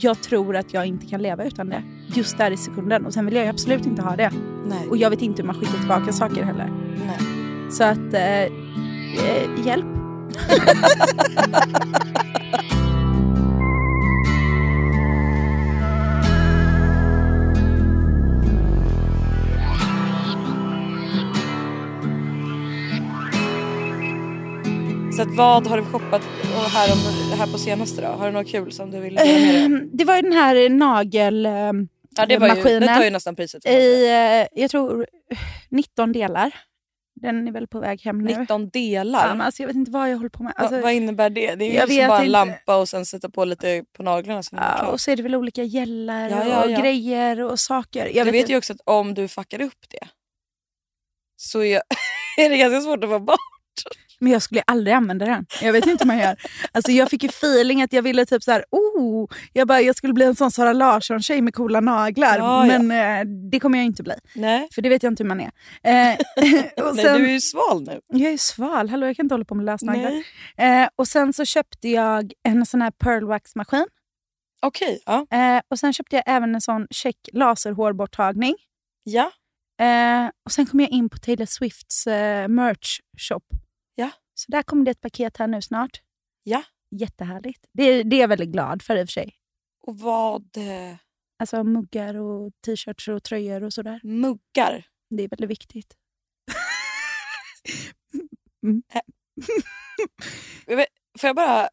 jag 0.00 0.22
tror 0.22 0.56
att 0.56 0.74
jag 0.74 0.86
inte 0.86 1.06
kan 1.06 1.22
leva 1.22 1.44
utan 1.44 1.68
det. 1.68 1.82
Just 2.06 2.38
där 2.38 2.50
i 2.50 2.56
sekunden. 2.56 3.06
Och 3.06 3.14
sen 3.14 3.26
vill 3.26 3.34
jag 3.34 3.46
absolut 3.46 3.86
inte 3.86 4.02
ha 4.02 4.16
det. 4.16 4.30
Nej. 4.66 4.88
Och 4.88 4.96
jag 4.96 5.10
vet 5.10 5.22
inte 5.22 5.42
hur 5.42 5.46
man 5.46 5.56
skickar 5.60 5.78
tillbaka 5.78 6.12
saker 6.12 6.42
heller. 6.42 6.70
Nej. 7.06 7.18
Så 7.70 7.84
att, 7.84 8.14
eh, 8.14 8.42
eh, 8.42 9.66
hjälp. 9.66 9.86
Så 25.22 25.28
att 25.28 25.36
vad 25.36 25.66
har 25.66 25.76
du 25.76 25.84
shoppat 25.84 26.22
här, 26.72 26.92
om, 26.92 26.98
här 27.38 27.46
på 27.52 27.58
senaste 27.58 28.02
då? 28.02 28.08
Har 28.08 28.26
du 28.26 28.32
något 28.32 28.48
kul 28.48 28.72
som 28.72 28.90
du 28.90 29.00
vill 29.00 29.14
dela 29.14 29.30
med 29.30 29.54
dig? 29.54 29.64
Ehm, 29.64 29.90
det 29.92 30.04
var 30.04 30.16
ju 30.16 30.22
den 30.22 30.32
här 30.32 30.68
nagel... 30.68 31.46
Eh, 31.46 31.52
Ja, 32.16 32.26
det, 32.26 32.38
var 32.38 32.48
ju, 32.56 32.80
det 32.80 32.86
tar 32.86 33.04
ju 33.04 33.10
nästan 33.10 33.36
priset. 33.36 33.66
i, 33.66 34.06
eh, 34.06 34.60
jag 34.62 34.70
tror, 34.70 35.06
19 35.68 36.12
delar. 36.12 36.54
Den 37.20 37.48
är 37.48 37.52
väl 37.52 37.66
på 37.66 37.80
väg 37.80 38.00
hem 38.02 38.18
nu. 38.18 38.38
19 38.38 38.68
delar. 38.70 39.26
Ja, 39.28 39.34
men 39.34 39.40
alltså, 39.40 39.62
jag 39.62 39.66
vet 39.66 39.76
inte 39.76 39.90
vad 39.90 40.10
jag 40.10 40.16
håller 40.16 40.28
på 40.28 40.42
med. 40.42 40.52
Va- 40.56 40.62
Alltså, 40.64 40.80
vad 40.80 40.92
innebär 40.92 41.30
det? 41.30 41.54
Det 41.54 41.64
är 41.64 41.66
ju 41.66 41.86
liksom 41.86 42.08
bara 42.08 42.18
en 42.18 42.24
inte. 42.24 42.30
lampa 42.32 42.76
och 42.76 42.88
sen 42.88 43.06
sätta 43.06 43.30
på 43.30 43.44
lite 43.44 43.84
på 43.96 44.02
naglarna. 44.02 44.42
Ja, 44.52 44.86
och 44.86 45.00
så 45.00 45.10
är 45.10 45.16
det 45.16 45.22
väl 45.22 45.34
olika 45.34 45.62
gällar 45.62 46.30
Ja, 46.30 46.46
ja, 46.48 46.64
och 46.64 46.82
grejer 46.82 47.40
och 47.40 47.60
saker. 47.60 48.06
Jag 48.14 48.26
du 48.26 48.30
vet 48.30 48.42
vet 48.42 48.50
ju 48.50 48.56
också 48.56 48.72
att 48.72 48.80
om 48.84 49.14
du 49.14 49.28
fuckar 49.28 49.60
upp 49.62 49.88
det 49.90 50.08
så 51.36 51.62
är, 51.62 51.82
är 52.38 52.50
det 52.50 52.56
ganska 52.56 52.80
svårt 52.80 53.04
att 53.04 53.10
få 53.10 53.18
bort. 53.18 53.38
Men 54.22 54.32
jag 54.32 54.42
skulle 54.42 54.62
aldrig 54.66 54.94
använda 54.94 55.26
den. 55.26 55.46
Jag 55.62 55.72
vet 55.72 55.86
inte 55.86 56.04
hur 56.04 56.06
man 56.06 56.18
gör. 56.18 56.36
Alltså, 56.72 56.92
jag 56.92 57.10
fick 57.10 57.22
ju 57.22 57.28
feeling 57.28 57.82
att 57.82 57.92
jag 57.92 58.02
ville 58.02 58.26
typ 58.26 58.42
så 58.42 58.50
här, 58.52 58.64
oh, 58.70 59.28
jag, 59.52 59.68
bara, 59.68 59.80
jag 59.80 59.96
skulle 59.96 60.12
bli 60.12 60.24
en 60.24 60.34
sån 60.34 60.50
Sara 60.50 60.72
Larsson-tjej 60.72 61.40
med 61.42 61.54
coola 61.54 61.80
naglar. 61.80 62.38
Ja, 62.38 62.66
ja. 62.66 62.78
men 62.78 62.90
eh, 63.20 63.32
det 63.50 63.60
kommer 63.60 63.78
jag 63.78 63.84
inte 63.86 64.02
bli. 64.02 64.14
Nej, 64.34 64.68
För 64.74 64.82
det 64.82 64.88
vet 64.88 65.02
jag 65.02 65.12
inte 65.12 65.22
hur 65.22 65.28
man 65.28 65.40
är. 65.40 65.50
Eh, 65.84 66.14
och 66.84 66.96
Nej 66.96 67.04
sen, 67.04 67.18
du 67.18 67.26
är 67.26 67.32
ju 67.32 67.40
sval 67.40 67.82
nu. 67.82 68.00
Jag 68.08 68.32
är 68.32 68.38
sval, 68.38 68.88
hallå 68.88 69.06
jag 69.06 69.16
kan 69.16 69.24
inte 69.24 69.34
hålla 69.34 69.44
på 69.44 69.54
med 69.54 69.66
lösnaglar. 69.66 70.12
Eh, 70.56 70.88
och 70.96 71.08
sen 71.08 71.32
så 71.32 71.44
köpte 71.44 71.88
jag 71.88 72.32
en 72.42 72.66
sån 72.66 72.82
här 72.82 72.90
pearl 72.90 73.24
wax-maskin. 73.24 73.86
Okej, 74.62 75.02
ja. 75.06 75.26
Eh, 75.30 75.60
och 75.70 75.78
sen 75.78 75.92
köpte 75.92 76.16
jag 76.16 76.22
även 76.26 76.54
en 76.54 76.60
sån 76.60 76.86
check 76.90 77.16
laserhårborttagning. 77.32 78.54
ja. 79.04 79.30
Eh, 79.80 80.30
och 80.44 80.52
sen 80.52 80.66
kom 80.66 80.80
jag 80.80 80.90
in 80.90 81.08
på 81.08 81.18
Taylor 81.18 81.46
Swifts 81.46 82.06
eh, 82.06 82.48
merch 82.48 83.00
shop. 83.18 83.40
Så 84.44 84.52
där 84.52 84.62
kommer 84.62 84.84
det 84.84 84.90
ett 84.90 85.00
paket 85.00 85.36
här 85.36 85.46
nu 85.46 85.62
snart. 85.62 86.00
Ja. 86.42 86.62
Jättehärligt. 86.90 87.66
Det, 87.72 88.02
det 88.02 88.16
är 88.16 88.20
jag 88.20 88.28
väldigt 88.28 88.48
glad 88.48 88.82
för 88.82 88.96
i 88.96 89.02
och 89.04 89.08
för 89.08 89.12
sig. 89.12 89.34
Och 89.86 89.98
vad... 89.98 90.56
eh, 90.56 90.96
Alltså 91.38 91.64
muggar 91.64 92.14
och 92.14 92.52
t-shirts 92.66 93.08
och 93.08 93.22
tröjor 93.22 93.62
och 93.64 93.72
sådär. 93.72 94.00
Muggar. 94.02 94.86
Det 95.10 95.22
är 95.22 95.28
väldigt 95.28 95.50
viktigt. 95.50 95.94
Vet- 100.66 100.86
Får 101.20 101.28
jag 101.28 101.36
bara 101.36 101.68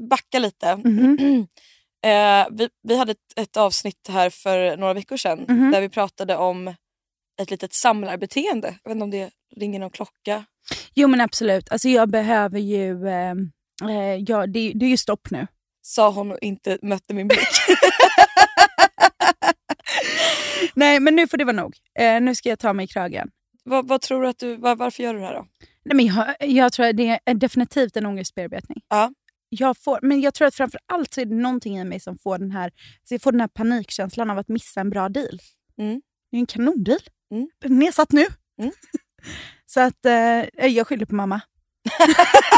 backa 0.00 0.38
lite. 0.38 0.76
Mhm. 0.76 1.46
Eh, 2.04 2.46
vi, 2.50 2.68
vi 2.82 2.96
hade 2.98 3.12
ett, 3.12 3.32
ett 3.36 3.56
avsnitt 3.56 4.08
här 4.08 4.30
för 4.30 4.76
några 4.76 4.94
veckor 4.94 5.16
sedan 5.16 5.44
Mhm. 5.48 5.70
där 5.70 5.80
vi 5.80 5.88
pratade 5.88 6.36
om 6.36 6.74
ett 7.42 7.50
litet 7.50 7.72
samlarbeteende. 7.72 8.78
Jag 8.82 8.90
vet 8.90 8.96
inte 8.96 9.04
om 9.04 9.10
det 9.10 9.30
ringer 9.56 9.80
någon 9.80 9.90
klocka. 9.90 10.44
Jo 10.94 11.08
men 11.08 11.20
absolut. 11.20 11.70
Alltså 11.70 11.88
jag 11.88 12.08
behöver 12.08 12.58
ju... 12.58 13.08
Eh, 13.08 13.34
eh, 13.90 14.22
ja, 14.26 14.46
det, 14.46 14.72
det 14.74 14.86
är 14.86 14.90
ju 14.90 14.96
stopp 14.96 15.30
nu. 15.30 15.46
Sa 15.82 16.10
hon 16.10 16.32
och 16.32 16.38
inte 16.40 16.78
mötte 16.82 17.14
min 17.14 17.28
blick. 17.28 17.40
Nej 20.74 21.00
men 21.00 21.16
nu 21.16 21.28
får 21.28 21.36
det 21.36 21.44
vara 21.44 21.56
nog. 21.56 21.76
Eh, 21.98 22.20
nu 22.20 22.34
ska 22.34 22.48
jag 22.48 22.58
ta 22.58 22.72
mig 22.72 22.84
i 22.84 22.88
kragen. 22.88 23.30
vad, 23.64 23.88
vad 23.88 24.00
tror 24.00 24.22
du 24.22 24.28
att 24.28 24.38
du, 24.38 24.56
var, 24.56 24.76
varför 24.76 25.02
gör 25.02 25.14
du 25.14 25.20
det 25.20 25.26
här 25.26 25.34
då? 25.34 25.46
Nej, 25.84 25.96
men 25.96 26.06
jag, 26.06 26.34
jag 26.40 26.72
tror 26.72 26.86
att 26.86 26.96
det 26.96 27.20
är 27.24 27.34
definitivt 27.34 27.96
en 27.96 28.06
ångestbearbetning. 28.06 28.82
Ja. 28.88 29.12
Jag 29.48 29.76
får, 29.78 29.98
men 30.02 30.20
jag 30.20 30.34
tror 30.34 30.48
att 30.48 30.54
framför 30.54 30.80
allt 30.86 31.14
så 31.14 31.20
är 31.20 31.24
det 31.24 31.34
någonting 31.34 31.78
i 31.78 31.84
mig 31.84 32.00
som 32.00 32.18
får 32.18 32.38
den 32.38 32.50
här, 32.50 32.70
så 33.02 33.14
jag 33.14 33.22
får 33.22 33.32
den 33.32 33.40
här 33.40 33.48
panikkänslan 33.48 34.30
av 34.30 34.38
att 34.38 34.48
missa 34.48 34.80
en 34.80 34.90
bra 34.90 35.08
deal. 35.08 35.38
Mm. 35.78 36.02
Det 36.30 36.36
är 36.36 36.40
en 36.40 36.46
kanondeal. 36.46 37.00
Mm. 37.34 37.48
Nedsatt 37.64 38.12
nu. 38.12 38.26
Mm. 38.60 38.72
så 39.66 39.80
att 39.80 40.06
eh, 40.06 40.66
jag 40.66 40.86
skyller 40.86 41.06
på 41.06 41.14
mamma. 41.14 41.40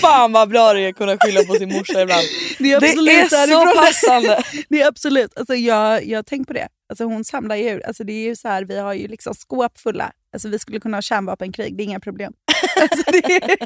Fan 0.00 0.32
vad 0.32 0.48
bra 0.48 0.72
det 0.72 0.80
är 0.80 0.88
att 0.88 0.96
kunna 0.96 1.16
skylla 1.18 1.42
på 1.44 1.54
sin 1.54 1.72
morsa 1.72 2.02
ibland. 2.02 2.22
Det 2.58 2.72
är 2.72 2.80
Det 2.80 2.86
absolut 2.86 3.32
är 3.32 3.46
så 3.46 3.80
passande. 3.80 4.42
Det 4.68 4.82
är 4.82 4.88
absolut, 4.88 5.38
alltså 5.38 5.54
jag, 5.54 6.06
jag 6.06 6.26
tänkt 6.26 6.46
på 6.46 6.52
det. 6.52 6.68
Alltså 6.88 7.04
hon 7.04 7.24
samlar 7.24 7.56
ju, 7.56 7.82
alltså 7.82 8.04
det 8.04 8.12
är 8.12 8.24
ju 8.24 8.36
så 8.36 8.48
här, 8.48 8.64
vi 8.64 8.78
har 8.78 8.94
ju 8.94 9.08
liksom 9.08 9.34
skåp 9.34 9.78
fulla. 9.78 10.12
Alltså 10.32 10.48
vi 10.48 10.58
skulle 10.58 10.80
kunna 10.80 10.96
ha 10.96 11.02
kärnvapenkrig, 11.02 11.76
det 11.76 11.82
är 11.82 11.84
inga 11.84 12.00
problem. 12.00 12.32
alltså 12.80 13.10
det 13.10 13.36
är... 13.36 13.58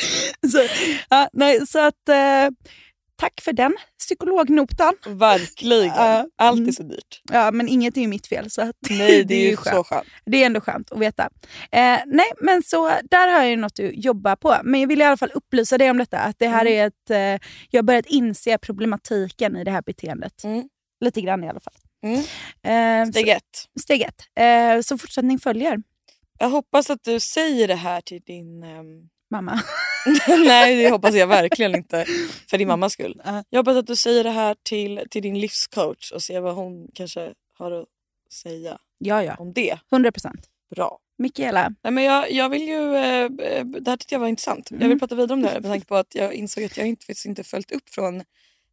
så, 0.52 0.66
ja, 1.10 1.28
nej, 1.32 1.66
så 1.66 1.78
att 1.78 2.08
eh, 2.08 2.48
tack 3.16 3.40
för 3.40 3.52
den 3.52 3.76
psykolognotan. 3.98 4.94
Verkligen. 5.06 5.86
Ja. 5.86 6.26
Allt 6.36 6.68
är 6.68 6.72
så 6.72 6.82
dyrt. 6.82 7.20
Ja, 7.32 7.50
men 7.50 7.68
inget 7.68 7.96
är 7.96 8.00
ju 8.00 8.08
mitt 8.08 8.26
fel 8.26 8.50
så 8.50 8.62
att 8.62 8.76
Nej 8.90 9.24
det 9.24 9.34
är 9.34 9.50
ju 9.50 9.56
skönt. 9.56 9.76
så 9.76 9.84
skönt. 9.84 10.06
Det 10.26 10.42
är 10.42 10.46
ändå 10.46 10.60
skönt 10.60 10.92
att 10.92 10.98
veta. 10.98 11.22
Eh, 11.72 11.98
nej, 12.06 12.32
men 12.40 12.62
så 12.62 12.88
där 13.10 13.28
har 13.32 13.40
jag 13.40 13.50
ju 13.50 13.56
något 13.56 13.78
att 13.80 14.04
jobba 14.04 14.36
på. 14.36 14.56
Men 14.64 14.80
jag 14.80 14.88
vill 14.88 15.00
i 15.00 15.04
alla 15.04 15.16
fall 15.16 15.30
upplysa 15.34 15.78
dig 15.78 15.90
om 15.90 15.98
detta. 15.98 16.18
Att 16.18 16.36
det 16.38 16.48
här 16.48 16.66
Mm. 16.66 16.72
är 16.78 16.86
ett, 16.86 17.10
eh, 17.40 17.48
jag 17.70 17.78
har 17.78 17.82
börjat 17.82 18.06
inse 18.06 18.58
problematiken 18.58 19.56
i 19.56 19.64
det 19.64 19.70
här 19.70 19.82
beteendet. 19.82 20.44
Mm. 20.44 20.68
Lite 21.04 21.20
grann 21.20 21.44
i 21.44 21.48
alla 21.48 21.60
fall. 21.60 21.74
Mm. 22.04 23.04
Eh, 23.06 23.10
Steg 23.10 23.28
ett. 23.28 23.42
så, 23.76 23.80
steg 23.82 24.02
ett. 24.02 24.22
Eh, 24.40 24.80
så 24.82 24.98
fortsättning 24.98 25.38
följer, 25.38 25.78
Jag 26.38 26.50
hoppas 26.50 26.90
att 26.90 27.04
du 27.04 27.20
säger 27.20 27.68
det 27.68 27.74
här 27.74 28.00
till 28.00 28.22
din... 28.26 28.62
ehm, 28.62 29.08
mamma. 29.30 29.60
Nej 30.46 30.76
det 30.82 30.90
hoppas 30.90 31.14
jag 31.14 31.26
verkligen 31.26 31.74
inte 31.74 32.06
för 32.50 32.58
din 32.58 32.68
mammas 32.68 32.92
skull. 32.92 33.20
Ja. 33.24 33.44
Jag 33.50 33.60
hoppas 33.60 33.76
att 33.76 33.86
du 33.86 33.96
säger 33.96 34.24
det 34.24 34.30
här 34.30 34.56
till, 34.62 35.00
till 35.10 35.22
din 35.22 35.38
livscoach 35.40 36.12
och 36.12 36.22
ser 36.22 36.40
vad 36.40 36.54
hon 36.54 36.88
kanske 36.94 37.32
har 37.58 37.70
att 37.72 37.86
säga 38.32 38.78
ja, 38.98 39.22
ja. 39.24 39.34
om 39.38 39.52
det. 39.52 39.78
100 39.92 40.12
procent. 40.12 40.40
Bra. 40.74 40.98
Mikaela. 41.18 41.74
Nej, 41.82 41.92
men 41.92 42.04
jag, 42.04 42.30
jag 42.32 42.48
vill 42.48 42.68
ju, 42.68 42.96
eh, 42.96 43.24
eh, 43.24 43.64
det 43.64 43.90
här 43.90 43.96
tyckte 43.96 44.14
jag 44.14 44.20
var 44.20 44.28
intressant. 44.28 44.70
Jag 44.70 44.76
Mm. 44.76 44.88
vill 44.88 44.98
prata 44.98 45.14
vidare 45.14 45.32
om 45.32 45.42
det 45.42 45.48
här 45.48 45.60
med 45.60 45.70
tanke 45.70 45.86
på 45.86 45.96
att 45.96 46.14
jag 46.14 46.34
insåg 46.34 46.64
att 46.64 46.76
jag 46.76 46.86
inte, 46.86 47.06
faktiskt 47.06 47.26
inte 47.26 47.44
följt 47.44 47.72
upp 47.72 47.88
från 47.90 48.22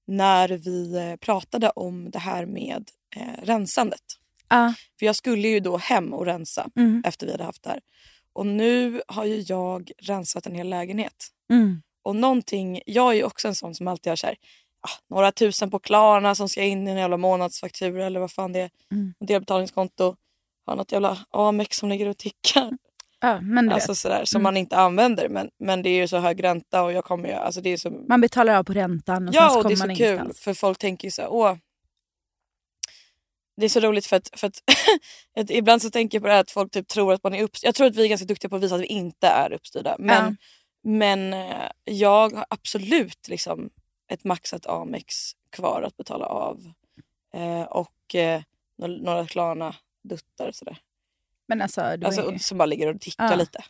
när 0.07 0.49
vi 0.49 0.95
eh, 0.95 1.15
pratade 1.15 1.69
om 1.69 2.11
det 2.11 2.19
här 2.19 2.45
med 2.45 2.89
eh, 3.15 3.43
rensandet. 3.45 4.01
Ja. 4.49 4.73
För 4.99 5.05
jag 5.05 5.15
skulle 5.15 5.47
ju 5.47 5.59
då 5.59 5.77
hem 5.77 6.13
och 6.13 6.25
rensa 6.25 6.69
Mm. 6.75 7.03
efter 7.05 7.25
vi 7.25 7.31
hade 7.31 7.43
haft 7.43 7.63
det 7.63 7.69
här. 7.69 7.79
Och 8.33 8.45
nu 8.45 9.01
har 9.07 9.25
ju 9.25 9.39
jag 9.47 9.91
rensat 10.01 10.45
en 10.47 10.55
hel 10.55 10.69
lägenhet. 10.69 11.27
Mm. 11.51 11.81
Och 12.03 12.15
någonting, 12.15 12.81
jag 12.85 13.09
är 13.11 13.13
ju 13.15 13.23
också 13.23 13.47
en 13.47 13.55
sån 13.55 13.75
som 13.75 13.87
alltid 13.87 14.11
har 14.11 14.15
så 14.15 14.27
här, 14.27 14.35
ah, 14.81 15.15
några 15.15 15.31
tusen 15.31 15.69
på 15.71 15.79
Klarna 15.79 16.35
som 16.35 16.49
ska 16.49 16.63
in 16.63 16.87
i 16.87 16.91
en 16.91 16.97
jävla 16.97 17.17
månadsfaktura 17.17 18.05
eller 18.05 18.19
vad 18.19 18.31
fan 18.31 18.51
det 18.53 18.59
är. 18.59 18.69
Mm. 18.91 19.13
Delbetalningskonto. 19.19 20.15
Har 20.65 20.75
något 20.75 20.91
jävla 20.91 21.17
Amex 21.31 21.77
som 21.77 21.89
ligger 21.89 22.07
och 22.07 22.17
tickar. 22.17 22.77
Ja, 23.21 23.41
men 23.41 23.65
du 23.67 23.73
Alltså 23.73 23.95
sådär, 23.95 24.25
som 24.25 24.37
Mm. 24.39 24.43
man 24.43 24.57
inte 24.57 24.77
använder. 24.77 25.29
Men, 25.29 25.49
men 25.59 25.81
det 25.83 25.89
är 25.89 25.95
ju 26.01 26.07
så 26.07 26.17
hög 26.17 26.43
ränta 26.43 26.83
och 26.83 26.93
jag 26.93 27.03
kommer 27.05 27.29
ju, 27.29 27.33
alltså 27.35 27.61
det 27.61 27.69
är 27.69 27.77
så, 27.77 27.89
Man 27.91 28.21
betalar 28.21 28.55
av 28.55 28.63
på 28.63 28.73
räntan 28.73 29.27
och 29.27 29.33
sen 29.33 29.43
ja 29.43 29.49
så 29.49 29.57
och 29.57 29.63
det 29.63 29.63
kommer 29.63 29.73
är 29.73 29.75
så 29.77 29.87
man 29.87 29.95
kul 29.95 30.05
ingenstans. 30.07 30.39
för 30.39 30.53
folk 30.53 30.77
tänker 30.77 31.07
ju 31.07 31.11
så 31.11 31.21
här, 31.21 31.29
åh. 31.33 31.55
Det 33.57 33.65
är 33.65 33.69
så 33.69 33.79
roligt 33.79 34.05
för 34.05 34.15
att, 34.15 34.29
för 34.39 34.47
att, 34.47 34.61
ibland 35.49 35.81
så 35.81 35.89
tänker 35.89 36.15
jag 36.17 36.21
på 36.23 36.27
det 36.27 36.33
här 36.33 36.41
att 36.41 36.51
folk 36.51 36.71
typ 36.71 36.87
tror 36.87 37.13
att 37.13 37.23
man 37.23 37.33
är 37.33 37.43
uppstyrd. 37.43 37.67
Jag 37.67 37.75
tror 37.75 37.87
att 37.87 37.95
vi 37.95 38.03
är 38.03 38.07
ganska 38.09 38.25
duktiga 38.25 38.49
på 38.49 38.55
att 38.55 38.63
visa 38.63 38.75
att 38.75 38.81
vi 38.81 38.85
inte 38.85 39.27
är 39.27 39.53
uppstyrda. 39.53 39.95
Men, 39.99 40.25
Ja. 40.25 40.35
men 40.89 41.33
eh, 41.33 41.71
jag 41.83 42.33
har 42.35 42.45
absolut 42.49 43.27
liksom 43.27 43.69
ett 44.11 44.23
maxat 44.23 44.65
Amex 44.65 45.15
kvar 45.49 45.81
att 45.81 45.97
betala 45.97 46.25
av. 46.25 46.73
Eh, 47.33 47.61
och 47.63 48.15
eh, 48.15 48.41
några, 48.77 48.93
några 48.97 49.27
Klarna 49.27 49.75
duttar 50.03 50.47
och 50.47 50.55
sådär. 50.55 50.77
Men 51.47 51.61
alltså, 51.61 51.81
Alltså, 51.81 52.21
är... 52.21 52.33
och- 52.35 52.41
som 52.41 52.57
bara 52.57 52.65
ligger 52.65 52.95
och 52.95 53.01
tickar 53.01 53.29
Ja. 53.29 53.35
lite. 53.35 53.63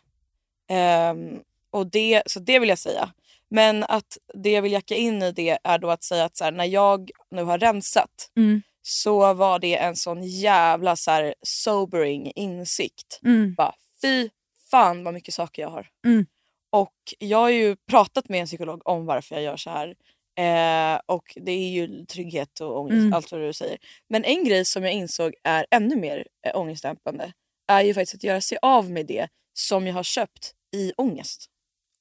Ehm, 0.68 1.40
och 1.70 1.86
det, 1.86 2.22
så 2.26 2.40
det 2.40 2.58
vill 2.58 2.68
jag 2.68 2.78
säga. 2.78 3.12
Men 3.48 3.84
att 3.84 4.18
det 4.34 4.50
jag 4.52 4.62
vill 4.62 4.72
jacka 4.72 4.94
in 4.94 5.22
i 5.22 5.32
det 5.32 5.58
är 5.64 5.78
då 5.78 5.90
att 5.90 6.04
säga 6.04 6.24
att 6.24 6.36
så 6.36 6.44
här, 6.44 6.52
när 6.52 6.64
jag 6.64 7.10
nu 7.30 7.42
har 7.42 7.58
rensat 7.58 8.30
Mm. 8.36 8.62
Så 8.86 9.34
var 9.34 9.58
det 9.58 9.76
en 9.76 9.96
sån 9.96 10.22
jävla 10.22 10.96
så 10.96 11.10
här, 11.10 11.34
sobering 11.42 12.32
insikt. 12.34 13.20
Mm. 13.24 13.54
Bara, 13.54 13.74
fy 14.02 14.28
fan 14.70 15.04
vad 15.04 15.14
mycket 15.14 15.34
saker 15.34 15.62
jag 15.62 15.70
har. 15.70 15.86
Mm. 16.06 16.26
Och 16.72 16.94
jag 17.18 17.38
har 17.38 17.48
ju 17.48 17.76
pratat 17.90 18.28
med 18.28 18.40
en 18.40 18.46
psykolog 18.46 18.88
om 18.88 19.06
varför 19.06 19.34
jag 19.34 19.44
gör 19.44 19.56
så 19.56 19.70
här. 19.70 19.94
Eh, 20.38 21.00
och 21.06 21.24
det 21.36 21.52
är 21.52 21.68
ju 21.70 22.04
trygghet 22.06 22.60
och 22.60 22.80
ångest, 22.80 22.94
Mm. 23.00 23.12
allt 23.12 23.32
vad 23.32 23.40
du 23.40 23.52
säger. 23.52 23.78
Men 24.08 24.24
en 24.24 24.44
grej 24.44 24.64
som 24.64 24.84
jag 24.84 24.92
insåg 24.92 25.34
är 25.44 25.66
ännu 25.70 25.96
mer 25.96 26.26
eh, 26.46 26.56
ångestdämpande 26.60 27.32
är 27.72 27.82
ju 27.82 27.94
faktiskt 27.94 28.14
att 28.14 28.24
göra 28.24 28.40
sig 28.40 28.58
av 28.62 28.90
med 28.90 29.06
det 29.06 29.28
som 29.58 29.86
jag 29.86 29.94
har 29.94 30.02
köpt 30.02 30.52
i 30.76 30.92
ångest. 30.96 31.46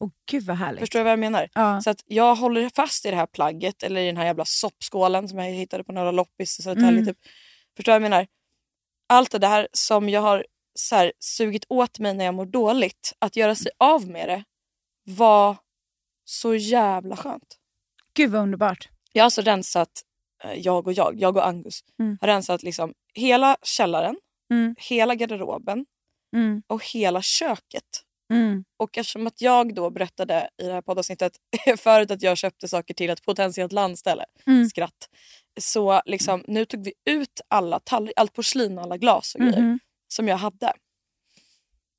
Åh 0.04 0.10
gud 0.32 0.44
vad 0.44 0.58
härligt. 0.58 0.80
Förstår 0.80 1.00
du 1.00 1.04
vad 1.04 1.12
jag 1.12 1.20
menar? 1.20 1.50
Ja. 1.54 1.82
Så 1.82 1.90
att 1.90 2.04
jag 2.06 2.36
håller 2.36 2.70
fast 2.70 3.06
i 3.06 3.10
det 3.10 3.16
här 3.16 3.26
plagget 3.26 3.84
eller 3.84 4.02
i 4.02 4.06
den 4.06 4.18
här 4.18 4.26
jävla 4.26 4.46
soppskålen 4.46 5.30
som 5.30 5.40
jag 5.40 5.46
hittade 5.52 5.84
på 5.84 5.92
några 5.92 6.12
loppis 6.12 6.60
i 6.60 6.62
Södertälje. 6.64 6.90
Mm. 7.02 7.06
Typ. 7.06 7.18
Förstår 7.78 7.92
du 7.92 8.00
vad 8.00 8.04
jag 8.04 8.10
menar? 8.12 8.28
Allt 9.10 9.32
det 9.32 9.40
där 9.40 9.68
som 9.72 10.10
jag 10.10 10.22
har 10.22 10.46
så 10.76 10.96
här, 10.96 11.14
sugit 11.20 11.66
åt 11.70 12.00
mig 12.00 12.14
när 12.14 12.26
jag 12.26 12.34
mår 12.34 12.46
dåligt, 12.46 13.14
att 13.20 13.36
göra 13.36 13.56
sig 13.56 13.72
av 13.80 14.08
med 14.08 14.30
det 14.30 14.44
var 15.06 15.58
så 16.26 16.56
jävla 16.56 17.16
skönt. 17.18 17.58
Gud 18.14 18.32
vad 18.32 18.42
underbart. 18.42 18.90
Jag 19.14 19.22
har 19.24 19.26
alltså 19.26 19.42
rensat, 19.42 19.90
eh, 20.44 20.54
jag 20.54 20.88
och 20.88 20.94
jag, 20.94 21.20
jag 21.20 21.38
och 21.38 21.48
Angus, 21.48 21.80
Mm. 22.00 22.18
har 22.22 22.28
rensat 22.28 22.64
liksom 22.64 22.94
hela 23.14 23.58
källaren, 23.64 24.16
Mm. 24.52 24.76
hela 24.80 25.16
garderoben 25.16 25.86
Mm. 26.36 26.64
och 26.68 26.86
hela 26.86 27.22
köket. 27.22 28.04
Mm. 28.34 28.64
Och 28.78 28.98
eftersom 28.98 29.28
att 29.28 29.42
jag 29.42 29.76
då 29.76 29.90
berättade 29.90 30.50
i 30.58 30.64
det 30.66 30.74
här 30.74 30.82
poddavsnittet 30.82 31.34
förut 31.78 32.12
att 32.12 32.22
jag 32.22 32.38
köpte 32.38 32.68
saker 32.68 32.94
till 32.94 33.10
ett 33.10 33.24
potentiellt 33.24 33.72
landställe, 33.72 34.26
Mm. 34.48 34.66
skratt. 34.70 35.10
Så 35.60 36.02
liksom, 36.06 36.44
nu 36.48 36.66
tog 36.66 36.84
vi 36.84 36.94
ut 37.06 37.42
alla 37.48 37.80
tall- 37.80 38.12
allt 38.16 38.34
porslin 38.34 38.78
och 38.78 38.84
alla 38.84 38.98
glas 38.98 39.36
och 39.36 39.42
grejer 39.42 39.62
Mhm. 39.62 39.80
som 40.08 40.28
jag 40.28 40.38
hade. 40.38 40.74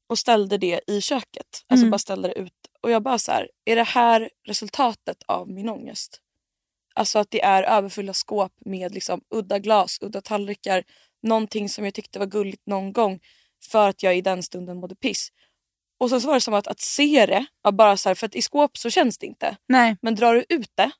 Och 0.06 0.18
ställde 0.18 0.58
det 0.58 0.80
i 0.86 1.00
köket. 1.00 1.64
Alltså 1.68 1.84
Mm. 1.84 1.90
bara 1.90 1.98
ställde 1.98 2.28
det 2.28 2.34
ut. 2.34 2.52
Och 2.80 2.90
jag 2.90 3.02
bara 3.02 3.18
så 3.18 3.32
här, 3.32 3.50
är 3.64 3.76
det 3.76 3.82
här 3.82 4.30
resultatet 4.46 5.16
av 5.26 5.50
min 5.50 5.68
ångest? 5.68 6.20
Alltså 6.94 7.18
att 7.18 7.30
det 7.30 7.42
är 7.42 7.62
överfulla 7.62 8.12
skåp 8.12 8.52
med 8.64 8.94
liksom 8.94 9.20
udda 9.34 9.58
glas, 9.58 9.98
udda 10.02 10.20
tallrikar. 10.20 10.84
Någonting 11.22 11.68
som 11.68 11.84
jag 11.84 11.94
tyckte 11.94 12.18
var 12.18 12.26
gulligt 12.26 12.66
någon 12.66 12.92
gång 12.92 13.20
för 13.70 13.88
att 13.88 14.02
jag 14.02 14.16
i 14.16 14.20
den 14.20 14.42
stunden 14.42 14.76
mådde 14.80 14.94
piss. 14.96 15.28
Och 16.00 16.10
sen 16.10 16.20
så 16.20 16.26
var 16.26 16.34
det 16.34 16.40
som 16.40 16.54
att, 16.54 16.66
att 16.66 16.80
se 16.80 17.26
det, 17.26 17.46
bara 17.72 17.96
så 17.96 18.08
här, 18.08 18.14
för 18.14 18.26
att 18.26 18.34
i 18.34 18.42
skåp 18.42 18.78
så 18.78 18.90
känns 18.90 19.18
det 19.18 19.26
inte. 19.26 19.56
Nej, 19.68 19.96
Men 20.02 20.14
drar 20.14 20.34
du 20.34 20.44
ut 20.48 20.70
det 20.74 20.90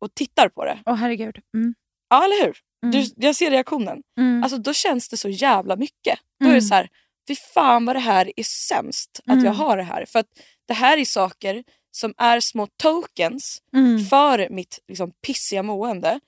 och 0.00 0.14
tittar 0.14 0.48
på 0.48 0.64
det, 0.64 0.78
åh 0.86 0.94
herregud. 0.94 1.38
Mm. 1.54 1.74
ja 2.08 2.24
eller 2.24 2.46
hur? 2.46 2.56
Mm. 2.84 2.92
Du, 2.92 3.26
jag 3.26 3.36
ser 3.36 3.50
reaktionen. 3.50 4.02
Mm. 4.18 4.42
Alltså 4.42 4.58
då 4.58 4.72
känns 4.72 5.08
det 5.08 5.16
så 5.16 5.28
jävla 5.28 5.76
mycket. 5.76 6.18
Då 6.40 6.46
är 6.46 6.50
det 6.50 6.58
Mm. 6.58 6.60
så 6.68 6.74
här, 6.74 6.88
fy 7.28 7.36
fan 7.36 7.84
vad 7.86 7.96
det 7.96 8.00
här 8.00 8.32
är 8.36 8.42
sämst 8.44 9.20
att 9.26 9.32
Mm. 9.32 9.44
jag 9.44 9.52
har 9.52 9.76
det 9.76 9.82
här. 9.82 10.04
För 10.06 10.18
att 10.18 10.26
det 10.68 10.74
här 10.74 10.98
är 10.98 11.04
saker 11.04 11.64
som 11.90 12.14
är 12.16 12.40
små 12.40 12.66
tokens 12.82 13.62
Mm. 13.76 14.04
för 14.06 14.48
mitt 14.50 14.78
liksom, 14.88 15.12
pissiga 15.26 15.62
mående. 15.62 16.20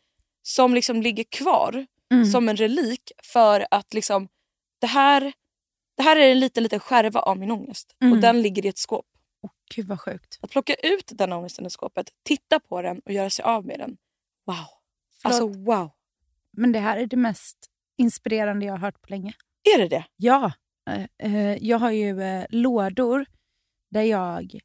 Som 0.43 0.75
liksom 0.75 1.03
ligger 1.03 1.25
kvar 1.25 1.87
Mm. 2.13 2.27
som 2.27 2.49
en 2.49 2.57
relik 2.57 3.13
för 3.23 3.67
att 3.71 3.95
liksom, 3.95 4.29
det, 4.81 4.87
här, 4.87 5.33
det 5.97 6.03
här 6.03 6.17
är 6.17 6.31
en 6.31 6.41
liten, 6.41 6.63
liten 6.63 6.81
skärva 6.81 7.21
av 7.21 7.39
min 7.39 7.51
ångest. 7.51 7.97
Mm. 8.01 8.13
Och 8.13 8.19
den 8.19 8.43
ligger 8.43 8.67
i 8.67 8.69
ett 8.69 8.79
skåp. 8.79 9.07
Åh, 9.43 9.51
Gud 9.75 9.87
vad 9.87 10.01
sjukt. 10.01 10.39
Att 10.43 10.51
plocka 10.51 10.75
ut 10.75 11.13
den 11.15 11.33
ångesten 11.33 11.67
i 11.67 11.71
skåpet, 11.71 12.11
titta 12.23 12.61
på 12.61 12.83
den 12.83 13.01
och 13.05 13.13
göra 13.13 13.31
sig 13.31 13.43
av 13.43 13.67
med 13.67 13.79
den. 13.79 13.97
Wow. 14.47 14.57
Förlåt. 15.23 15.35
Alltså 15.35 15.61
wow. 15.61 15.91
Men 16.53 16.73
det 16.73 16.79
här 16.79 16.97
är 16.97 17.07
det 17.07 17.17
mest 17.17 17.71
inspirerande 17.99 18.67
jag 18.67 18.73
har 18.73 18.79
hört 18.79 19.03
på 19.03 19.09
länge. 19.09 19.33
Är 19.75 19.79
det 19.79 19.89
det? 19.89 20.05
Ja. 20.17 20.53
Eh, 20.91 21.35
eh, 21.35 21.57
jag 21.65 21.79
har 21.79 21.91
ju 21.91 22.23
eh, 22.23 22.47
lådor 22.51 23.27
där 23.91 24.03
jag 24.03 24.59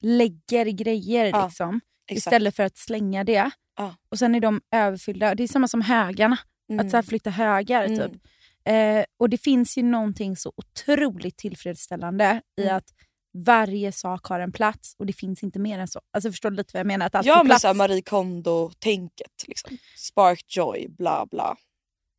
lägger 0.00 0.66
grejer 0.66 1.26
Ja, 1.26 1.46
liksom, 1.46 1.80
istället 2.10 2.56
för 2.56 2.62
att 2.62 2.76
slänga 2.76 3.24
det. 3.24 3.50
Ja. 3.76 3.96
Och 4.08 4.18
Sen 4.18 4.34
är 4.34 4.40
de 4.40 4.60
överfyllda. 4.70 5.34
Det 5.34 5.42
är 5.42 5.48
samma 5.48 5.68
som 5.68 5.80
högarna. 5.80 6.38
Mm. 6.70 6.86
Att 6.86 6.90
så 6.90 6.96
här 6.96 7.02
flytta 7.02 7.30
högar. 7.30 7.84
Mm. 7.84 8.20
Eh, 8.64 9.04
och 9.18 9.28
Det 9.30 9.38
finns 9.38 9.78
ju 9.78 9.82
någonting 9.82 10.36
så 10.36 10.52
otroligt 10.56 11.36
tillfredsställande 11.36 12.42
i 12.60 12.62
Mm. 12.62 12.76
att 12.76 12.94
varje 13.38 13.92
sak 13.92 14.26
har 14.26 14.40
en 14.40 14.52
plats 14.52 14.94
och 14.98 15.06
det 15.06 15.12
finns 15.12 15.42
inte 15.42 15.58
mer 15.58 15.78
än 15.78 15.88
så. 15.88 16.00
Alltså 16.12 16.30
Förstår 16.30 16.50
du 16.50 16.56
lite 16.56 16.70
vad 16.74 16.80
jag 16.80 16.86
menar? 16.86 17.06
Att 17.06 17.14
allt 17.14 17.26
Ja 17.26 17.42
men 17.42 17.60
såhär 17.60 17.74
Marie 17.74 18.02
Kondo-tänket. 18.02 19.44
Liksom. 19.48 19.78
Spark 19.96 20.44
joy, 20.56 20.88
bla 20.88 21.26
bla. 21.30 21.56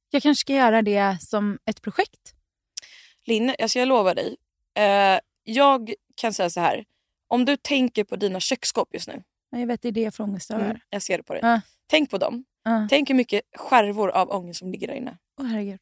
Jag 0.09 0.21
kanske 0.23 0.41
ska 0.41 0.53
göra 0.53 0.81
det 0.81 1.17
som 1.21 1.59
ett 1.65 1.81
projekt. 1.81 2.33
Linne, 3.25 3.55
alltså 3.61 3.79
jag 3.79 3.87
lovar 3.87 4.15
dig. 4.15 4.35
Eh, 4.77 5.19
jag 5.43 5.93
kan 6.15 6.33
säga 6.33 6.49
så 6.49 6.59
här. 6.59 6.85
Om 7.27 7.45
du 7.45 7.57
tänker 7.57 8.03
på 8.03 8.15
dina 8.15 8.39
köksskåp 8.39 8.89
just 8.93 9.07
nu. 9.07 9.23
Ja, 9.49 9.59
Jag 9.59 9.67
vet, 9.67 9.81
det 9.81 9.87
är 9.87 9.91
det 9.91 10.01
jag 10.01 10.13
får 10.15 10.23
ångest 10.23 10.51
över. 10.51 10.65
Mm, 10.65 10.77
jag 10.89 11.01
ser 11.01 11.17
det 11.17 11.23
på 11.23 11.33
dig. 11.33 11.41
Ja. 11.43 11.61
Tänk 11.87 12.09
på 12.09 12.17
dem. 12.17 12.43
Ja. 12.63 12.87
Tänk 12.89 13.09
hur 13.09 13.15
mycket 13.15 13.41
skärvor 13.55 14.09
av 14.09 14.29
ångest 14.31 14.59
som 14.59 14.71
ligger 14.71 14.87
där 14.87 14.93
inne. 14.95 15.17
Åh 15.39 15.45
herregud. 15.45 15.79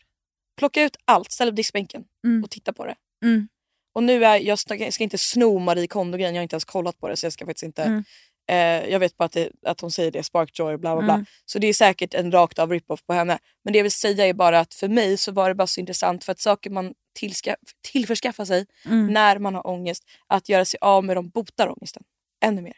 Plocka 0.62 0.84
ut 0.84 0.98
allt, 1.06 1.32
ställ 1.32 1.50
upp 1.50 1.56
diskbänken 1.56 2.04
Mm. 2.26 2.44
och 2.44 2.50
titta 2.52 2.74
på 2.74 2.86
det. 2.86 2.96
Mm. 3.26 3.48
Och 3.96 4.04
nu 4.04 4.26
är 4.26 4.38
jag, 4.40 4.60
ska- 4.60 4.76
jag 4.76 4.94
ska 4.94 5.04
inte 5.04 5.18
sno 5.18 5.60
Marie 5.60 5.88
Kondo-grejen, 5.88 6.36
jag 6.36 6.40
har 6.40 6.44
inte 6.44 6.54
ens 6.54 6.66
kollat 6.66 6.98
på 7.00 7.08
det 7.08 7.18
så 7.18 7.26
jag 7.26 7.34
ska 7.34 7.46
faktiskt 7.46 7.64
inte... 7.64 7.84
Mm. 7.84 8.04
Eh, 8.50 8.90
jag 8.92 9.00
vet 9.00 9.18
bara 9.18 9.26
att, 9.26 9.32
det, 9.32 9.50
att 9.66 9.82
hon 9.82 9.92
säger 9.92 10.12
det, 10.12 10.24
spark 10.24 10.60
joy, 10.60 10.78
bla 10.78 10.96
bla 10.96 11.04
bla. 11.04 11.14
Mm. 11.14 11.26
Så 11.46 11.60
det 11.60 11.68
är 11.68 11.74
säkert 11.74 12.14
en 12.14 12.32
rakt 12.32 12.60
av 12.60 12.72
rip-off 12.72 13.04
på 13.06 13.14
henne. 13.14 13.40
Men 13.64 13.74
det 13.74 13.80
jag 13.80 13.84
vill 13.84 13.92
säga 13.92 14.26
är 14.28 14.34
bara 14.34 14.60
att 14.60 14.74
för 14.74 14.88
mig 14.88 15.18
så 15.18 15.32
var 15.32 15.50
det 15.50 15.56
bara 15.56 15.68
så 15.68 15.80
intressant 15.80 16.24
för 16.24 16.32
att 16.32 16.40
saker 16.40 16.70
man 16.70 16.94
tillska, 17.20 17.56
tillförskaffar 17.92 18.46
sig 18.46 18.66
Mm. 18.86 19.08
när 19.14 19.40
man 19.40 19.56
har 19.56 19.68
ångest, 19.68 20.04
att 20.28 20.50
göra 20.50 20.66
sig 20.66 20.78
av 20.82 21.04
med 21.04 21.18
dem 21.18 21.30
botar 21.30 21.68
ångesten 21.78 22.04
ännu 22.46 22.62
mer. 22.62 22.78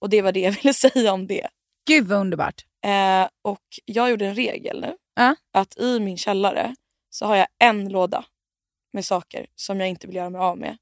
Och 0.00 0.10
det 0.10 0.22
var 0.22 0.32
det 0.32 0.40
jag 0.40 0.52
ville 0.52 0.74
säga 0.74 1.12
om 1.12 1.26
det. 1.26 1.46
Gud 1.86 2.06
vad 2.06 2.18
underbart. 2.20 2.64
Eh, 2.86 3.28
och 3.42 3.60
jag 3.84 4.10
gjorde 4.10 4.26
en 4.26 4.34
regel 4.34 4.80
nu. 4.80 4.96
Ja. 5.14 5.36
Att 5.52 5.78
i 5.78 6.00
min 6.00 6.18
källare 6.18 6.74
så 7.14 7.26
har 7.26 7.36
jag 7.36 7.46
en 7.58 7.88
låda 7.88 8.24
med 8.92 9.04
saker 9.04 9.46
som 9.54 9.80
jag 9.80 9.88
inte 9.88 10.06
vill 10.06 10.16
göra 10.16 10.30
mig 10.30 10.40
av 10.40 10.58
med. 10.58 10.76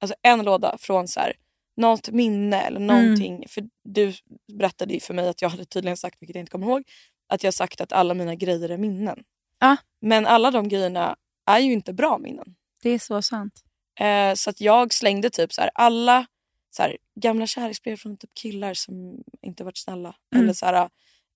Alltså 0.00 0.14
en 0.22 0.44
låda 0.44 0.78
från 0.78 1.08
så 1.08 1.20
här, 1.20 1.32
något 1.76 2.10
minne 2.10 2.62
eller 2.62 2.80
någonting. 2.80 3.44
För 3.48 3.64
du 3.84 4.14
berättade 4.52 4.94
ju 4.94 5.00
för 5.00 5.14
mig 5.14 5.28
att 5.28 5.42
jag 5.42 5.48
hade 5.48 5.64
tydligen 5.64 5.96
sagt, 5.96 6.16
vilket 6.20 6.34
jag 6.34 6.42
inte 6.42 6.52
kommer 6.52 6.66
ihåg, 6.66 6.82
att 7.28 7.44
jag 7.44 7.54
sagt 7.54 7.80
att 7.80 7.92
alla 7.92 8.14
mina 8.14 8.34
grejer 8.34 8.68
är 8.68 8.78
minnen. 8.78 9.24
Ja. 9.58 9.76
Men 10.00 10.26
alla 10.26 10.50
de 10.50 10.68
grejerna 10.68 11.16
är 11.46 11.58
ju 11.58 11.72
inte 11.72 11.92
bra 11.92 12.18
minnen. 12.18 12.54
Det 12.82 12.90
är 12.90 12.98
så 12.98 13.22
sant. 13.22 13.64
Eh, 14.00 14.34
så 14.34 14.50
att 14.50 14.60
jag 14.60 14.92
slängde 14.92 15.30
typ 15.30 15.52
så 15.52 15.60
här, 15.60 15.70
alla 15.74 16.26
så 16.70 16.82
här, 16.82 16.96
gamla 17.20 17.46
kärleksbrev 17.46 17.96
från 17.96 18.16
typ 18.16 18.30
killar 18.34 18.74
som 18.74 19.22
inte 19.42 19.64
varit 19.64 19.78
snälla. 19.78 20.14
Mm. 20.34 20.44
Eller 20.44 20.52
så 20.52 20.66
här, 20.66 20.88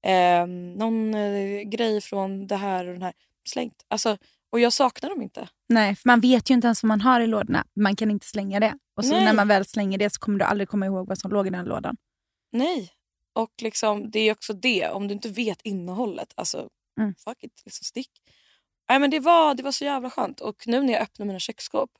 eh, 0.07 0.47
någon 0.77 1.15
eh, 1.15 1.61
grej 1.61 2.01
från 2.01 2.47
det 2.47 2.57
här 2.57 2.87
och 2.87 2.93
den 2.93 3.03
här. 3.03 3.13
Slängt. 3.49 3.85
Alltså, 3.89 4.19
och 4.51 4.61
jag 4.61 4.73
saknar 4.73 5.11
dem 5.11 5.23
inte. 5.23 5.49
Nej, 5.69 5.97
för 5.97 6.09
man 6.09 6.21
vet 6.21 6.51
ju 6.51 6.55
inte 6.55 6.67
ens 6.67 6.83
vad 6.83 6.89
man 6.89 7.01
har 7.01 7.21
i 7.21 7.27
lådorna. 7.27 7.65
Man 7.77 7.97
kan 7.97 8.11
inte 8.11 8.27
slänga 8.27 8.61
det. 8.61 8.79
Och 8.97 9.05
så 9.05 9.11
Nej. 9.15 9.25
när 9.25 9.33
man 9.35 9.49
väl 9.49 9.65
slänger 9.65 9.99
det 9.99 10.11
så 10.11 10.19
kommer 10.21 10.39
du 10.39 10.45
aldrig 10.45 10.69
komma 10.69 10.87
ihåg 10.87 11.09
vad 11.09 11.19
som 11.19 11.31
låg 11.31 11.47
i 11.47 11.51
den 11.51 11.65
lådan. 11.65 11.97
Nej. 12.53 12.93
Och 13.33 13.53
liksom, 13.63 14.11
det 14.11 14.19
är 14.21 14.33
också 14.33 14.53
det, 14.53 14.89
om 14.89 15.09
du 15.09 15.15
inte 15.15 15.29
vet 15.29 15.63
innehållet, 15.63 16.33
alltså 16.37 16.69
Mm. 17.01 17.15
fuck 17.15 17.43
it, 17.45 17.63
liksom 17.65 17.85
stick. 17.85 18.11
Nej, 18.89 18.99
men 18.99 19.11
det, 19.11 19.21
var, 19.21 19.55
det 19.55 19.63
var 19.63 19.73
så 19.73 19.85
jävla 19.85 20.11
skönt. 20.11 20.41
Och 20.41 20.67
nu 20.67 20.83
när 20.83 20.93
jag 20.93 21.03
öppnar 21.03 21.27
mina 21.27 21.39
köksskåp, 21.39 21.91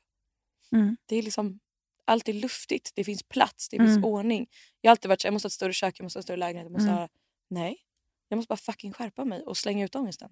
Mm. 0.71 0.97
det 1.05 1.15
är 1.15 1.21
liksom 1.23 1.59
allt 2.05 2.29
är 2.29 2.33
luftigt, 2.33 2.91
det 2.95 3.03
finns 3.03 3.23
plats, 3.23 3.69
det 3.69 3.77
Mm. 3.77 3.87
finns 3.87 4.05
ordning. 4.05 4.47
Jag 4.81 4.89
har 4.89 4.91
alltid 4.91 5.09
varit 5.09 5.21
så, 5.21 5.27
jag 5.27 5.33
måste 5.33 5.45
ha 5.45 5.49
ett 5.49 5.53
större 5.53 5.73
kök, 5.73 5.99
jag 5.99 6.03
måste 6.03 6.17
ha 6.17 6.19
en 6.19 6.23
större 6.23 6.37
lägenhet. 6.37 6.65
Jag 6.65 6.71
måste 6.71 6.87
Mm. 6.87 6.95
ha... 6.97 7.07
Nej, 7.49 7.77
jag 8.27 8.37
måste 8.37 8.47
bara 8.47 8.57
fucking 8.57 8.93
skärpa 8.93 9.25
mig 9.25 9.43
och 9.43 9.57
slänga 9.57 9.85
ut 9.85 9.95
ångesten. 9.95 10.29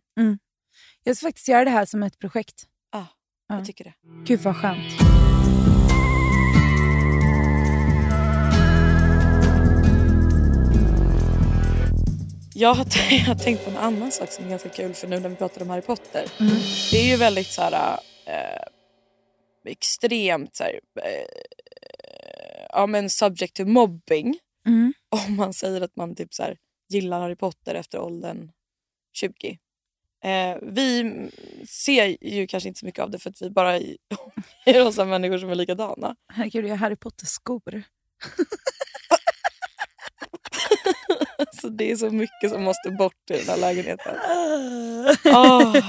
Jag 1.03 1.17
ska 1.17 1.27
faktiskt 1.27 1.47
göra 1.47 1.65
det 1.65 1.71
här 1.71 1.86
som 1.86 2.03
ett 2.03 2.19
projekt. 2.19 2.63
Ja. 2.91 3.07
Jag 3.47 3.65
tycker 3.65 3.83
det. 3.83 3.93
Gud 4.25 4.39
vad 4.39 4.55
skönt. 4.55 4.93
Jag 12.55 12.73
har, 12.73 12.86
jag 13.12 13.25
har 13.25 13.36
tänkt 13.36 13.63
på 13.65 13.69
en 13.69 13.77
annan 13.77 14.12
sak 14.12 14.31
som 14.31 14.45
är 14.45 14.49
ganska 14.49 14.69
kul 14.69 14.93
för 14.93 15.07
nu 15.07 15.19
när 15.19 15.29
vi 15.29 15.36
pratar 15.36 15.62
om 15.62 15.69
Harry 15.69 15.81
Potter. 15.81 16.25
Mm. 16.39 16.53
Det 16.91 16.97
är 16.97 17.07
ju 17.07 17.15
väldigt 17.17 17.47
så 17.47 17.62
här, 17.62 17.99
eh, 18.25 18.63
extremt 19.65 20.55
så 20.55 20.63
här, 20.63 20.79
eh, 21.03 22.65
ja, 22.69 22.88
men 22.88 23.09
subject 23.09 23.55
to 23.55 23.65
mobbing 23.65 24.38
Mm. 24.67 24.93
om 25.09 25.36
man 25.36 25.53
säger 25.53 25.81
att 25.81 25.95
man 25.95 26.15
typ 26.15 26.33
så 26.33 26.43
här, 26.43 26.57
gillar 26.89 27.21
Harry 27.21 27.36
Potter 27.36 27.75
efter 27.75 27.99
åldern 27.99 28.51
20. 29.13 29.57
Eh, 30.23 30.57
vi 30.62 31.13
ser 31.69 32.17
ju 32.21 32.47
kanske 32.47 32.69
inte 32.69 32.79
så 32.79 32.86
mycket 32.86 33.03
av 33.03 33.12
det 33.12 33.19
för 33.19 33.29
att 33.29 33.41
vi 33.41 33.49
bara 33.49 33.75
är 34.65 34.88
oss 34.88 34.99
av 34.99 35.07
människor 35.07 35.38
som 35.38 35.49
är 35.49 35.55
likadana. 35.55 36.15
Herregud, 36.33 36.65
jag 36.65 36.69
har 36.69 36.77
Harry 36.77 36.95
Potter-skor. 36.95 37.83
Så 41.62 41.69
det 41.69 41.91
är 41.91 41.95
så 41.95 42.09
mycket 42.09 42.51
som 42.51 42.63
måste 42.63 42.91
bort 42.91 43.31
i 43.31 43.38
den 43.38 43.47
här 43.47 43.57
lägenheten. 43.57 44.15
Åh. 45.25 45.75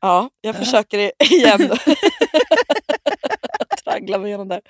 Ja, 0.00 0.30
jag 0.40 0.56
försöker 0.56 1.12
igen. 1.32 1.70
Traggla 3.84 4.18
mig 4.18 4.28
igenom 4.28 4.48
där. 4.48 4.60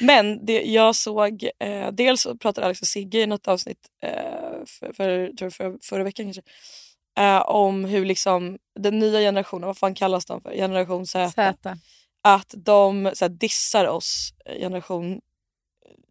Men 0.00 0.46
det, 0.46 0.62
jag 0.62 0.96
såg, 0.96 1.48
eh, 1.58 1.92
dels 1.92 2.26
pratade 2.40 2.66
Alex 2.66 2.80
och 2.80 2.86
Sigge 2.86 3.18
i 3.18 3.26
något 3.26 3.48
avsnitt 3.48 3.78
eh, 4.02 4.10
för, 4.66 4.92
för, 4.92 5.50
för, 5.50 5.78
förra 5.82 6.04
veckan 6.04 6.26
kanske. 6.26 6.42
Eh, 7.18 7.42
om 7.48 7.84
hur 7.84 8.04
liksom 8.04 8.58
den 8.80 8.98
nya 8.98 9.20
generationen, 9.20 9.66
vad 9.66 9.78
fan 9.78 9.94
kallas 9.94 10.26
de 10.26 10.40
för? 10.40 10.52
Generation 10.54 11.06
Z. 11.06 11.30
Z. 11.30 11.76
Att 12.22 12.54
de 12.56 13.10
så 13.14 13.24
här, 13.24 13.30
dissar 13.30 13.86
oss, 13.86 14.34
eh, 14.44 14.58
generation 14.58 15.20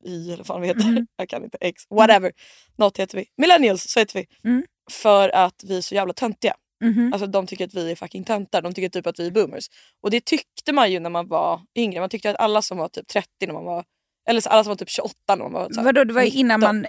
Y 0.06 0.28
eller 0.28 0.38
vad 0.38 0.48
fan 0.48 0.62
vi 0.62 0.68
heter. 0.68 0.88
Mm. 0.88 1.08
Jag 1.18 1.30
kan 1.30 1.44
inte 1.44 1.58
X. 1.62 1.84
Whatever. 1.90 2.32
Något 2.76 2.98
heter 2.98 3.18
vi. 3.18 3.26
Millennials, 3.38 3.84
så 3.92 4.00
heter 4.00 4.20
vi. 4.20 4.50
Mm. 4.50 4.66
För 4.92 5.30
att 5.30 5.64
vi 5.64 5.78
är 5.78 5.82
så 5.82 5.96
jävla 5.96 6.14
töntiga. 6.14 6.56
Mhm. 6.84 7.14
Alltså 7.14 7.28
de 7.28 7.48
tycker 7.48 7.66
att 7.66 7.74
vi 7.74 7.92
är 7.92 7.96
fucking 7.96 8.24
töntar. 8.24 8.62
De 8.62 8.74
tycker 8.74 8.90
typ 8.90 9.08
att 9.08 9.20
vi 9.20 9.28
är 9.28 9.32
boomers. 9.32 9.66
Och 10.02 10.12
det 10.12 10.26
tyckte 10.26 10.74
man 10.74 10.92
ju 10.92 11.00
när 11.00 11.10
man 11.10 11.28
var 11.28 11.62
yngre. 11.76 12.00
Man 12.00 12.10
tyckte 12.10 12.30
att 12.30 12.40
alla 12.40 12.62
som 12.62 12.78
var 12.78 12.88
typ 12.88 13.08
30 13.08 13.30
när 13.48 13.54
man 13.54 13.66
var... 13.66 13.86
Eller 14.30 14.42
så 14.42 14.50
alla 14.50 14.64
som 14.64 14.70
var 14.70 14.76
typ 14.76 14.90
28 14.90 15.14
när 15.28 15.38
man 15.38 15.52
var... 15.54 15.70
Så 15.70 15.76
här, 15.76 15.86
Vadå, 15.86 16.04
det 16.04 16.14
var 16.14 16.22
innan 16.22 16.60
19. 16.60 16.76
man, 16.76 16.86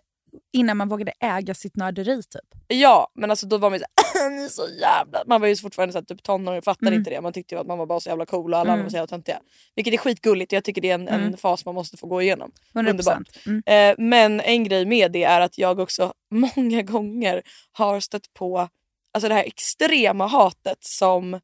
innan 0.52 0.76
man 0.76 0.88
vågade 0.88 1.12
äga 1.20 1.54
sitt 1.54 1.76
nörderi 1.76 2.22
typ. 2.22 2.62
Ja, 2.68 3.08
men 3.14 3.30
alltså 3.30 3.46
då 3.46 3.58
var 3.58 3.70
man 3.70 3.78
ju 3.78 3.84
såhär, 3.84 4.48
så 4.48 4.62
jävla... 4.80 5.22
Man 5.26 5.40
var 5.40 5.48
ju 5.48 5.56
fortfarande 5.56 5.92
så 5.92 5.98
här, 5.98 6.04
typ 6.04 6.22
tonåring 6.22 6.58
och 6.58 6.64
fattade 6.64 6.86
Mm. 6.88 6.98
inte 6.98 7.10
det. 7.10 7.20
Man 7.20 7.32
tyckte 7.32 7.54
ju 7.54 7.60
att 7.60 7.66
man 7.66 7.78
var 7.78 7.86
bara 7.86 8.00
så 8.00 8.08
jävla 8.08 8.26
cool 8.26 8.52
och 8.54 8.58
alla 8.60 8.68
Mm. 8.68 8.72
andra 8.72 8.82
var 8.82 8.90
så 8.90 8.96
jävla 8.96 9.06
töntiga. 9.06 9.40
Vilket 9.74 9.94
är 9.94 9.98
skitgulligt. 9.98 10.52
Jag 10.52 10.64
tycker 10.64 10.80
det 10.80 10.90
är 10.90 10.94
en, 10.94 11.08
en 11.08 11.20
Mm. 11.22 11.36
fas 11.36 11.64
man 11.64 11.74
måste 11.74 11.96
få 11.96 12.06
gå 12.06 12.22
igenom. 12.22 12.52
100%. 12.74 12.90
Underbart. 12.90 13.46
Mm. 13.46 13.62
Eh, 13.66 13.94
men 14.04 14.40
en 14.40 14.64
grej 14.64 14.86
med 14.86 15.12
det 15.12 15.24
är 15.24 15.40
att 15.40 15.58
jag 15.58 15.78
också 15.80 16.12
många 16.56 16.82
gånger 16.82 17.42
har 17.72 18.00
stött 18.00 18.34
på 18.34 18.68
alltså 19.14 19.28
det 19.28 19.34
här 19.34 19.44
extrema 19.44 20.26
hatet 20.26 20.78
som 20.84 21.40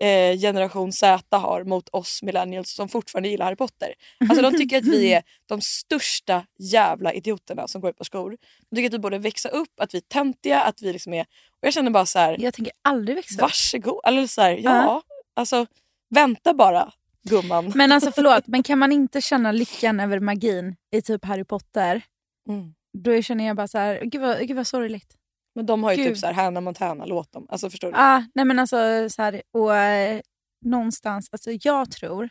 eh, 0.00 0.38
generation 0.38 0.92
Z 0.92 1.36
har 1.36 1.64
mot 1.64 1.88
oss 1.88 2.22
millennials 2.22 2.70
som 2.74 2.88
fortfarande 2.88 3.28
gillar 3.28 3.44
Harry 3.44 3.56
Potter. 3.56 3.94
Alltså 4.20 4.42
de 4.42 4.52
tycker 4.58 4.78
att 4.78 4.84
vi 4.84 5.12
är 5.12 5.22
de 5.46 5.60
största 5.60 6.46
jävla 6.58 7.12
idioterna 7.12 7.68
som 7.68 7.80
går 7.80 7.92
på 7.92 8.04
skor. 8.04 8.36
De 8.70 8.76
tycker 8.76 8.88
att 8.88 8.94
vi 8.94 8.98
borde 8.98 9.18
växa 9.18 9.48
upp, 9.48 9.80
att 9.80 9.94
vi 9.94 9.98
är 9.98 10.02
töntiga, 10.02 10.60
att 10.62 10.82
vi 10.82 10.92
liksom 10.92 11.14
är... 11.14 11.20
Och 11.22 11.66
jag 11.66 11.72
känner 11.74 11.90
bara 11.90 12.06
så 12.06 12.18
här, 12.18 12.36
Jag 12.40 12.54
tänker 12.54 12.72
aldrig 12.82 13.16
växa 13.16 13.34
upp. 13.34 13.40
varsågod. 13.40 14.00
Eller 14.04 14.26
så 14.26 14.40
här, 14.42 14.50
ja, 14.50 14.60
Ja. 14.84 15.02
alltså 15.36 15.66
vänta 16.10 16.54
bara 16.54 16.92
gumman. 17.28 17.72
Men 17.74 17.92
alltså 17.92 18.12
förlåt, 18.12 18.46
men 18.46 18.62
kan 18.62 18.78
man 18.78 18.92
inte 18.92 19.20
känna 19.30 19.52
lyckan 19.52 20.00
över 20.00 20.20
magin 20.20 20.76
i 20.92 21.02
typ 21.02 21.24
Harry 21.24 21.44
Potter? 21.44 22.02
Mm. 22.48 22.74
Då 22.98 23.22
känner 23.22 23.46
jag 23.46 23.56
bara 23.56 23.68
så 23.68 23.78
här, 23.78 24.00
gud 24.04 24.20
vad, 24.20 24.46
gud 24.48 24.56
vad 24.56 24.66
sorgligt. 24.66 25.14
Men 25.58 25.66
de 25.66 25.84
har 25.84 25.92
ju 25.92 25.96
Gud. 25.96 26.06
typ 26.06 26.18
så 26.18 26.26
här 26.26 26.32
Hannah 26.32 26.62
Montana, 26.62 27.04
låt 27.04 27.32
dem. 27.32 27.46
Alltså 27.48 27.70
förstår 27.70 27.88
du? 27.92 27.98
Ah, 27.98 28.22
nej 28.34 28.44
men 28.44 28.58
alltså 28.58 29.10
så 29.10 29.22
här, 29.22 29.42
och 29.52 29.76
eh, 29.76 30.20
någonstans, 30.64 31.28
alltså 31.32 31.50
jag 31.62 31.90
tror 31.90 32.28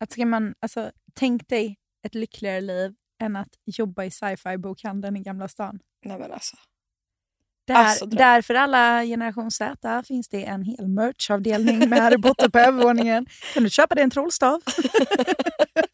att 0.00 0.12
ska 0.12 0.26
man, 0.26 0.54
alltså 0.60 0.90
tänk 1.14 1.48
dig 1.48 1.76
ett 2.06 2.14
lyckligare 2.14 2.60
liv 2.60 2.94
än 3.22 3.36
att 3.36 3.48
jobba 3.64 4.04
i 4.04 4.10
sci-fi 4.10 4.58
bokhandeln 4.58 5.16
i 5.16 5.20
Gamla 5.20 5.48
stan. 5.48 5.78
Nej 6.04 6.18
men 6.18 6.32
alltså. 6.32 6.56
Där, 7.66 7.74
Alltså, 7.74 8.06
där 8.06 8.42
för 8.42 8.54
alla 8.54 9.02
generation 9.04 9.50
Z 9.50 10.02
finns 10.06 10.28
det 10.28 10.44
en 10.44 10.62
hel 10.62 10.88
merchavdelning 10.88 11.88
med 11.88 11.98
Harry 11.98 12.22
Potter 12.22 12.48
på 12.48 12.58
övervåningen. 12.58 13.26
Kan 13.54 13.62
du 13.62 13.70
köpa 13.70 13.94
dig 13.94 14.04
en 14.04 14.10
trollstav? 14.10 14.60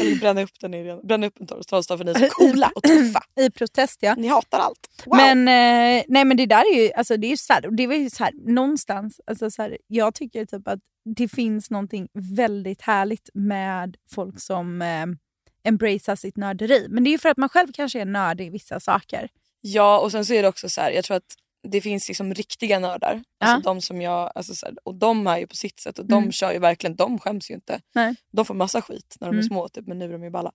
Eller 0.00 0.20
bränna 0.20 0.42
upp 0.42 0.60
den 0.60 0.74
i 0.74 1.00
bränna 1.04 1.26
upp 1.26 1.40
en 1.40 1.46
trollstav 1.46 1.98
för 1.98 2.04
ni 2.04 2.10
är 2.10 2.14
så 2.14 2.28
coola 2.28 2.72
och 2.74 2.82
tuffa. 2.82 3.22
I 3.40 3.50
protest 3.50 3.98
ja. 4.00 4.14
Ni 4.14 4.28
hatar 4.28 4.58
allt. 4.58 4.88
Wow. 5.06 5.16
Men, 5.16 5.38
eh, 5.38 6.04
nej, 6.08 6.24
men 6.24 6.36
det 6.36 6.46
där 6.46 6.74
är 6.74 6.82
ju, 6.82 6.92
alltså, 6.92 7.16
det 7.16 7.26
är 7.26 7.30
ju 7.30 7.36
så 7.36 7.52
här, 7.52 7.70
det 7.70 7.86
var 7.86 7.94
ju 7.94 8.10
så 8.10 8.24
här, 8.24 8.32
någonstans, 8.46 9.20
alltså, 9.26 9.50
så 9.50 9.62
här, 9.62 9.78
jag 9.86 10.14
tycker 10.14 10.44
typ 10.44 10.68
att 10.68 10.80
det 11.16 11.28
finns 11.28 11.70
någonting 11.70 12.08
väldigt 12.36 12.82
härligt 12.82 13.30
med 13.34 13.96
folk 14.10 14.40
som 14.40 14.82
eh, 14.82 15.06
embracear 15.64 16.16
sitt 16.16 16.36
nörderi. 16.36 16.86
Men 16.90 17.04
det 17.04 17.10
är 17.10 17.12
ju 17.12 17.18
för 17.18 17.28
att 17.28 17.36
man 17.36 17.48
själv 17.48 17.68
kanske 17.72 18.00
är 18.00 18.04
nördig 18.04 18.46
i 18.46 18.50
vissa 18.50 18.80
saker. 18.80 19.28
Ja 19.60 20.00
och 20.00 20.12
sen 20.12 20.24
så 20.24 20.34
är 20.34 20.42
det 20.42 20.48
också 20.48 20.68
så 20.68 20.80
här, 20.80 20.90
jag 20.90 21.04
tror 21.04 21.16
att 21.16 21.34
det 21.62 21.80
finns 21.80 22.08
liksom 22.08 22.34
riktiga 22.34 22.78
nördar. 22.78 23.22
Alltså 23.40 23.56
Ja. 23.56 23.60
de 23.74 23.80
som 23.80 24.00
jag, 24.00 24.32
alltså 24.34 24.54
så 24.54 24.66
här, 24.66 24.74
och 24.84 24.94
de 24.94 25.26
är 25.26 25.38
ju 25.38 25.46
på 25.46 25.56
sitt 25.56 25.80
sätt 25.80 25.98
och 25.98 26.06
de 26.06 26.14
Mm. 26.18 26.32
kör 26.32 26.52
ju 26.52 26.58
verkligen, 26.58 26.96
de 26.96 27.18
skäms 27.18 27.50
ju 27.50 27.54
inte. 27.54 27.80
Nej. 27.94 28.14
De 28.32 28.44
får 28.44 28.54
massa 28.54 28.82
skit 28.82 29.16
när 29.20 29.28
de 29.28 29.30
är 29.34 29.38
Mm. 29.40 29.48
små 29.48 29.68
typ, 29.68 29.86
men 29.86 29.98
nu 29.98 30.04
är 30.04 30.12
de 30.12 30.24
ju 30.24 30.30
balla. 30.30 30.52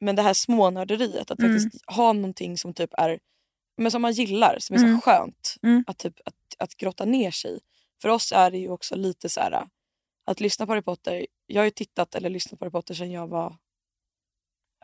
Men 0.00 0.16
det 0.16 0.22
här 0.22 0.34
smånörderiet, 0.34 1.30
att 1.30 1.38
Mm. 1.40 1.52
faktiskt 1.60 1.84
ha 1.90 2.12
någonting 2.12 2.58
som 2.58 2.74
typ 2.74 2.90
är 2.98 3.18
men 3.80 3.90
som 3.90 4.02
man 4.02 4.12
gillar, 4.12 4.56
som 4.60 4.74
är 4.74 4.80
så 4.80 4.86
Mm. 4.86 5.00
skönt 5.00 5.54
Mm. 5.62 5.84
att, 5.86 5.98
typ, 5.98 6.14
att, 6.24 6.34
att 6.58 6.74
grotta 6.76 7.04
ner 7.04 7.30
sig 7.30 7.56
i. 7.56 7.60
För 8.02 8.08
oss 8.08 8.32
är 8.32 8.50
det 8.50 8.58
ju 8.58 8.68
också 8.70 8.96
lite 8.96 9.28
så 9.28 9.40
här 9.40 9.68
att 10.26 10.40
lyssna 10.40 10.66
på 10.66 10.72
Harry 10.72 10.82
Potter. 10.82 11.26
Jag 11.46 11.60
har 11.60 11.64
ju 11.64 11.70
tittat 11.70 12.14
eller 12.14 12.30
lyssnat 12.30 12.58
på 12.58 12.64
Harry 12.64 12.72
Potter 12.72 12.94
sedan 12.94 13.10
jag 13.10 13.26
var 13.28 13.56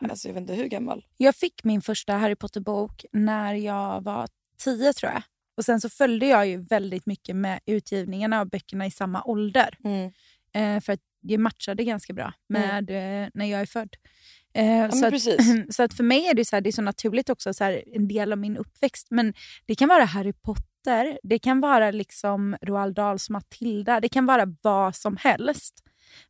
Mm. 0.01 0.11
alltså 0.11 0.27
jag 0.27 0.33
vet 0.33 0.41
inte 0.41 0.53
hur 0.53 0.67
gammal. 0.67 1.05
Jag 1.17 1.35
fick 1.35 1.63
min 1.63 1.81
första 1.81 2.13
Harry 2.13 2.35
Potter-bok 2.35 3.05
när 3.11 3.53
jag 3.53 4.01
var 4.03 4.27
tio 4.57 4.93
tror 4.93 5.11
jag. 5.11 5.23
Och 5.57 5.65
Sen 5.65 5.81
så 5.81 5.89
följde 5.89 6.25
jag 6.25 6.47
ju 6.47 6.57
väldigt 6.57 7.05
mycket 7.05 7.35
med 7.35 7.59
utgivningarna 7.65 8.39
av 8.39 8.49
böckerna 8.49 8.85
i 8.85 8.91
samma 8.91 9.23
ålder. 9.23 9.77
Mm. 9.83 10.11
Eh, 10.53 10.81
för 10.81 10.93
att 10.93 10.99
det 11.21 11.37
matchade 11.37 11.83
ganska 11.83 12.13
bra 12.13 12.33
med 12.47 12.89
eh, 12.89 13.29
när 13.33 13.45
jag 13.45 13.61
är 13.61 13.65
född. 13.65 13.95
Eh, 14.53 14.65
men 14.65 14.91
så, 14.91 15.07
att, 15.07 15.13
så 15.75 15.83
att 15.83 15.93
för 15.93 16.03
mig 16.03 16.27
är 16.27 16.33
det 16.33 16.45
så, 16.45 16.55
här, 16.55 16.61
det 16.61 16.69
är 16.69 16.71
så 16.71 16.81
naturligt 16.81 17.29
också, 17.29 17.53
så 17.53 17.63
här, 17.63 17.83
en 17.93 18.07
del 18.07 18.31
av 18.31 18.37
min 18.37 18.57
uppväxt. 18.57 19.07
Men 19.09 19.33
det 19.65 19.75
kan 19.75 19.89
vara 19.89 20.05
Harry 20.05 20.33
Potter, 20.33 21.19
det 21.23 21.39
kan 21.39 21.61
vara 21.61 21.91
liksom 21.91 22.57
Roald 22.61 22.95
Dahls 22.95 23.29
Matilda, 23.29 23.99
det 23.99 24.09
kan 24.09 24.25
vara 24.25 24.55
vad 24.61 24.95
som 24.95 25.17
helst. 25.17 25.83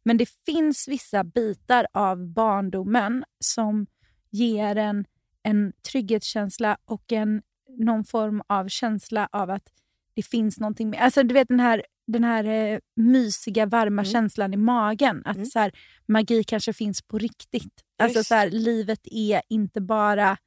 Men 0.03 0.17
det 0.17 0.29
finns 0.45 0.87
vissa 0.87 1.23
bitar 1.23 1.87
av 1.93 2.27
barndomen 2.33 3.23
som 3.39 3.87
ger 4.31 4.75
en 4.75 5.05
en 5.45 5.73
trygghetskänsla 5.91 6.77
och 6.85 7.11
en, 7.11 7.41
någon 7.77 8.03
form 8.05 8.41
av 8.47 8.67
känsla 8.67 9.29
av 9.31 9.49
att 9.49 9.63
det 10.13 10.23
finns 10.23 10.59
någonting 10.59 10.89
mer. 10.89 10.99
Alltså 10.99 11.23
du 11.23 11.33
vet 11.33 11.47
den 11.47 11.59
här, 11.59 11.83
den 12.07 12.23
här 12.23 12.43
eh, 12.43 12.79
mysiga, 12.95 13.65
varma 13.65 14.01
Mm. 14.01 14.11
känslan 14.11 14.53
i 14.53 14.57
magen. 14.57 15.21
Att 15.25 15.35
Mm. 15.35 15.45
så 15.45 15.59
här, 15.59 15.71
magi 16.07 16.43
kanske 16.43 16.73
finns 16.73 17.01
på 17.01 17.17
riktigt. 17.17 17.73
Alltså 17.99 18.19
Just. 18.19 18.27
så 18.27 18.35
här, 18.35 18.49
livet 18.49 18.99
är 19.11 19.41
inte 19.49 19.81
bara 19.81 20.37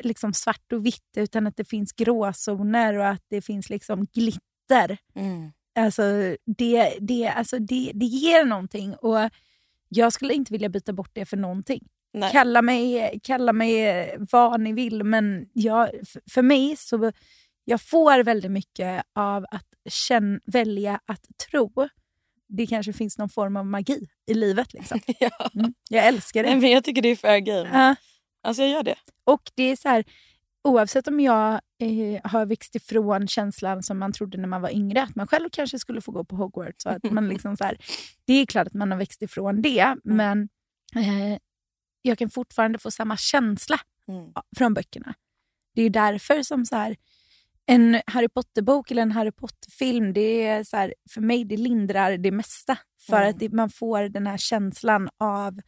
liksom 0.00 0.32
svart 0.34 0.72
och 0.72 0.86
vitt 0.86 1.16
utan 1.16 1.46
att 1.46 1.56
det 1.56 1.64
finns 1.64 1.92
gråzoner 1.92 2.98
och 2.98 3.06
att 3.08 3.24
det 3.28 3.42
finns 3.42 3.70
liksom 3.70 4.06
glitter. 4.12 4.98
Mm. 5.14 5.52
Alltså 5.74 6.02
det, 6.58 6.98
det, 7.00 7.28
alltså 7.28 7.58
det, 7.58 7.92
det 7.94 8.04
ger 8.06 8.44
någonting 8.44 8.94
och 8.94 9.30
jag 9.88 10.12
skulle 10.12 10.34
inte 10.34 10.52
vilja 10.52 10.68
byta 10.68 10.92
bort 10.92 11.10
det 11.12 11.24
för 11.24 11.36
någonting. 11.36 11.88
Nej. 12.14 12.32
Kalla 12.32 12.62
mig, 12.62 13.20
kalla 13.22 13.52
mig 13.52 14.16
vad 14.30 14.60
ni 14.60 14.72
vill, 14.72 15.04
men 15.04 15.48
jag, 15.52 15.90
för 16.30 16.42
mig 16.42 16.76
så 16.76 17.12
jag 17.64 17.80
får 17.80 18.24
väldigt 18.24 18.50
mycket 18.50 19.04
av 19.14 19.46
att 19.50 19.66
känn, 19.88 20.40
välja 20.44 21.00
att 21.06 21.26
tro. 21.50 21.88
Det 22.48 22.66
kanske 22.66 22.92
finns 22.92 23.18
någon 23.18 23.28
form 23.28 23.56
av 23.56 23.66
magi 23.66 24.08
i 24.26 24.34
livet. 24.34 24.72
Liksom. 24.72 25.00
ja. 25.18 25.50
Mm. 25.54 25.74
Jag 25.90 26.06
älskar 26.06 26.42
Nej, 26.42 26.54
det. 26.54 26.60
men 26.60 26.70
jag 26.70 26.84
tycker 26.84 27.02
det 27.02 27.08
är 27.08 27.16
fair 27.16 27.38
game. 27.38 27.68
Ja. 27.72 27.94
Alltså 28.42 28.62
jag 28.62 28.70
gör 28.70 28.82
det. 28.82 28.94
Och 29.24 29.42
det 29.54 29.62
är 29.62 29.76
så 29.76 29.88
här, 29.88 30.04
oavsett 30.64 31.08
om 31.08 31.20
jag 31.20 31.60
eh, 31.78 32.20
har 32.24 32.46
växt 32.46 32.74
ifrån 32.74 33.28
känslan 33.28 33.82
som 33.82 33.98
man 33.98 34.12
trodde 34.12 34.38
när 34.38 34.48
man 34.48 34.62
var 34.62 34.70
yngre, 34.70 35.02
att 35.02 35.16
man 35.16 35.26
själv 35.26 35.48
kanske 35.52 35.78
skulle 35.78 36.00
få 36.00 36.12
gå 36.12 36.24
på 36.24 36.36
Hogwarts. 36.36 36.86
Och 36.86 36.92
att 36.92 37.02
man 37.02 37.28
liksom 37.34 37.56
så 37.56 37.64
här, 37.64 37.76
det 38.24 38.32
är 38.32 38.46
klart 38.46 38.66
att 38.66 38.74
man 38.74 38.90
har 38.90 38.98
växt 38.98 39.22
ifrån 39.22 39.62
det, 39.62 39.96
men 40.04 40.48
eh, 40.96 41.38
jag 42.02 42.18
kan 42.18 42.30
fortfarande 42.30 42.78
få 42.78 42.90
samma 42.90 43.16
känsla 43.16 43.80
Mm. 44.08 44.32
från 44.56 44.74
böckerna. 44.74 45.14
Det 45.74 45.82
är 45.82 45.90
därför 45.90 46.42
som 46.42 46.66
så 46.66 46.76
här, 46.76 46.96
en 47.66 48.00
Harry 48.06 48.28
Potter-bok 48.28 48.90
eller 48.90 49.02
en 49.02 49.12
Harry 49.12 49.32
Potter-film, 49.32 50.12
det 50.12 50.46
är 50.46 50.64
så 50.64 50.76
här, 50.76 50.94
för 51.10 51.20
mig 51.20 51.44
det 51.44 51.56
lindrar 51.56 52.16
det 52.18 52.30
mesta. 52.30 52.78
För 53.06 53.16
Mm. 53.16 53.28
att 53.30 53.38
det, 53.38 53.48
man 53.52 53.70
får 53.70 54.02
den 54.02 54.26
här 54.26 54.36
känslan 54.38 55.08
av 55.18 55.60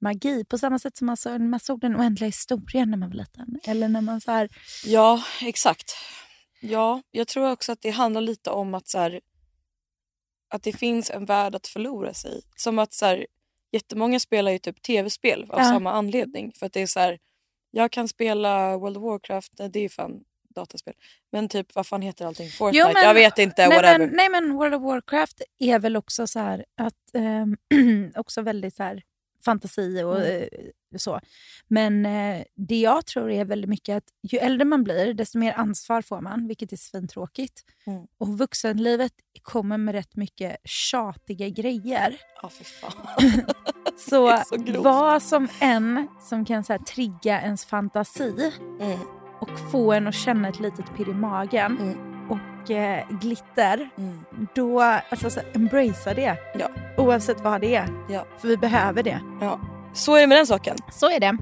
magi. 0.00 0.44
På 0.44 0.58
samma 0.58 0.78
sätt 0.78 0.96
som 0.96 1.06
man, 1.06 1.16
så, 1.16 1.38
man 1.38 1.60
såg 1.60 1.80
den 1.80 1.96
oändliga 1.96 2.26
historien 2.28 2.90
när 2.90 2.98
man 2.98 3.08
var 3.10 3.16
liten. 3.16 3.60
Eller 3.64 3.88
när 3.88 4.00
man 4.00 4.20
så 4.20 4.30
här, 4.32 4.48
Ja, 4.86 5.22
exakt. 5.42 5.92
Ja, 6.60 7.02
jag 7.10 7.28
tror 7.28 7.50
också 7.50 7.72
att 7.72 7.82
det 7.82 7.90
handlar 7.90 8.20
lite 8.20 8.50
om 8.50 8.74
att 8.74 8.88
så 8.88 8.98
här, 8.98 9.20
att 10.48 10.62
det 10.62 10.72
finns 10.72 11.10
en 11.10 11.24
värld 11.24 11.54
att 11.54 11.66
förlora 11.66 12.14
sig 12.14 12.38
i. 12.38 12.42
Som 12.56 12.78
att 12.78 12.92
så 12.92 13.06
här, 13.06 13.26
jättemånga 13.72 14.20
spelar 14.20 14.52
ju 14.52 14.58
typ 14.58 14.82
tv-spel 14.82 15.46
av 15.48 15.58
Ja. 15.58 15.64
samma 15.64 15.92
anledning. 15.92 16.52
För 16.58 16.66
att 16.66 16.72
det 16.72 16.80
är 16.82 16.86
så 16.86 17.00
här, 17.00 17.18
jag 17.70 17.90
kan 17.92 18.08
spela 18.08 18.76
World 18.78 18.96
of 18.96 19.02
Warcraft, 19.02 19.52
nej, 19.58 19.68
det 19.68 19.80
är 19.80 19.88
fan 19.88 20.24
dataspel. 20.54 20.94
Men 21.32 21.48
typ 21.48 21.74
vad 21.74 21.86
fan 21.86 22.02
heter 22.02 22.26
allting? 22.26 22.48
Fortnite? 22.50 22.78
Jo, 22.88 22.92
men- 22.94 23.02
jag 23.04 23.14
vet 23.14 23.38
inte, 23.38 23.68
nej, 23.68 23.76
whatever. 23.76 23.98
men, 23.98 24.10
nej 24.16 24.28
men 24.28 24.52
World 24.56 24.74
of 24.74 24.82
Warcraft 24.82 25.42
är 25.58 25.78
väl 25.78 25.96
också 25.96 26.26
så 26.26 26.38
här 26.38 26.64
att 26.80 26.94
ehm, 27.14 27.56
också 28.16 28.42
väldigt 28.42 28.74
så 28.76 28.82
här 28.82 29.02
fantasi 29.44 30.02
och 30.02 30.16
Mm. 30.20 30.42
eh, 30.42 30.48
så. 30.96 31.20
Men 31.68 32.06
eh, 32.06 32.42
det 32.56 32.80
jag 32.80 33.06
tror 33.06 33.30
är 33.30 33.44
väldigt 33.44 33.70
mycket 33.70 33.96
att 33.96 34.04
ju 34.32 34.38
äldre 34.38 34.64
man 34.64 34.84
blir 34.84 35.14
desto 35.14 35.38
mer 35.38 35.52
ansvar 35.52 36.02
får 36.02 36.20
man, 36.20 36.48
vilket 36.48 36.72
är 36.72 36.76
svintråkigt. 36.76 37.60
Mm. 37.86 38.06
Och 38.18 38.38
vuxenlivet 38.38 39.12
kommer 39.42 39.78
med 39.78 39.94
rätt 39.94 40.16
mycket 40.16 40.56
tjatiga 40.64 41.48
grejer. 41.48 42.16
Ja, 42.42 42.48
fy 42.58 42.64
fan. 42.64 42.92
Så, 43.98 44.36
så 44.46 44.82
vad 44.82 45.22
som 45.22 45.48
än 45.60 46.08
som 46.20 46.44
kan 46.44 46.64
så 46.64 46.72
här, 46.72 46.80
trigga 46.80 47.40
ens 47.42 47.64
fantasi 47.64 48.52
Mm. 48.80 48.98
och 49.40 49.70
få 49.70 49.92
en 49.92 50.06
att 50.06 50.14
känna 50.14 50.48
ett 50.48 50.60
litet 50.60 50.96
pirr 50.96 51.08
i 51.10 51.14
magen 51.14 51.78
Mm. 51.80 52.11
Och 52.28 52.70
eh, 52.70 53.04
glitter 53.20 53.90
Mm. 53.98 54.24
då 54.54 54.80
alltså, 54.80 55.30
så 55.30 55.40
embracea 55.54 56.14
det. 56.14 56.36
Ja. 56.58 56.68
Oavsett 56.96 57.40
vad 57.40 57.60
det 57.60 57.74
är. 57.74 57.88
Ja. 58.08 58.24
För 58.38 58.48
vi 58.48 58.56
behöver 58.56 59.02
det. 59.02 59.20
Ja. 59.40 59.60
Så 59.92 60.16
är 60.16 60.20
det 60.20 60.26
med 60.26 60.38
den 60.38 60.46
saken. 60.46 60.76
Så 60.92 61.10
är 61.10 61.20
det. 61.20 61.36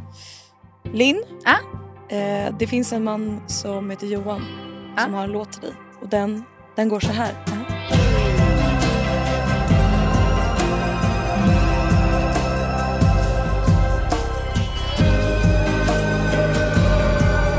Linn, 0.93 1.23
Ja? 1.45 1.57
eh, 2.17 2.55
det 2.59 2.67
finns 2.67 2.93
en 2.93 3.05
man 3.05 3.41
som 3.47 3.91
heter 3.91 4.07
Johan 4.07 4.43
Ja. 4.97 5.03
som 5.05 5.15
har 5.15 5.25
en 5.25 5.31
låt 5.33 5.53
till 5.53 5.61
dig. 5.61 5.73
Och 6.03 6.09
den, 6.09 6.45
den 6.77 6.89
går 6.89 7.01
så 7.01 7.13
här. 7.13 7.33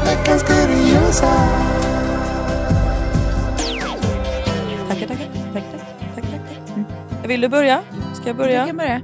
Veckans 0.05 0.43
kuriosa. 0.43 1.33
Vill 7.31 7.41
du 7.41 7.47
börja? 7.49 7.83
Ska 8.15 8.27
jag 8.27 8.35
Du 8.35 8.37
börja? 8.37 8.65
kan 8.67 8.77
börja. 8.77 9.01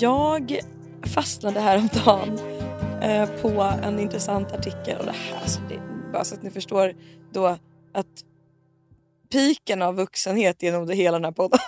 Jag 0.00 0.58
fastnade 1.14 1.60
häromdagen 1.60 2.38
eh, 3.02 3.28
på 3.42 3.60
en 3.82 3.98
intressant 3.98 4.52
artikel. 4.52 4.98
Och 4.98 5.04
det 5.06 5.12
här, 5.12 5.40
alltså, 5.42 5.60
det, 5.68 5.80
bara 6.12 6.24
så 6.24 6.34
att 6.34 6.42
ni 6.42 6.50
förstår 6.50 6.94
då 7.32 7.46
att 7.92 8.06
piken 9.32 9.82
av 9.82 9.94
vuxenhet 9.94 10.62
är 10.62 10.72
nog 10.72 10.86
det 10.88 10.94
hela 10.94 11.18
den 11.18 11.24
här 11.24 11.32
podden. 11.32 11.58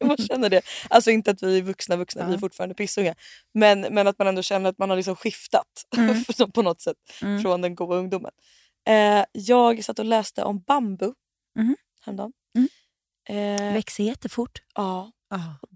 man 0.08 0.16
känner 0.16 0.50
det. 0.50 0.60
Alltså 0.90 1.10
inte 1.10 1.30
att 1.30 1.42
vi 1.42 1.58
är 1.58 1.62
vuxna 1.62 1.96
vuxna, 1.96 2.24
vi 2.24 2.30
är 2.30 2.34
Ja. 2.36 2.40
fortfarande 2.40 2.74
pissunga. 2.74 3.14
Men, 3.54 3.80
men 3.80 4.06
att 4.06 4.18
man 4.18 4.28
ändå 4.28 4.42
känner 4.42 4.70
att 4.70 4.78
man 4.78 4.90
har 4.90 4.96
liksom 4.96 5.16
skiftat 5.16 5.66
Mm. 5.96 6.24
på 6.54 6.62
något 6.62 6.80
sätt 6.80 6.96
Mm. 7.22 7.42
från 7.42 7.60
den 7.60 7.74
goda 7.74 7.96
ungdomen. 7.96 8.32
Eh, 8.88 9.24
jag 9.32 9.84
satt 9.84 9.98
och 9.98 10.04
läste 10.04 10.42
om 10.44 10.58
bambu 10.66 11.12
Mhm. 11.56 11.76
häromdagen. 12.04 12.32
Mm. 12.56 12.68
Eh, 13.28 13.72
Växer 13.72 14.04
jättefort. 14.04 14.62
ja, 14.74 15.12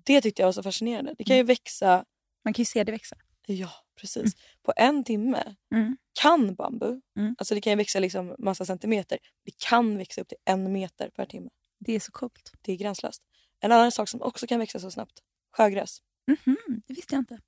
det 0.04 0.20
tyckte 0.20 0.42
jag 0.42 0.46
var 0.46 0.52
så 0.52 0.62
fascinerande. 0.62 1.14
Det 1.18 1.24
kan 1.24 1.36
ju 1.36 1.42
växa 1.42 2.04
Man 2.44 2.54
kan 2.54 2.60
ju 2.62 2.66
se 2.66 2.84
det 2.84 2.92
växa. 2.92 3.16
Ja, 3.46 3.70
precis. 4.00 4.34
På 4.62 4.72
en 4.76 5.04
timme 5.04 5.54
Mm. 5.74 5.96
kan 6.22 6.54
bambu, 6.54 7.00
Mm. 7.16 7.34
alltså 7.38 7.54
det 7.54 7.60
kan 7.60 7.70
ju 7.70 7.76
växa 7.76 7.98
liksom 8.00 8.34
massa 8.38 8.64
centimeter, 8.64 9.18
det 9.44 9.52
kan 9.68 9.98
växa 9.98 10.20
upp 10.20 10.28
till 10.28 10.38
en 10.44 10.72
meter 10.72 11.10
per 11.10 11.26
timme. 11.26 11.50
Det 11.78 11.92
är 11.92 12.00
så 12.00 12.12
coolt. 12.12 12.52
Det 12.62 12.72
är 12.72 12.76
gränslöst. 12.76 13.22
En 13.60 13.72
annan 13.72 13.92
sak 13.92 14.08
som 14.08 14.22
också 14.22 14.46
kan 14.46 14.58
växa 14.58 14.78
så 14.80 14.90
snabbt, 14.90 15.18
sjögräs. 15.56 15.98
Mhm, 16.26 16.56
Det 16.86 16.94
visste 16.94 17.14
jag 17.14 17.20
inte. 17.20 17.38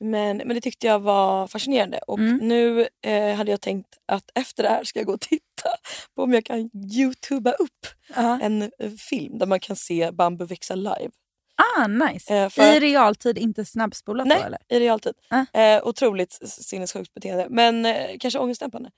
Men, 0.00 0.36
men 0.36 0.48
det 0.48 0.60
tyckte 0.60 0.86
jag 0.86 0.98
var 1.00 1.46
fascinerande 1.46 1.98
och 1.98 2.18
Mm. 2.18 2.36
nu 2.36 2.88
eh, 3.02 3.34
hade 3.34 3.50
jag 3.50 3.60
tänkt 3.60 3.88
att 4.06 4.30
efter 4.34 4.62
det 4.62 4.68
här 4.68 4.84
ska 4.84 4.98
jag 4.98 5.06
gå 5.06 5.12
och 5.14 5.20
titta 5.20 5.68
på 6.16 6.22
om 6.22 6.32
jag 6.32 6.44
kan 6.44 6.70
youtuba 6.92 7.52
upp 7.52 7.86
Ja. 8.14 8.38
en 8.42 8.62
eh, 8.62 8.90
film 8.90 9.38
där 9.38 9.46
man 9.46 9.60
kan 9.60 9.76
se 9.76 10.10
bambu 10.10 10.44
växa 10.44 10.74
live. 10.74 11.10
Ah, 11.76 11.86
nice. 11.86 12.34
Eh, 12.36 12.48
för 12.48 12.62
I 12.76 12.80
realtid, 12.80 13.38
inte 13.38 13.64
snabbspolat 13.64 14.26
Nej. 14.26 14.38
då 14.40 14.44
eller? 14.46 14.58
I 14.68 14.80
realtid. 14.80 15.14
Ah. 15.30 15.58
Eh, 15.60 15.86
otroligt 15.86 16.32
sinnessjukt 16.48 17.14
beteende. 17.14 17.46
Men 17.50 17.86
eh, 17.86 18.18
kanske 18.20 18.38
ångestdämpande. 18.38 18.90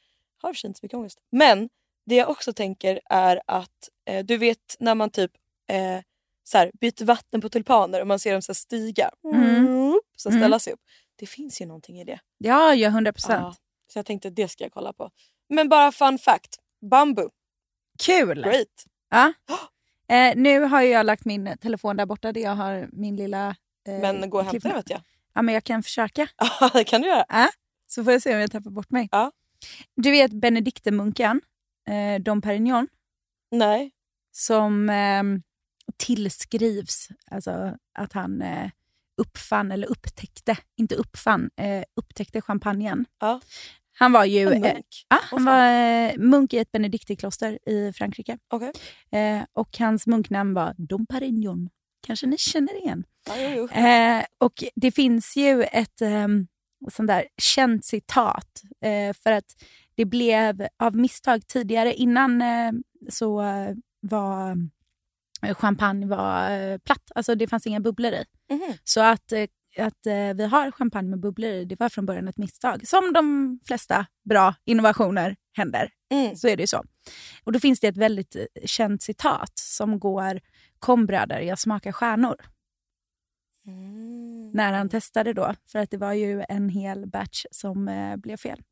Har 0.42 0.52
för 0.52 0.59
sig 0.59 0.68
inte 0.68 0.78
så 0.80 0.85
mycket 0.87 0.96
ångest. 0.98 1.18
Men 1.32 1.68
det 2.06 2.14
jag 2.16 2.30
också 2.30 2.52
tänker 2.52 3.00
är 3.11 3.40
att 3.46 3.88
eh, 4.11 4.24
du 4.24 4.37
vet 4.37 4.76
när 4.78 4.94
man 4.94 5.11
typ 5.11 5.30
eh, 5.70 6.00
så 6.44 6.59
här, 6.59 6.70
byter 6.80 7.04
vatten 7.04 7.40
på 7.40 7.48
tulpaner 7.48 8.00
och 8.00 8.06
man 8.06 8.18
ser 8.18 8.32
dem 8.32 8.42
så 8.42 8.54
stiga. 8.54 9.11
Mm. 9.35 10.00
Så 10.16 10.29
Mm. 10.29 10.40
ställa 10.40 10.59
sig 10.59 10.72
upp. 10.72 10.81
Det 11.16 11.26
finns 11.26 11.61
ju 11.61 11.66
någonting 11.66 12.00
i 12.00 12.05
det. 12.05 12.18
Ja, 12.38 12.74
ja 12.74 12.88
100 12.88 13.12
procent. 13.12 13.42
Ja, 13.42 13.55
så 13.92 13.98
jag 13.98 14.07
tänkte 14.07 14.31
det 14.31 14.48
ska 14.48 14.64
jag 14.64 14.72
kolla 14.72 14.92
på. 14.92 15.11
Men 15.48 15.68
bara 15.68 15.92
fun 15.92 16.18
fact. 16.18 16.57
Bambu. 16.90 17.29
Kul! 17.98 18.42
Great. 18.42 18.85
Ja. 19.11 19.33
Eh, 20.09 20.37
nu 20.37 20.61
har 20.61 20.81
jag 20.83 21.07
lagt 21.07 21.24
min 21.24 21.59
telefon 21.61 21.96
där 21.96 22.07
borta 22.07 22.33
där 22.33 22.40
jag 22.40 22.55
har 22.55 22.88
min 22.92 23.16
lilla... 23.16 23.48
Eh, 23.88 24.00
Men 24.00 24.31
gå 24.31 24.38
och 24.38 24.44
hämta 24.44 24.68
den 24.68 24.76
vet 24.76 24.90
jag. 24.90 25.00
Ja, 25.35 25.42
men 25.42 25.55
jag 25.55 25.64
kan 25.64 25.83
försöka. 25.83 26.29
Ja 26.61 26.70
det 26.72 26.85
kan 26.85 27.00
du 27.02 27.09
göra. 27.09 27.48
Så 27.87 28.05
får 28.05 28.12
jag 28.12 28.22
se 28.22 28.35
om 28.35 28.40
jag 28.40 28.50
tappar 28.50 28.70
bort 28.70 28.90
mig. 28.90 29.09
Ja. 29.12 29.33
Du 29.96 30.11
vet 30.11 30.33
Benediktemunken, 30.33 31.40
eh, 31.88 32.22
Dom 32.22 32.42
Perignon, 32.42 32.88
Nej. 33.50 33.90
som 34.33 34.90
eh, 34.90 35.22
tillskrivs 35.96 37.09
alltså 37.31 37.76
att 37.94 38.12
han 38.12 38.42
eh, 38.42 38.70
uppfann, 39.16 39.72
eller 39.72 39.87
upptäckte, 39.87 40.57
inte 40.76 40.94
uppfann, 40.94 41.50
eh, 41.57 41.85
upptäckte 41.96 42.40
champagnen. 42.40 43.07
Ja. 43.20 43.40
Han 43.98 44.12
var 44.12 44.24
ju 44.24 44.46
En 44.46 44.64
eh, 44.64 44.72
munk. 44.74 44.87
Åh, 45.14 45.18
han 45.31 45.44
var 45.44 45.66
eh, 45.66 46.12
munk 46.18 46.52
i 46.52 46.59
ett 46.59 46.72
benediktikloster 46.72 47.59
i 47.68 47.92
Frankrike. 47.92 48.38
Okej. 48.50 48.72
Eh, 49.12 49.44
och 49.52 49.79
hans 49.79 50.07
munknamn 50.07 50.55
var 50.55 50.74
Dom 50.79 51.07
Perignon. 51.07 51.68
Kanske 52.07 52.26
ni 52.26 52.38
känner 52.38 52.83
igen. 52.83 53.05
Ja. 53.26 53.68
Eh, 53.68 54.24
och 54.38 54.64
det 54.74 54.90
finns 54.90 55.37
ju 55.37 55.62
ett 55.62 56.00
eh, 56.00 56.29
sånt 56.92 57.09
där 57.09 57.26
känt 57.42 57.85
citat. 57.85 58.62
Eh, 58.85 59.14
för 59.22 59.33
att 59.33 59.57
det 59.94 60.05
blev 60.05 60.66
av 60.79 60.96
misstag 60.96 61.46
tidigare, 61.46 61.94
innan 61.94 62.42
eh, 62.42 62.72
så 63.11 63.42
eh, 63.42 63.74
var 64.00 64.57
eh, 65.42 65.55
champagne 65.55 66.07
var 66.07 66.50
eh, 66.50 66.79
platt. 66.79 67.12
Alltså 67.14 67.35
det 67.35 67.48
fanns 67.48 67.66
inga 67.66 67.81
bubblor 67.81 68.12
i. 68.12 68.24
Mhm. 68.50 68.74
Så 68.85 69.00
att, 69.00 69.32
eh, 69.32 69.44
att 69.78 70.06
eh, 70.06 70.35
vi 70.37 70.46
har 70.46 70.70
champagne 70.70 71.11
med 71.11 71.20
bubblor 71.20 71.50
i, 71.50 71.64
det 71.64 71.80
var 71.80 71.88
från 71.88 72.06
början 72.06 72.28
ett 72.28 72.38
misstag. 72.38 72.88
Som 72.88 73.12
de 73.12 73.59
flesta 73.66 74.06
bra 74.24 74.54
innovationer 74.64 75.37
händer 75.56 75.90
Mm. 76.12 76.37
så 76.37 76.48
är 76.48 76.56
det 76.56 76.62
ju 76.62 76.66
så. 76.66 76.85
Och 77.44 77.52
då 77.52 77.61
finns 77.61 77.80
det 77.80 77.88
ett 77.88 77.96
väldigt 77.96 78.37
eh, 78.37 78.44
känt 78.64 79.02
citat 79.02 79.52
som 79.59 79.98
går 80.00 80.40
Kom 80.78 81.06
bröder, 81.06 81.40
jag 81.40 81.59
smakar 81.59 81.92
stjärnor. 81.92 82.37
Mm. 83.66 84.50
När 84.54 84.72
han 84.72 84.88
testade 84.88 85.32
då, 85.32 85.54
för 85.66 85.78
att 85.78 85.90
det 85.90 85.96
var 85.96 86.12
ju 86.12 86.44
en 86.48 86.68
hel 86.68 87.06
batch 87.06 87.44
som 87.50 87.88
eh, 87.88 88.16
blev 88.16 88.37
fel. 88.37 88.62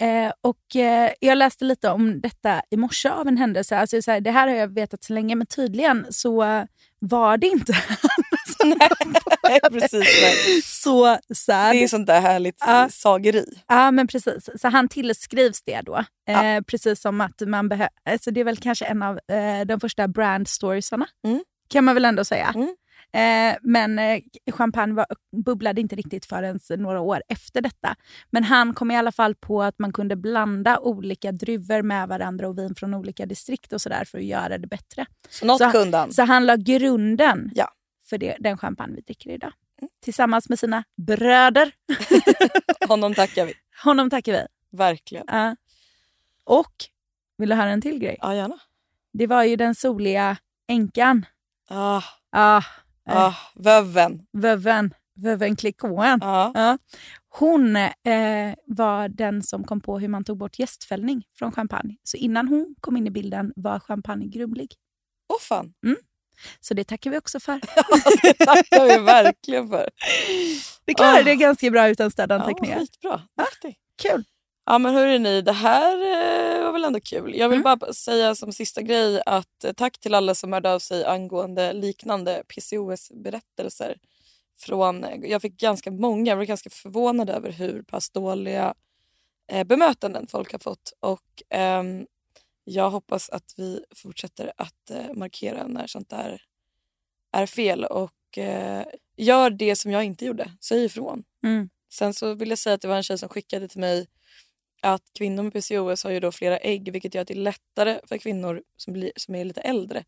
Eh, 0.00 0.32
och 0.40 0.76
eh, 0.76 1.12
Jag 1.20 1.38
läste 1.38 1.64
lite 1.64 1.90
om 1.90 2.20
detta 2.20 2.62
i 2.70 2.76
morse 2.76 3.08
av 3.08 3.28
en 3.28 3.36
händelse. 3.36 3.78
Alltså, 3.78 4.02
så 4.02 4.10
här, 4.10 4.20
det 4.20 4.30
här 4.30 4.48
har 4.48 4.54
jag 4.54 4.68
vetat 4.74 5.04
så 5.04 5.12
länge, 5.12 5.34
men 5.34 5.46
tydligen 5.46 6.06
så 6.10 6.64
var 6.98 7.36
det 7.36 7.46
inte 7.46 7.72
Nej, 9.48 9.60
precis. 9.72 9.92
Nej. 10.22 10.62
så 10.62 11.18
sad. 11.34 11.72
Det 11.74 11.84
är 11.84 11.88
sånt 11.88 12.06
där 12.06 12.20
härligt 12.20 12.56
Ja. 12.66 12.88
sageri. 12.92 13.44
Ja, 13.68 13.90
men 13.90 14.06
precis. 14.06 14.48
Så 14.60 14.68
han 14.68 14.88
tillskrivs 14.88 15.62
det 15.62 15.80
då. 15.80 16.04
Ja. 16.24 16.44
Eh, 16.44 16.60
precis 16.62 17.00
som 17.00 17.20
att 17.20 17.40
man 17.46 17.68
behöver... 17.68 17.90
Alltså 18.10 18.30
det 18.30 18.40
är 18.40 18.44
väl 18.44 18.56
kanske 18.56 18.84
en 18.84 19.02
av 19.02 19.18
eh, 19.32 19.66
de 19.66 19.80
första 19.80 20.08
brand 20.08 20.48
storiesarna. 20.48 21.06
Mm. 21.26 21.44
Kan 21.70 21.84
man 21.84 21.94
väl 21.94 22.04
ändå 22.04 22.24
säga. 22.24 22.54
Mm. 22.54 22.74
Eh, 23.12 23.56
men 23.62 23.98
eh, 23.98 24.20
champagne 24.52 24.94
var, 24.94 25.06
bubblade 25.44 25.80
inte 25.80 25.96
riktigt 25.96 26.26
förrän 26.26 26.58
några 26.78 27.00
år 27.00 27.22
efter 27.28 27.60
detta. 27.60 27.96
Men 28.30 28.44
han 28.44 28.74
kom 28.74 28.90
i 28.90 28.96
alla 28.96 29.12
fall 29.12 29.34
på 29.34 29.62
att 29.62 29.78
man 29.78 29.92
kunde 29.92 30.16
blanda 30.16 30.78
olika 30.78 31.32
druvor 31.32 31.82
med 31.82 32.08
varandra 32.08 32.48
och 32.48 32.58
vin 32.58 32.74
från 32.74 32.94
olika 32.94 33.26
distrikt 33.26 33.72
och 33.72 33.80
sådär 33.80 34.04
för 34.04 34.18
att 34.18 34.24
göra 34.24 34.58
det 34.58 34.66
bättre. 34.66 35.06
Så 35.30 35.46
något 35.46 35.58
Så- 35.58 35.70
kunde 35.70 35.98
han. 35.98 36.12
Så 36.12 36.22
han 36.22 36.46
la 36.46 36.56
grunden 36.56 37.50
Ja. 37.54 37.68
För 38.08 38.18
det, 38.18 38.36
den 38.40 38.58
champagne 38.58 38.94
vi 38.94 39.00
dricker 39.00 39.30
idag. 39.30 39.52
Tillsammans 40.02 40.48
med 40.48 40.58
sina 40.58 40.84
bröder. 40.96 41.72
Honom 42.88 43.14
tackar 43.14 43.46
vi. 43.46 43.54
Honom 43.84 44.10
tackar 44.10 44.32
vi. 44.32 44.46
Verkligen. 44.76 45.24
Ja. 45.28 45.56
Och, 46.44 46.74
vill 47.38 47.48
du 47.48 47.54
höra 47.54 47.70
en 47.70 47.80
till 47.82 47.98
grej? 47.98 48.16
Ja, 48.20 48.34
gärna. 48.34 48.58
Det 49.12 49.26
var 49.26 49.42
ju 49.44 49.56
den 49.56 49.74
soliga 49.74 50.36
änkan. 50.68 51.26
Ah, 51.68 52.02
Ah, 52.30 52.62
eh, 53.08 53.16
ah, 53.16 53.34
vöven. 53.54 54.26
vöven, 54.32 54.94
vöven 55.14 55.56
Klikåen. 55.56 56.22
Ah. 56.22 56.50
Ja. 56.54 56.78
Hon 57.28 57.76
eh, 57.76 58.54
var 58.66 59.08
den 59.08 59.42
som 59.42 59.64
kom 59.64 59.80
på 59.80 59.98
hur 59.98 60.08
man 60.08 60.24
tog 60.24 60.38
bort 60.38 60.58
jästfällning 60.58 61.24
från 61.38 61.52
champagne. 61.52 61.96
Så 62.02 62.16
innan 62.16 62.48
hon 62.48 62.74
kom 62.80 62.96
in 62.96 63.06
i 63.06 63.10
bilden 63.10 63.52
var 63.56 63.80
champagne 63.80 64.26
grumlig. 64.26 64.74
Åh 65.28 65.40
fan, 65.40 65.72
Så 66.60 66.74
det 66.74 66.84
tackar 66.84 67.10
vi 67.10 67.18
också 67.18 67.40
för. 67.40 67.60
det 68.22 68.34
tackar 68.46 68.84
vi 68.84 68.98
verkligen 69.04 69.68
för. 69.68 69.90
Vi 70.86 70.94
klarade 70.94 71.20
Ah. 71.20 71.22
det 71.22 71.36
ganska 71.36 71.70
bra 71.70 71.88
utan 71.88 72.04
Ja, 72.04 72.10
stödanteckningar. 72.10 72.78
skitbra. 72.78 73.22
Duktig. 73.38 73.76
Kul. 74.02 74.24
Ja 74.68 74.78
men 74.78 74.94
hörru 74.94 75.18
ni, 75.18 75.42
det 75.42 75.52
här 75.52 75.92
eh, 75.94 76.64
var 76.64 76.72
väl 76.72 76.84
ändå 76.84 77.00
kul. 77.00 77.34
Jag 77.36 77.48
vill 77.48 77.60
Mm. 77.60 77.78
bara 77.78 77.92
säga 77.92 78.34
som 78.34 78.52
sista 78.52 78.82
grej 78.82 79.22
att 79.26 79.64
eh, 79.64 79.72
tack 79.72 79.98
till 79.98 80.14
alla 80.14 80.34
som 80.34 80.52
hörde 80.52 80.72
av 80.72 80.78
sig 80.78 81.04
angående 81.04 81.72
liknande 81.72 82.42
PCOS-berättelser. 82.48 83.96
Från, 84.58 85.04
eh, 85.04 85.18
jag 85.30 85.42
fick 85.42 85.56
ganska 85.60 85.90
många, 85.90 86.30
jag 86.32 86.36
var 86.36 86.44
ganska 86.44 86.70
förvånad 86.70 87.30
över 87.30 87.50
hur 87.50 87.82
pass 87.82 88.10
dåliga 88.10 88.74
eh, 89.52 89.64
bemötanden 89.64 90.26
folk 90.30 90.52
har 90.52 90.58
fått. 90.58 90.92
Och 91.00 91.42
ehm, 91.50 92.06
jag 92.68 92.90
hoppas 92.90 93.30
att 93.30 93.54
vi 93.56 93.84
fortsätter 93.94 94.52
att 94.56 94.90
eh, 94.90 95.12
markera 95.14 95.66
när 95.66 95.86
sånt 95.86 96.10
där 96.10 96.42
är 97.32 97.46
fel 97.46 97.84
och 97.84 98.38
eh, 98.38 98.86
gör 99.16 99.50
det 99.50 99.76
som 99.76 99.90
jag 99.90 100.04
inte 100.04 100.24
gjorde. 100.24 100.52
Säg 100.60 100.84
ifrån. 100.84 101.24
Mm. 101.44 101.68
Sen 101.92 102.14
så 102.14 102.34
vill 102.34 102.48
jag 102.48 102.58
säga 102.58 102.74
att 102.74 102.80
det 102.80 102.88
var 102.88 102.96
en 102.96 103.02
tjej 103.02 103.18
som 103.18 103.28
skickade 103.28 103.68
till 103.68 103.80
mig 103.80 104.06
att 104.82 105.02
kvinnor 105.18 105.42
med 105.42 105.52
PCOS 105.52 106.04
har 106.04 106.10
ju 106.10 106.20
då 106.20 106.32
flera 106.32 106.58
ägg 106.58 106.92
vilket 106.92 107.14
gör 107.14 107.22
att 107.22 107.28
det 107.28 107.34
är 107.34 107.38
lättare 107.38 108.00
för 108.04 108.18
kvinnor 108.18 108.62
som, 108.76 108.92
blir, 108.92 109.12
som 109.16 109.34
är 109.34 109.44
lite 109.44 109.60
äldre 109.60 110.04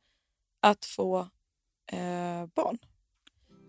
att 0.61 0.85
få 0.85 1.19
eh, 1.93 2.47
barn. 2.55 2.79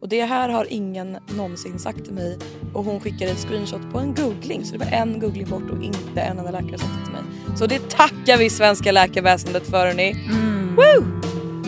Och 0.01 0.09
det 0.09 0.25
här 0.25 0.49
har 0.49 0.67
ingen 0.69 1.17
någonsin 1.27 1.79
sagt 1.79 2.05
till 2.05 2.13
mig 2.13 2.37
och 2.73 2.83
hon 2.83 2.99
skickade 2.99 3.31
ett 3.31 3.37
screenshot 3.37 3.91
på 3.91 3.99
en 3.99 4.15
googling 4.15 4.65
så 4.65 4.71
det 4.73 4.85
var 4.85 4.91
en 4.91 5.19
googling 5.19 5.49
bort 5.49 5.69
och 5.69 5.83
inte 5.83 6.21
en 6.21 6.37
enda 6.37 6.51
läkare 6.51 6.77
som 6.77 6.89
till 7.03 7.13
mig. 7.13 7.21
Så 7.57 7.65
det 7.65 7.89
tackar 7.89 8.37
vi 8.37 8.49
svenska 8.49 8.91
läkarväsendet 8.91 9.69
för 9.69 9.85
hörni. 9.85 10.11
Mm. 10.11 11.21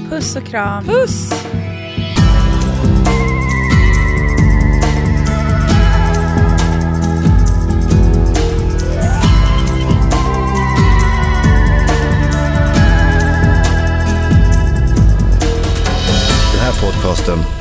Puss 0.10 0.36
och 0.36 0.44
kram. 0.44 0.86
Puss! 0.86 1.30
Den 16.54 16.60
här 16.60 16.82
podcasten 16.82 17.61